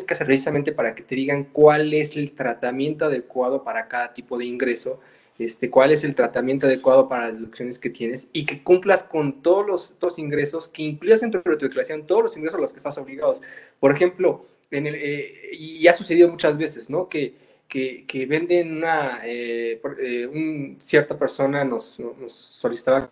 hacer 0.07 0.27
precisamente 0.27 0.71
para 0.71 0.95
que 0.95 1.03
te 1.03 1.15
digan 1.15 1.45
cuál 1.45 1.93
es 1.93 2.15
el 2.15 2.31
tratamiento 2.33 3.05
adecuado 3.05 3.63
para 3.63 3.87
cada 3.87 4.13
tipo 4.13 4.37
de 4.37 4.45
ingreso, 4.45 4.99
este, 5.37 5.69
cuál 5.69 5.91
es 5.91 6.03
el 6.03 6.15
tratamiento 6.15 6.67
adecuado 6.67 7.07
para 7.07 7.27
las 7.27 7.39
deducciones 7.39 7.79
que 7.79 7.89
tienes 7.89 8.29
y 8.33 8.45
que 8.45 8.61
cumplas 8.61 9.03
con 9.03 9.41
todos 9.41 9.95
los, 9.99 10.19
ingresos, 10.19 10.67
que 10.67 10.83
incluyas 10.83 11.21
dentro 11.21 11.41
de 11.45 11.57
tu 11.57 11.65
declaración 11.65 12.05
todos 12.05 12.23
los 12.23 12.37
ingresos 12.37 12.57
a 12.57 12.61
los 12.61 12.71
que 12.71 12.77
estás 12.77 12.97
obligados. 12.97 13.41
Por 13.79 13.91
ejemplo, 13.91 14.45
en 14.71 14.87
el, 14.87 14.95
eh, 14.95 15.33
y 15.53 15.87
ha 15.87 15.93
sucedido 15.93 16.29
muchas 16.29 16.57
veces, 16.57 16.89
¿no? 16.89 17.07
Que, 17.07 17.33
que, 17.67 18.25
venden 18.27 18.77
una, 18.77 19.21
eh, 19.23 19.79
eh, 20.01 20.75
cierta 20.79 21.17
persona 21.17 21.63
nos, 21.63 21.99
nos 21.99 22.31
solicitaba 22.31 23.11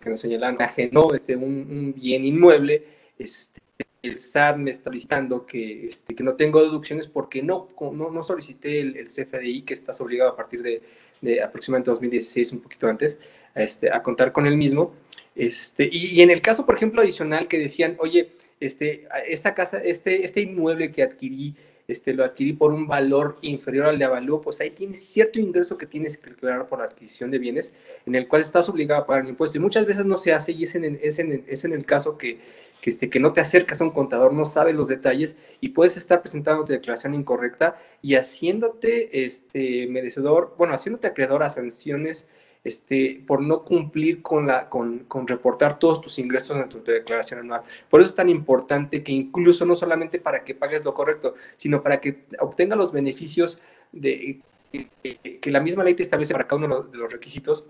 que 0.00 0.10
nos 0.10 0.20
señalan 0.20 0.58
no, 0.92 1.14
este, 1.14 1.36
un, 1.36 1.44
un 1.44 1.94
bien 1.94 2.24
inmueble, 2.24 2.84
este, 3.18 3.59
el 4.02 4.18
SAT 4.18 4.56
me 4.56 4.70
está 4.70 4.84
solicitando 4.84 5.44
que, 5.44 5.86
este, 5.86 6.14
que 6.14 6.22
no 6.22 6.34
tengo 6.34 6.62
deducciones 6.62 7.06
porque 7.06 7.42
no, 7.42 7.68
no, 7.92 8.10
no 8.10 8.22
solicité 8.22 8.80
el, 8.80 9.08
CFDI, 9.08 9.62
que 9.62 9.74
estás 9.74 10.00
obligado 10.00 10.30
a 10.30 10.36
partir 10.36 10.62
de, 10.62 10.82
de, 11.20 11.42
aproximadamente 11.42 11.90
2016, 11.90 12.52
un 12.52 12.60
poquito 12.60 12.88
antes, 12.88 13.18
este, 13.54 13.92
a 13.92 14.02
contar 14.02 14.32
con 14.32 14.46
el 14.46 14.56
mismo. 14.56 14.94
Este, 15.34 15.88
y, 15.90 16.20
en 16.22 16.30
el 16.30 16.40
caso, 16.40 16.64
por 16.64 16.76
ejemplo, 16.76 17.02
adicional 17.02 17.46
que 17.46 17.58
decían, 17.58 17.96
oye, 17.98 18.32
este, 18.58 19.06
esta 19.28 19.54
casa, 19.54 19.78
este, 19.82 20.24
este 20.24 20.40
inmueble 20.40 20.92
que 20.92 21.02
adquirí, 21.02 21.54
este, 21.86 22.14
lo 22.14 22.24
adquirí 22.24 22.52
por 22.52 22.72
un 22.72 22.86
valor 22.86 23.38
inferior 23.42 23.86
al 23.86 23.98
de 23.98 24.04
avalúo, 24.04 24.40
pues 24.40 24.60
ahí 24.60 24.70
tienes 24.70 25.02
cierto 25.04 25.40
ingreso 25.40 25.76
que 25.76 25.86
tienes 25.86 26.16
que 26.16 26.30
declarar 26.30 26.68
por 26.68 26.80
adquisición 26.80 27.30
de 27.30 27.38
bienes, 27.38 27.74
en 28.06 28.14
el 28.14 28.28
cual 28.28 28.42
estás 28.42 28.68
obligado 28.68 29.02
a 29.02 29.06
pagar 29.06 29.24
un 29.24 29.30
impuesto. 29.30 29.58
Y 29.58 29.60
muchas 29.60 29.86
veces 29.86 30.06
no 30.06 30.16
se 30.16 30.32
hace 30.32 30.52
y 30.52 30.64
es 30.64 30.74
en, 30.74 30.98
es 31.02 31.18
en, 31.18 31.44
es 31.46 31.64
en 31.64 31.72
el 31.72 31.84
caso 31.84 32.16
que, 32.16 32.38
que, 32.80 32.90
este, 32.90 33.10
que 33.10 33.20
no 33.20 33.32
te 33.32 33.40
acercas 33.40 33.80
a 33.80 33.84
un 33.84 33.90
contador, 33.90 34.32
no 34.32 34.46
sabes 34.46 34.74
los 34.74 34.88
detalles 34.88 35.36
y 35.60 35.70
puedes 35.70 35.96
estar 35.96 36.20
presentando 36.20 36.64
tu 36.64 36.72
declaración 36.72 37.14
incorrecta 37.14 37.76
y 38.02 38.14
haciéndote 38.14 39.24
este, 39.24 39.86
merecedor, 39.88 40.54
bueno, 40.56 40.74
haciéndote 40.74 41.06
acreedor 41.06 41.42
a 41.42 41.50
sanciones 41.50 42.28
este, 42.64 43.22
por 43.26 43.42
no 43.42 43.64
cumplir 43.64 44.22
con, 44.22 44.46
la, 44.46 44.68
con, 44.68 45.00
con 45.00 45.26
reportar 45.26 45.78
todos 45.78 46.00
tus 46.00 46.18
ingresos 46.18 46.56
en 46.56 46.68
tu 46.68 46.82
declaración 46.82 47.40
anual. 47.40 47.62
Por 47.88 48.00
eso 48.00 48.10
es 48.10 48.16
tan 48.16 48.28
importante 48.28 49.02
que 49.02 49.12
incluso 49.12 49.64
no 49.64 49.74
solamente 49.74 50.18
para 50.18 50.44
que 50.44 50.54
pagues 50.54 50.84
lo 50.84 50.94
correcto, 50.94 51.34
sino 51.56 51.82
para 51.82 52.00
que 52.00 52.24
obtenga 52.38 52.76
los 52.76 52.92
beneficios 52.92 53.60
de, 53.92 54.40
que 54.72 55.50
la 55.50 55.60
misma 55.60 55.84
ley 55.84 55.94
te 55.94 56.02
establece 56.02 56.32
para 56.32 56.46
cada 56.46 56.64
uno 56.64 56.82
de 56.82 56.98
los 56.98 57.12
requisitos 57.12 57.66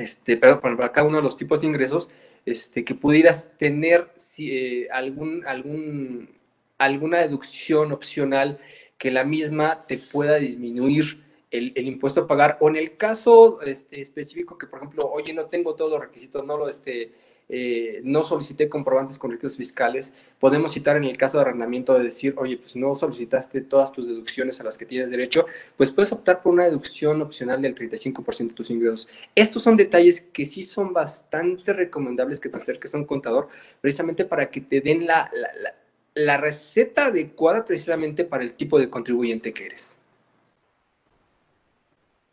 este, 0.00 0.36
perdón, 0.36 0.60
para 0.60 0.92
cada 0.92 1.06
uno 1.06 1.18
de 1.18 1.22
los 1.22 1.36
tipos 1.36 1.60
de 1.60 1.68
ingresos, 1.68 2.10
este, 2.46 2.84
que 2.84 2.94
pudieras 2.94 3.48
tener 3.58 4.12
eh, 4.38 4.88
algún, 4.90 5.44
algún, 5.46 6.30
alguna 6.78 7.18
deducción 7.18 7.92
opcional 7.92 8.58
que 8.98 9.10
la 9.10 9.24
misma 9.24 9.86
te 9.86 9.98
pueda 9.98 10.36
disminuir 10.36 11.24
el, 11.50 11.72
impuesto 11.86 12.22
a 12.22 12.26
pagar, 12.26 12.58
o 12.60 12.68
en 12.68 12.76
el 12.76 12.96
caso 12.96 13.60
este, 13.62 14.00
específico 14.00 14.56
que, 14.56 14.66
por 14.66 14.78
ejemplo, 14.78 15.10
oye, 15.10 15.32
no 15.32 15.46
tengo 15.46 15.74
todos 15.74 15.90
los 15.90 16.00
requisitos, 16.00 16.44
no 16.44 16.56
lo, 16.56 16.68
este, 16.68 17.12
eh, 17.50 18.00
no 18.04 18.22
solicité 18.24 18.68
comprobantes 18.68 19.18
con 19.18 19.30
requisitos 19.30 19.56
fiscales, 19.56 20.12
podemos 20.38 20.72
citar 20.72 20.96
en 20.96 21.04
el 21.04 21.16
caso 21.16 21.38
de 21.38 21.42
arrendamiento 21.42 21.94
de 21.94 22.04
decir, 22.04 22.34
oye, 22.38 22.56
pues 22.56 22.76
no 22.76 22.94
solicitaste 22.94 23.60
todas 23.60 23.92
tus 23.92 24.06
deducciones 24.06 24.60
a 24.60 24.64
las 24.64 24.78
que 24.78 24.86
tienes 24.86 25.10
derecho, 25.10 25.46
pues 25.76 25.90
puedes 25.90 26.12
optar 26.12 26.42
por 26.42 26.52
una 26.52 26.64
deducción 26.64 27.20
opcional 27.22 27.60
del 27.60 27.74
35% 27.74 28.48
de 28.48 28.54
tus 28.54 28.70
ingresos. 28.70 29.08
Estos 29.34 29.62
son 29.62 29.76
detalles 29.76 30.20
que 30.20 30.46
sí 30.46 30.62
son 30.62 30.92
bastante 30.92 31.72
recomendables 31.72 32.40
que 32.40 32.48
te 32.48 32.58
acerques 32.58 32.94
a 32.94 32.98
un 32.98 33.04
contador, 33.04 33.48
precisamente 33.80 34.24
para 34.24 34.50
que 34.50 34.60
te 34.60 34.80
den 34.80 35.06
la, 35.06 35.30
la, 35.34 35.74
la 36.14 36.36
receta 36.36 37.06
adecuada 37.06 37.64
precisamente 37.64 38.24
para 38.24 38.44
el 38.44 38.52
tipo 38.52 38.78
de 38.78 38.90
contribuyente 38.90 39.52
que 39.52 39.66
eres. 39.66 39.99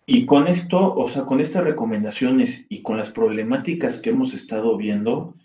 Y 0.09 0.25
con 0.25 0.47
esto, 0.47 0.95
o 0.95 1.09
sea, 1.09 1.25
con 1.25 1.41
estas 1.41 1.65
recomendaciones 1.65 2.65
y 2.69 2.81
con 2.81 2.95
las 2.95 3.11
problemáticas 3.11 4.01
que 4.01 4.11
hemos 4.11 4.33
estado 4.33 4.77
viendo, 4.77 5.35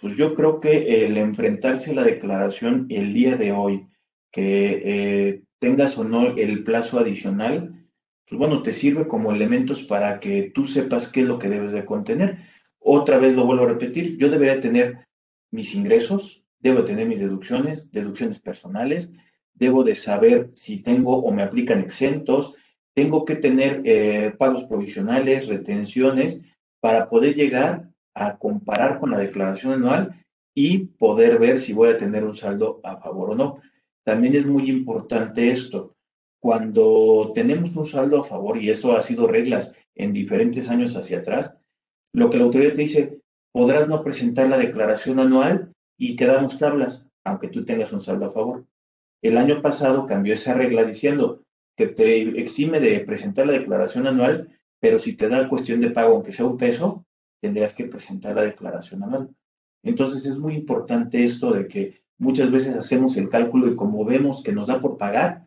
pues 0.00 0.16
yo 0.16 0.34
creo 0.34 0.58
que 0.58 1.04
el 1.06 1.16
enfrentarse 1.16 1.92
a 1.92 1.94
la 1.94 2.02
declaración 2.02 2.86
el 2.90 3.14
día 3.14 3.36
de 3.36 3.52
hoy, 3.52 3.86
que 4.32 4.82
eh, 4.84 5.42
tengas 5.60 5.96
o 5.98 6.04
no 6.04 6.36
el 6.36 6.64
plazo 6.64 6.98
adicional, 6.98 7.86
pues 8.28 8.36
bueno, 8.36 8.60
te 8.62 8.72
sirve 8.72 9.06
como 9.06 9.30
elementos 9.30 9.84
para 9.84 10.18
que 10.18 10.50
tú 10.52 10.66
sepas 10.66 11.06
qué 11.06 11.20
es 11.20 11.26
lo 11.26 11.38
que 11.38 11.48
debes 11.48 11.70
de 11.70 11.84
contener. 11.84 12.38
Otra 12.80 13.18
vez 13.18 13.36
lo 13.36 13.46
vuelvo 13.46 13.66
a 13.66 13.68
repetir, 13.68 14.18
yo 14.18 14.28
debería 14.28 14.60
tener 14.60 15.06
mis 15.52 15.76
ingresos, 15.76 16.42
debo 16.58 16.84
tener 16.84 17.06
mis 17.06 17.20
deducciones, 17.20 17.92
deducciones 17.92 18.40
personales, 18.40 19.12
debo 19.54 19.84
de 19.84 19.94
saber 19.94 20.50
si 20.54 20.82
tengo 20.82 21.18
o 21.18 21.32
me 21.32 21.42
aplican 21.42 21.78
exentos, 21.78 22.56
tengo 22.98 23.24
que 23.24 23.36
tener 23.36 23.82
eh, 23.84 24.34
pagos 24.36 24.64
provisionales, 24.64 25.46
retenciones, 25.46 26.42
para 26.80 27.06
poder 27.06 27.36
llegar 27.36 27.88
a 28.12 28.36
comparar 28.38 28.98
con 28.98 29.12
la 29.12 29.18
declaración 29.18 29.74
anual 29.74 30.24
y 30.52 30.86
poder 30.98 31.38
ver 31.38 31.60
si 31.60 31.72
voy 31.72 31.90
a 31.90 31.96
tener 31.96 32.24
un 32.24 32.34
saldo 32.34 32.80
a 32.82 32.96
favor 32.96 33.30
o 33.30 33.34
no. 33.36 33.60
También 34.04 34.34
es 34.34 34.46
muy 34.46 34.68
importante 34.68 35.48
esto. 35.48 35.94
Cuando 36.42 37.30
tenemos 37.36 37.76
un 37.76 37.86
saldo 37.86 38.20
a 38.20 38.24
favor, 38.24 38.58
y 38.58 38.68
eso 38.68 38.96
ha 38.96 39.02
sido 39.02 39.28
reglas 39.28 39.76
en 39.94 40.12
diferentes 40.12 40.68
años 40.68 40.96
hacia 40.96 41.20
atrás, 41.20 41.54
lo 42.12 42.30
que 42.30 42.38
la 42.38 42.44
autoridad 42.46 42.74
te 42.74 42.82
dice, 42.82 43.20
podrás 43.52 43.88
no 43.88 44.02
presentar 44.02 44.48
la 44.48 44.58
declaración 44.58 45.20
anual 45.20 45.72
y 45.96 46.16
quedamos 46.16 46.58
tablas, 46.58 47.08
aunque 47.22 47.46
tú 47.46 47.64
tengas 47.64 47.92
un 47.92 48.00
saldo 48.00 48.26
a 48.26 48.32
favor. 48.32 48.66
El 49.22 49.38
año 49.38 49.62
pasado 49.62 50.04
cambió 50.04 50.34
esa 50.34 50.54
regla 50.54 50.82
diciendo, 50.82 51.44
que 51.78 51.86
te 51.86 52.40
exime 52.40 52.80
de 52.80 52.98
presentar 53.00 53.46
la 53.46 53.52
declaración 53.52 54.08
anual, 54.08 54.48
pero 54.80 54.98
si 54.98 55.14
te 55.14 55.28
da 55.28 55.48
cuestión 55.48 55.80
de 55.80 55.90
pago, 55.90 56.16
aunque 56.16 56.32
sea 56.32 56.44
un 56.44 56.56
peso, 56.56 57.06
tendrías 57.40 57.72
que 57.72 57.84
presentar 57.84 58.34
la 58.34 58.42
declaración 58.42 59.04
anual. 59.04 59.30
Entonces 59.84 60.26
es 60.26 60.38
muy 60.38 60.56
importante 60.56 61.22
esto 61.22 61.52
de 61.52 61.68
que 61.68 62.02
muchas 62.18 62.50
veces 62.50 62.74
hacemos 62.74 63.16
el 63.16 63.30
cálculo 63.30 63.68
y 63.68 63.76
como 63.76 64.04
vemos 64.04 64.42
que 64.42 64.52
nos 64.52 64.66
da 64.66 64.80
por 64.80 64.98
pagar, 64.98 65.46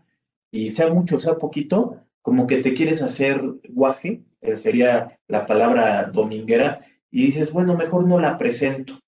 y 0.51 0.69
sea 0.69 0.87
mucho, 0.87 1.19
sea 1.19 1.35
poquito, 1.35 1.97
como 2.21 2.47
que 2.47 2.61
te 2.61 2.73
quieres 2.73 3.01
hacer 3.01 3.43
guaje, 3.67 4.23
eh, 4.39 4.55
sería 4.55 5.19
la 5.27 5.45
palabra 5.45 6.05
dominguera, 6.05 6.79
y 7.09 7.25
dices, 7.25 7.51
bueno, 7.51 7.75
mejor 7.75 8.07
no 8.07 8.21
la 8.21 8.37
presento. 8.37 9.01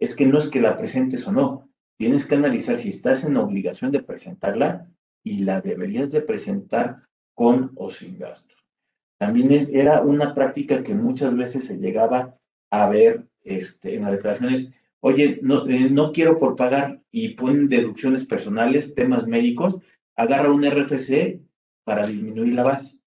Es 0.00 0.16
que 0.16 0.26
no 0.26 0.38
es 0.38 0.48
que 0.48 0.60
la 0.60 0.76
presentes 0.76 1.24
o 1.28 1.30
no, 1.30 1.68
tienes 1.96 2.24
que 2.24 2.34
analizar 2.34 2.78
si 2.78 2.88
estás 2.88 3.22
en 3.22 3.36
obligación 3.36 3.92
de 3.92 4.02
presentarla 4.02 4.88
y 5.24 5.38
la 5.38 5.60
deberías 5.60 6.12
de 6.12 6.20
presentar 6.20 7.02
con 7.34 7.72
o 7.74 7.90
sin 7.90 8.18
gastos. 8.18 8.64
También 9.18 9.50
es, 9.52 9.72
era 9.72 10.02
una 10.02 10.34
práctica 10.34 10.82
que 10.82 10.94
muchas 10.94 11.36
veces 11.36 11.64
se 11.64 11.78
llegaba 11.78 12.36
a 12.70 12.88
ver 12.88 13.26
este, 13.42 13.94
en 13.94 14.02
las 14.02 14.12
declaraciones, 14.12 14.70
oye, 15.00 15.38
no, 15.42 15.68
eh, 15.68 15.88
no 15.90 16.12
quiero 16.12 16.38
por 16.38 16.56
pagar 16.56 17.02
y 17.10 17.30
ponen 17.30 17.68
deducciones 17.68 18.24
personales, 18.24 18.94
temas 18.94 19.26
médicos, 19.26 19.78
agarra 20.16 20.50
un 20.50 20.64
RFC 20.64 21.40
para 21.84 22.06
disminuir 22.06 22.54
la 22.54 22.62
base. 22.62 23.00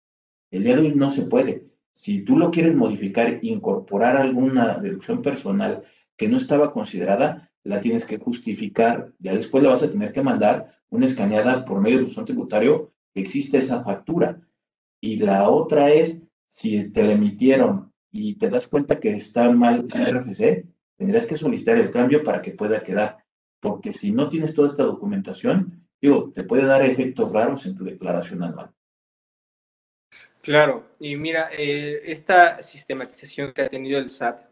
El 0.51 0.63
día 0.63 0.75
de 0.75 0.81
hoy 0.81 0.95
no 0.95 1.09
se 1.09 1.23
puede. 1.23 1.67
Si 1.91 2.21
tú 2.21 2.37
lo 2.37 2.51
quieres 2.51 2.75
modificar, 2.75 3.39
incorporar 3.41 4.17
alguna 4.17 4.77
deducción 4.77 5.21
personal 5.21 5.83
que 6.15 6.27
no 6.27 6.37
estaba 6.37 6.71
considerada, 6.71 7.46
la 7.67 7.81
tienes 7.81 8.05
que 8.05 8.17
justificar. 8.17 9.11
Ya 9.19 9.33
después 9.33 9.61
le 9.61 9.69
vas 9.69 9.83
a 9.83 9.91
tener 9.91 10.13
que 10.13 10.21
mandar 10.21 10.69
una 10.89 11.05
escaneada 11.05 11.65
por 11.65 11.81
medio 11.81 11.97
del 11.97 12.05
buzón 12.05 12.25
tributario, 12.25 12.93
existe 13.13 13.57
esa 13.57 13.83
factura. 13.83 14.39
Y 15.01 15.17
la 15.17 15.49
otra 15.49 15.91
es, 15.91 16.25
si 16.47 16.89
te 16.91 17.03
la 17.03 17.11
emitieron 17.11 17.91
y 18.09 18.35
te 18.35 18.49
das 18.49 18.67
cuenta 18.67 18.99
que 18.99 19.09
está 19.09 19.51
mal 19.51 19.85
el 19.93 20.05
RFC, 20.05 20.65
tendrás 20.95 21.25
que 21.25 21.35
solicitar 21.35 21.77
el 21.77 21.91
cambio 21.91 22.23
para 22.23 22.41
que 22.41 22.51
pueda 22.51 22.81
quedar. 22.81 23.17
Porque 23.59 23.91
si 23.91 24.11
no 24.11 24.29
tienes 24.29 24.53
toda 24.53 24.69
esta 24.69 24.83
documentación, 24.83 25.85
digo, 26.01 26.31
te 26.33 26.45
puede 26.45 26.65
dar 26.65 26.83
efectos 26.83 27.33
raros 27.33 27.65
en 27.65 27.75
tu 27.75 27.83
declaración 27.83 28.43
anual. 28.43 28.71
Claro, 30.41 30.85
y 31.01 31.17
mira, 31.17 31.49
eh, 31.51 31.99
esta 32.05 32.61
sistematización 32.61 33.51
que 33.51 33.63
ha 33.63 33.67
tenido 33.67 33.99
el 33.99 34.07
SAT 34.07 34.46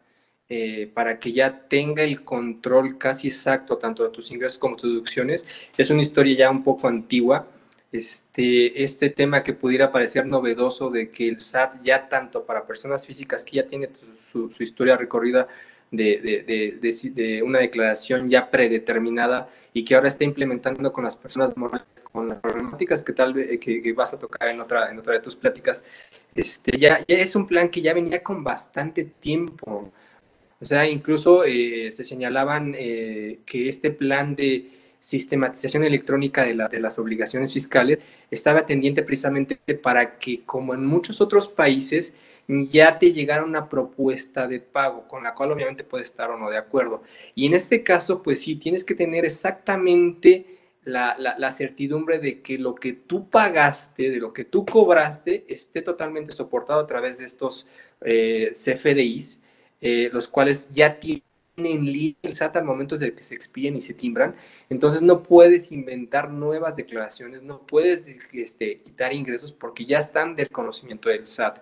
eh, 0.48 0.92
para 0.94 1.20
que 1.20 1.34
ya 1.34 1.68
tenga 1.68 2.04
el 2.04 2.24
control 2.24 3.00
casi 3.00 3.30
exacto 3.30 3.80
tanto 3.80 4.04
de 4.04 4.12
tus 4.12 4.30
ingresos 4.30 4.60
como 4.60 4.76
tus 4.76 4.92
deducciones. 4.92 5.44
Es 5.76 5.90
una 5.90 6.04
historia 6.04 6.38
ya 6.38 6.52
un 6.52 6.64
poco 6.64 6.88
antigua. 6.88 7.48
Este, 7.92 8.84
este 8.84 9.10
tema 9.10 9.42
que 9.42 9.54
pudiera 9.54 9.92
parecer 9.92 10.28
novedoso 10.28 10.92
de 10.92 11.10
que 11.10 11.30
el 11.30 11.40
SAT 11.40 11.82
ya 11.84 12.10
tanto 12.10 12.46
para 12.46 12.68
personas 12.68 13.08
físicas 13.08 13.44
que 13.44 13.56
ya 13.58 13.68
tiene 13.68 13.90
su, 14.32 14.52
historia 14.60 14.98
recorrida 14.98 15.48
de, 15.90 16.78
de, 16.80 17.12
de, 17.12 17.42
una 17.42 17.60
declaración 17.60 18.30
ya 18.30 18.52
predeterminada 18.52 19.50
y 19.74 19.84
que 19.84 19.96
ahora 19.96 20.10
está 20.10 20.26
implementando 20.26 20.92
con 20.92 21.06
las 21.06 21.16
personas 21.16 21.56
morales, 21.58 21.88
con 22.12 22.28
las 22.28 22.40
problemáticas 22.40 23.02
que 23.02 23.14
tal 23.14 23.34
vez 23.34 23.60
que, 23.60 23.94
vas 23.94 24.14
a 24.14 24.20
tocar 24.20 24.50
en 24.50 24.60
otra, 24.60 24.92
en 24.92 25.00
otra 25.00 25.14
de 25.14 25.22
tus 25.22 25.36
pláticas, 25.36 25.84
este, 26.36 26.78
ya, 26.78 27.00
ya 27.08 27.16
es 27.16 27.36
un 27.36 27.48
plan 27.48 27.70
que 27.70 27.82
ya 27.82 27.94
venía 27.94 28.22
con 28.22 28.44
bastante 28.44 29.06
tiempo. 29.06 29.92
O 30.62 30.66
sea, 30.66 30.88
incluso 30.88 31.44
eh, 31.44 31.92
se 31.92 32.06
señalaban 32.06 32.76
eh, 32.78 33.40
que 33.46 33.70
este 33.70 33.92
plan 33.92 34.36
de 34.36 34.72
sistematización 35.00 35.84
electrónica 35.84 36.46
de, 36.46 36.80
las 36.80 36.98
obligaciones 36.98 37.54
fiscales 37.54 38.00
estaba 38.32 38.66
tendiente 38.66 39.04
precisamente 39.04 39.56
para 39.76 40.18
que, 40.18 40.44
como 40.46 40.74
en 40.74 40.84
muchos 40.86 41.22
otros 41.22 41.48
países, 41.48 42.16
ya 42.48 42.98
te 42.98 43.14
llegara 43.14 43.44
una 43.44 43.70
propuesta 43.70 44.48
de 44.48 44.60
pago 44.60 45.08
con 45.08 45.24
la 45.24 45.36
cual 45.36 45.52
obviamente 45.52 45.84
puedes 45.84 46.10
estar 46.10 46.32
o 46.32 46.38
no 46.38 46.50
de 46.50 46.58
acuerdo. 46.58 47.04
Y 47.36 47.46
en 47.46 47.54
este 47.54 47.84
caso, 47.84 48.24
pues 48.24 48.42
sí, 48.42 48.56
tienes 48.56 48.84
que 48.84 48.96
tener 48.96 49.26
exactamente 49.26 50.48
la, 50.86 51.52
certidumbre 51.52 52.18
de 52.18 52.42
que 52.42 52.58
lo 52.58 52.74
que 52.74 52.94
tú 52.94 53.30
pagaste, 53.30 54.10
de 54.10 54.20
lo 54.20 54.34
que 54.34 54.46
tú 54.46 54.66
cobraste, 54.66 55.46
esté 55.48 55.82
totalmente 55.82 56.32
soportado 56.32 56.80
a 56.80 56.88
través 56.88 57.20
de 57.20 57.26
estos 57.26 57.68
eh, 58.02 58.54
CFDIs 58.54 59.42
eh, 59.88 60.10
los 60.12 60.28
cuales 60.28 60.68
ya 60.74 61.00
tienen 61.00 61.22
línea 61.58 62.16
el 62.24 62.34
SAT 62.34 62.58
al 62.58 62.66
momento 62.66 62.98
de 62.98 63.14
que 63.14 63.22
se 63.22 63.36
expiden 63.36 63.76
y 63.76 63.82
se 63.82 63.94
timbran. 63.94 64.36
Entonces 64.72 65.04
no 65.04 65.22
puedes 65.22 65.72
inventar 65.72 66.32
nuevas 66.32 66.76
declaraciones, 66.76 67.44
no 67.44 67.60
puedes 67.68 68.08
este, 68.34 68.80
quitar 68.80 69.14
ingresos 69.14 69.52
porque 69.52 69.86
ya 69.86 70.00
están 70.00 70.36
del 70.36 70.50
conocimiento 70.50 71.10
del 71.10 71.28
SAT. 71.28 71.60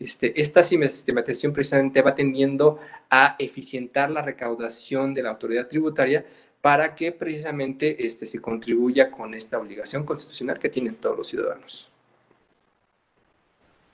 Este, 0.00 0.40
esta 0.40 0.62
sistematización 0.64 1.52
precisamente 1.52 2.00
va 2.00 2.14
tendiendo 2.14 2.78
a 3.10 3.36
eficientar 3.38 4.10
la 4.10 4.22
recaudación 4.22 5.12
de 5.12 5.24
la 5.24 5.30
autoridad 5.32 5.68
tributaria 5.68 6.24
para 6.62 6.94
que 6.94 7.12
precisamente 7.12 8.06
este, 8.06 8.24
se 8.24 8.40
contribuya 8.40 9.10
con 9.10 9.34
esta 9.34 9.58
obligación 9.58 10.06
constitucional 10.06 10.58
que 10.58 10.70
tienen 10.70 10.94
todos 10.94 11.18
los 11.18 11.28
ciudadanos. 11.28 11.90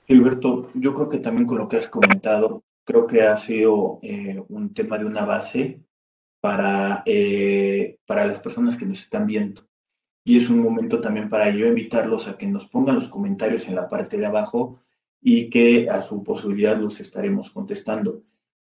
Gilberto, 0.07 0.71
yo 0.73 0.93
creo 0.93 1.09
que 1.09 1.17
también 1.17 1.47
con 1.47 1.57
lo 1.57 1.67
que 1.67 1.75
has 1.75 1.89
comentado, 1.89 2.62
creo 2.83 3.07
que 3.07 3.21
ha 3.23 3.37
sido 3.37 3.99
eh, 4.01 4.43
un 4.49 4.73
tema 4.73 4.97
de 4.97 5.05
una 5.05 5.25
base 5.25 5.81
para, 6.39 7.03
eh, 7.05 7.99
para 8.05 8.25
las 8.25 8.39
personas 8.39 8.77
que 8.77 8.85
nos 8.85 8.99
están 8.99 9.25
viendo. 9.27 9.67
Y 10.25 10.37
es 10.37 10.49
un 10.49 10.59
momento 10.59 11.01
también 11.01 11.29
para 11.29 11.49
yo 11.49 11.67
invitarlos 11.67 12.27
a 12.27 12.37
que 12.37 12.47
nos 12.47 12.65
pongan 12.65 12.95
los 12.95 13.09
comentarios 13.09 13.67
en 13.67 13.75
la 13.75 13.89
parte 13.89 14.17
de 14.17 14.25
abajo 14.25 14.79
y 15.21 15.49
que 15.49 15.89
a 15.89 16.01
su 16.01 16.23
posibilidad 16.23 16.77
los 16.77 16.99
estaremos 16.99 17.49
contestando. 17.49 18.23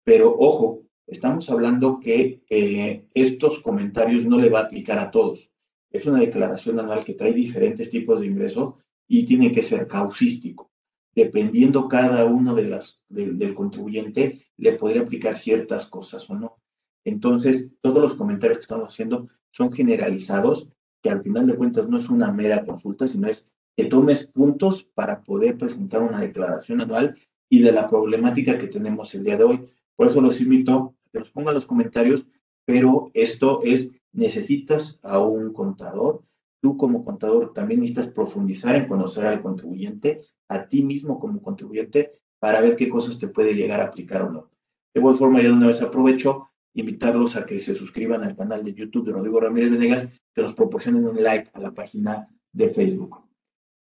Pero 0.05 0.35
ojo, 0.39 0.83
estamos 1.07 1.51
hablando 1.51 2.01
que 2.01 2.43
eh, 2.49 3.07
estos 3.15 3.61
comentarios 3.61 4.25
no 4.25 4.39
le 4.39 4.49
va 4.51 4.61
a 4.61 4.65
aplicar 4.65 4.99
a 4.99 5.11
todos. 5.11 5.51
Es 5.91 6.07
una 6.07 6.21
declaración 6.21 6.79
anual 6.79 7.05
que 7.05 7.15
trae 7.15 7.33
diferentes 7.33 7.91
tipos 7.91 8.21
de 8.21 8.27
ingreso 8.27 8.79
y 9.09 9.25
tiene 9.27 9.51
que 9.51 9.63
ser 9.63 9.89
causístico. 9.89 10.70
Dependiendo 11.15 11.89
cada 11.89 12.25
uno 12.25 12.55
de 12.55 12.69
las, 12.69 13.05
del 13.09 13.55
contribuyente, 13.55 14.47
le 14.57 14.73
podría 14.75 15.03
aplicar 15.03 15.37
ciertas 15.37 15.87
cosas 15.87 16.29
o 16.31 16.35
no. 16.35 16.61
Entonces, 17.05 17.73
todos 17.81 18.01
los 18.01 18.15
comentarios 18.15 18.59
que 18.59 18.63
estamos 18.63 18.93
haciendo 18.93 19.27
son 19.51 19.73
generalizados, 19.73 20.69
que 21.03 21.11
al 21.11 21.23
final 21.23 21.47
de 21.47 21.57
cuentas 21.57 21.89
no 21.89 21.97
es 21.97 22.09
una 22.09 22.31
mera 22.31 22.65
consulta, 22.65 23.09
sino 23.09 23.29
es 23.29 23.51
que 23.77 23.87
tomes 23.87 24.27
puntos 24.27 24.85
para 24.95 25.23
poder 25.23 25.57
presentar 25.57 26.03
una 26.03 26.21
declaración 26.21 26.81
anual 26.81 27.17
y 27.49 27.63
de 27.63 27.73
la 27.73 27.87
problemática 27.87 28.59
que 28.59 28.69
tenemos 28.69 29.15
el 29.15 29.25
día 29.25 29.37
de 29.37 29.45
hoy. 29.45 29.67
Por 29.97 30.09
eso 30.09 30.21
los 30.21 30.41
invito 30.41 30.73
a 30.73 31.11
que 31.13 31.19
nos 31.19 31.31
pongan 31.31 31.55
los 31.55 31.67
comentarios, 31.67 32.27
pero 32.65 33.11
esto 33.15 33.63
es, 33.65 33.91
necesitas 34.13 35.01
a 35.03 35.19
un 35.19 35.53
contador. 35.53 36.23
Tú 36.61 36.77
como 36.77 37.05
contador 37.05 37.53
también 37.53 37.81
necesitas 37.81 38.13
profundizar 38.13 38.77
en 38.77 38.87
conocer 38.87 39.27
al 39.27 39.43
contribuyente, 39.43 40.21
a 40.49 40.67
ti 40.69 40.83
mismo 40.83 41.19
como 41.19 41.41
contribuyente, 41.43 42.21
para 42.39 42.61
ver 42.61 42.77
qué 42.77 42.89
cosas 42.89 43.19
te 43.19 43.29
puede 43.29 43.55
llegar 43.55 43.81
a 43.81 43.87
aplicar 43.87 44.23
o 44.23 44.31
no. 44.31 44.51
De 44.93 45.01
igual 45.01 45.17
forma, 45.17 45.41
ya 45.41 45.49
de 45.49 45.55
una 45.55 45.69
vez 45.69 45.81
aprovecho 45.83 46.49
invitarlos 46.75 47.37
a 47.37 47.47
que 47.47 47.61
se 47.61 47.75
suscriban 47.75 48.23
al 48.25 48.37
canal 48.37 48.65
de 48.65 48.75
YouTube 48.75 49.07
de 49.07 49.13
Rodrigo 49.13 49.41
Ramírez 49.41 49.71
Venegas, 49.71 50.11
que 50.35 50.43
nos 50.43 50.55
proporcionen 50.55 51.05
un 51.05 51.23
like 51.23 51.51
a 51.53 51.61
la 51.61 51.73
página 51.73 52.29
de 52.53 52.71
Facebook. 52.71 53.25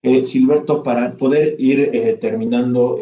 Eh, 0.02 0.24
Silberto, 0.24 0.82
para 0.82 1.18
poder 1.18 1.56
ir 1.60 1.90
eh, 1.94 2.18
terminando 2.22 2.98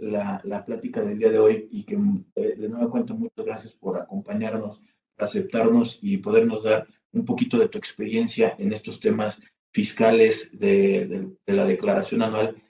la, 0.00 0.40
la, 0.42 0.64
plática 0.64 1.02
del 1.02 1.18
día 1.18 1.30
de 1.30 1.38
hoy 1.38 1.68
y 1.70 1.84
que 1.84 1.98
eh, 2.34 2.54
de 2.56 2.68
nuevo 2.68 2.90
cuenta 2.90 3.12
muchas 3.12 3.44
gracias 3.44 3.74
por 3.74 3.98
acompañarnos, 3.98 4.80
aceptarnos 5.18 5.98
y 6.00 6.16
podernos 6.16 6.62
dar 6.62 6.86
un 7.12 7.24
poquito 7.24 7.58
de 7.58 7.68
tu 7.68 7.78
experiencia 7.78 8.54
en 8.58 8.72
estos 8.72 9.00
temas 9.00 9.40
fiscales 9.72 10.58
de, 10.58 11.36
de, 11.46 11.52
la 11.52 11.64
declaración 11.64 12.22
anual. 12.22 12.62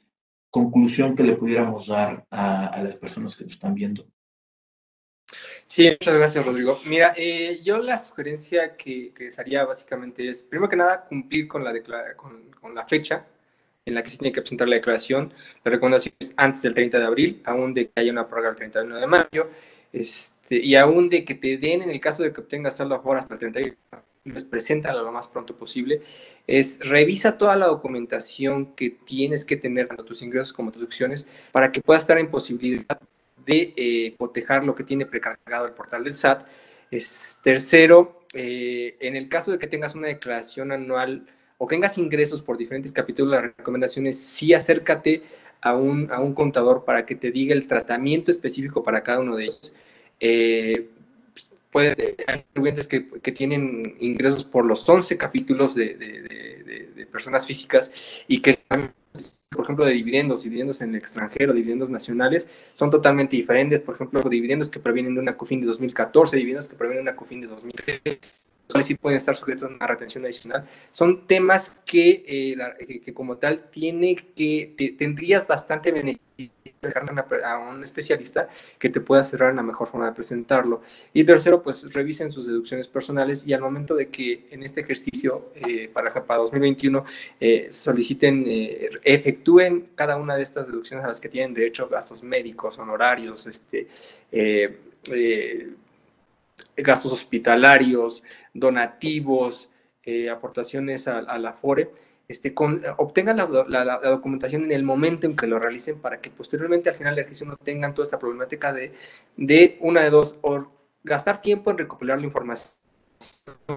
Conclusión 0.50 1.14
que 1.14 1.22
le 1.22 1.36
pudiéramos 1.36 1.86
dar 1.86 2.26
a, 2.30 2.80
las 2.82 2.96
personas 2.96 3.36
que 3.36 3.44
nos 3.44 3.54
están 3.54 3.74
viendo. 3.74 4.06
Sí, 5.66 5.88
muchas 5.88 6.16
gracias, 6.16 6.44
Rodrigo. 6.44 6.80
Mira, 6.86 7.14
eh, 7.16 7.60
yo 7.62 7.78
la 7.78 7.96
sugerencia 7.96 8.76
que, 8.76 9.12
que 9.14 9.30
haría 9.38 9.64
básicamente 9.64 10.28
es, 10.28 10.42
primero 10.42 10.68
que 10.68 10.76
nada, 10.76 11.04
cumplir 11.04 11.46
con 11.46 11.62
la, 11.62 11.72
con, 12.16 12.50
con, 12.60 12.74
la 12.74 12.84
fecha 12.84 13.26
en 13.84 13.94
la 13.94 14.02
que 14.02 14.10
se 14.10 14.18
tiene 14.18 14.32
que 14.32 14.40
presentar 14.40 14.68
la 14.68 14.76
declaración. 14.76 15.32
La 15.62 15.70
recomendación 15.70 16.14
es 16.18 16.34
antes 16.36 16.62
del 16.62 16.74
30 16.74 16.98
de 16.98 17.06
abril, 17.06 17.42
aún 17.44 17.72
de 17.72 17.88
que 17.88 18.00
haya 18.00 18.10
una 18.10 18.26
prórroga 18.26 18.50
el 18.50 18.56
31 18.56 18.96
de 18.96 19.06
mayo, 19.06 19.50
este, 19.92 20.56
y 20.56 20.74
aún 20.74 21.08
de 21.08 21.24
que 21.24 21.36
te 21.36 21.56
den, 21.56 21.82
en 21.82 21.90
el 21.90 22.00
caso 22.00 22.24
de 22.24 22.32
que 22.32 22.40
obtengas 22.40 22.76
saldo 22.76 22.96
a 22.96 22.98
favor 22.98 23.18
hasta 23.18 23.34
el 23.34 23.40
31 23.40 23.76
les 24.24 24.44
presentan 24.44 24.96
lo 24.96 25.10
más 25.12 25.28
pronto 25.28 25.56
posible, 25.56 26.02
es 26.46 26.78
revisa 26.80 27.38
toda 27.38 27.56
la 27.56 27.66
documentación 27.66 28.74
que 28.74 28.90
tienes 28.90 29.44
que 29.44 29.56
tener, 29.56 29.88
tanto 29.88 30.04
tus 30.04 30.22
ingresos 30.22 30.52
como 30.52 30.70
tus 30.70 30.82
opciones, 30.82 31.26
para 31.52 31.72
que 31.72 31.80
puedas 31.80 32.02
estar 32.02 32.18
en 32.18 32.30
posibilidad 32.30 33.00
de 33.46 33.72
eh, 33.76 34.14
cotejar 34.18 34.64
lo 34.64 34.74
que 34.74 34.84
tiene 34.84 35.06
precargado 35.06 35.66
el 35.66 35.72
portal 35.72 36.04
del 36.04 36.14
SAT. 36.14 36.46
Es, 36.90 37.38
tercero, 37.42 38.20
eh, 38.34 38.96
en 39.00 39.16
el 39.16 39.28
caso 39.28 39.52
de 39.52 39.58
que 39.58 39.66
tengas 39.66 39.94
una 39.94 40.08
declaración 40.08 40.72
anual 40.72 41.26
o 41.56 41.66
tengas 41.66 41.96
ingresos 41.98 42.42
por 42.42 42.58
diferentes 42.58 42.92
capítulos, 42.92 43.32
las 43.32 43.42
recomendaciones, 43.56 44.18
sí 44.18 44.52
acércate 44.52 45.22
a 45.62 45.74
un, 45.74 46.10
a 46.12 46.20
un 46.20 46.34
contador 46.34 46.84
para 46.84 47.06
que 47.06 47.14
te 47.14 47.30
diga 47.30 47.54
el 47.54 47.66
tratamiento 47.66 48.30
específico 48.30 48.82
para 48.82 49.02
cada 49.02 49.20
uno 49.20 49.36
de 49.36 49.44
ellos. 49.44 49.72
Eh, 50.20 50.88
puede, 51.70 52.16
hay 52.26 52.44
clientes 52.52 52.88
que, 52.88 53.08
que, 53.08 53.32
tienen 53.32 53.96
ingresos 54.00 54.44
por 54.44 54.64
los 54.64 54.88
11 54.88 55.16
capítulos 55.16 55.74
de, 55.74 55.94
de, 55.96 57.06
personas 57.10 57.44
físicas 57.44 57.90
y 58.28 58.40
que 58.40 58.60
por 59.50 59.64
ejemplo, 59.64 59.84
de 59.84 59.92
dividendos, 59.92 60.44
dividendos 60.44 60.80
en 60.80 60.90
el 60.90 60.96
extranjero, 60.96 61.52
dividendos 61.52 61.90
nacionales, 61.90 62.48
son 62.74 62.90
totalmente 62.90 63.36
diferentes. 63.36 63.80
Por 63.80 63.96
ejemplo, 63.96 64.20
dividendos 64.28 64.68
que 64.68 64.78
provienen 64.78 65.14
de 65.14 65.20
una 65.20 65.36
COFIN 65.36 65.60
de 65.60 65.66
2014, 65.66 66.36
dividendos 66.36 66.68
que 66.68 66.76
provienen 66.76 67.04
de 67.04 67.10
una 67.10 67.16
COFIN 67.16 67.40
de 67.40 67.46
2013, 67.48 68.20
sí 68.80 68.94
pueden 68.94 69.16
estar 69.16 69.36
sujetos 69.36 69.64
a 69.64 69.74
una 69.74 69.86
retención 69.86 70.24
adicional. 70.24 70.68
Son 70.92 71.26
temas 71.26 71.80
que, 71.84 72.24
eh, 72.26 73.00
que, 73.04 73.12
como 73.12 73.38
tal 73.38 73.68
tiene 73.70 74.14
que, 74.14 74.96
tendrías 74.96 75.46
bastante 75.46 75.90
beneficio 75.90 76.54
a 77.44 77.58
un 77.58 77.82
especialista 77.82 78.48
que 78.78 78.88
te 78.88 79.00
pueda 79.00 79.22
cerrar 79.22 79.54
la 79.54 79.62
mejor 79.62 79.88
forma 79.88 80.06
de 80.06 80.12
presentarlo. 80.12 80.80
Y 81.12 81.24
tercero, 81.24 81.62
pues 81.62 81.92
revisen 81.92 82.32
sus 82.32 82.46
deducciones 82.46 82.88
personales 82.88 83.46
y 83.46 83.52
al 83.52 83.60
momento 83.60 83.94
de 83.94 84.08
que 84.08 84.46
en 84.50 84.62
este 84.62 84.80
ejercicio 84.80 85.52
eh, 85.54 85.90
para, 85.92 86.14
para 86.24 86.40
2021 86.40 87.04
eh, 87.38 87.68
soliciten, 87.70 88.44
efectúen 89.04 89.90
cada 89.94 90.16
una 90.16 90.36
de 90.36 90.42
estas 90.42 90.68
deducciones 90.68 91.04
a 91.04 91.08
las 91.08 91.20
que 91.20 91.28
tienen 91.28 91.52
derecho, 91.52 91.86
gastos 91.88 92.22
médicos, 92.22 92.78
honorarios, 92.78 93.46
este, 93.46 93.88
gastos 96.76 97.12
hospitalarios, 97.12 98.22
donativos, 98.54 99.70
eh, 100.02 100.30
aportaciones 100.30 101.06
a, 101.08 101.38
la 101.38 101.52
FORE, 101.52 101.90
este, 102.30 102.54
obtengan 102.96 103.36
la, 103.36 104.00
documentación 104.02 104.64
en 104.64 104.72
el 104.72 104.84
momento 104.84 105.26
en 105.26 105.34
que 105.34 105.48
lo 105.48 105.58
realicen 105.58 105.98
para 105.98 106.20
que 106.20 106.30
posteriormente 106.30 106.88
al 106.88 106.94
final 106.94 107.14
del 107.14 107.24
ejercicio 107.24 107.46
no 107.46 107.56
tengan 107.56 107.92
toda 107.92 108.04
esta 108.04 108.20
problemática 108.20 108.72
de, 108.72 108.92
de 109.36 109.76
una 109.80 110.02
de 110.02 110.10
dos, 110.10 110.38
o 110.42 110.66
gastar 111.02 111.40
tiempo 111.40 111.70
en 111.70 111.78
recopilar 111.78 112.20
la 112.20 112.26
información 112.26 112.78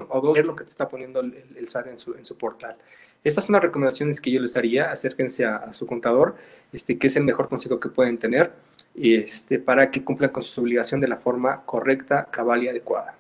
o 0.08 0.22
dos, 0.22 0.36
ver 0.36 0.46
lo 0.46 0.56
que 0.56 0.66
te 0.66 0.70
está 0.70 0.88
poniendo 0.88 1.20
el, 1.22 1.34
el 1.56 1.68
SAT 1.68 1.88
en 1.88 1.98
su, 2.00 2.14
en 2.14 2.24
su 2.24 2.38
portal. 2.38 2.78
Estas 3.24 3.46
son 3.46 3.54
las 3.54 3.64
recomendaciones 3.64 4.22
que 4.22 4.32
yo 4.32 4.40
les 4.40 4.56
haría. 4.58 4.92
Acérquense 4.92 5.46
a, 5.46 5.72
su 5.74 5.88
contador, 5.88 6.36
este, 6.74 6.98
que 6.98 7.08
es 7.08 7.16
el 7.16 7.24
mejor 7.24 7.50
consejo 7.50 7.80
que 7.80 7.90
pueden 7.90 8.18
tener, 8.18 8.54
este, 8.96 9.60
para 9.60 9.90
que 9.90 10.04
cumplan 10.04 10.32
con 10.32 10.44
su 10.44 10.62
obligación 10.62 11.00
de 11.00 11.08
la 11.08 11.18
forma 11.18 11.64
correcta, 11.66 12.28
cabal 12.30 12.64
y 12.64 12.68
adecuada. 12.68 13.18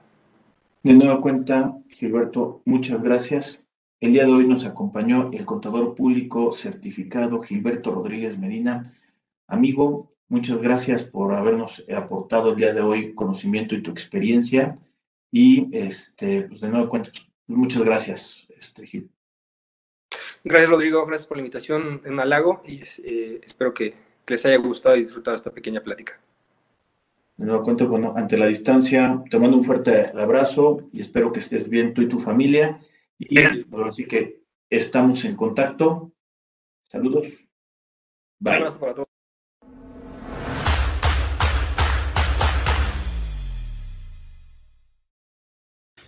De 0.83 0.93
nueva 0.93 1.21
cuenta, 1.21 1.73
Gilberto, 1.89 2.61
muchas 2.65 3.01
gracias. 3.01 3.62
El 4.03 4.11
día 4.11 4.25
de 4.25 4.33
hoy 4.33 4.45
nos 4.45 4.65
acompañó 4.65 5.31
el 5.31 5.45
contador 5.45 5.95
público 5.95 6.51
certificado 6.51 7.39
Gilberto 7.39 7.89
Rodríguez 7.89 8.37
Medina. 8.37 8.93
Amigo, 9.47 10.11
muchas 10.27 10.61
gracias 10.61 11.05
por 11.05 11.33
habernos 11.33 11.85
aportado 11.89 12.49
el 12.49 12.57
día 12.57 12.73
de 12.73 12.81
hoy 12.81 13.13
conocimiento 13.13 13.75
y 13.75 13.81
tu 13.81 13.91
experiencia. 13.91 14.77
Y 15.31 15.69
este, 15.71 16.41
pues 16.41 16.59
de 16.59 16.67
nueva 16.67 16.89
cuenta, 16.89 17.11
muchas 17.47 17.81
gracias, 17.83 18.45
este, 18.59 18.85
Gil. 18.85 19.09
Gracias, 20.43 20.69
Rodrigo. 20.69 21.05
Gracias 21.05 21.25
por 21.25 21.37
la 21.37 21.43
invitación 21.43 22.01
en 22.03 22.13
Malago 22.13 22.61
y 22.67 22.81
eh, 23.05 23.39
espero 23.41 23.73
que, 23.73 23.93
les 24.27 24.45
haya 24.45 24.57
gustado 24.57 24.97
y 24.97 25.03
disfrutado 25.03 25.37
esta 25.37 25.51
pequeña 25.51 25.79
plática. 25.79 26.19
De 27.37 27.45
nuevo 27.45 27.63
cuento 27.63 27.87
con, 27.87 28.03
ante 28.17 28.35
la 28.35 28.47
distancia, 28.47 29.23
te 29.31 29.39
mando 29.39 29.55
un 29.55 29.63
fuerte 29.63 30.07
abrazo 30.13 30.89
y 30.91 30.99
espero 30.99 31.31
que 31.31 31.39
estés 31.39 31.69
bien 31.69 31.93
tú 31.93 32.01
y 32.01 32.09
tu 32.09 32.19
familia. 32.19 32.81
Y 33.29 33.39
así 33.87 34.05
que 34.05 34.43
estamos 34.69 35.23
en 35.25 35.35
contacto. 35.35 36.13
Saludos. 36.83 37.47
Bye. 38.39 38.53
Un 38.53 38.57
abrazo 38.57 38.79
para 38.79 38.93
todos. 38.93 39.07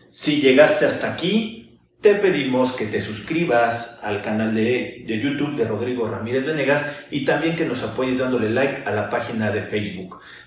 Si 0.09 0.41
llegaste 0.41 0.85
hasta 0.85 1.13
aquí, 1.13 1.79
te 2.01 2.15
pedimos 2.15 2.71
que 2.71 2.85
te 2.85 3.01
suscribas 3.01 4.03
al 4.03 4.21
canal 4.21 4.53
de, 4.53 5.03
YouTube 5.07 5.55
de 5.55 5.65
Rodrigo 5.65 6.07
Ramírez 6.07 6.45
Venegas 6.45 7.05
y 7.11 7.25
también 7.25 7.55
que 7.55 7.65
nos 7.65 7.83
apoyes 7.83 8.19
dándole 8.19 8.49
like 8.49 8.83
a 8.85 8.91
la 8.91 9.09
página 9.09 9.51
de 9.51 9.63
Facebook. 9.63 10.19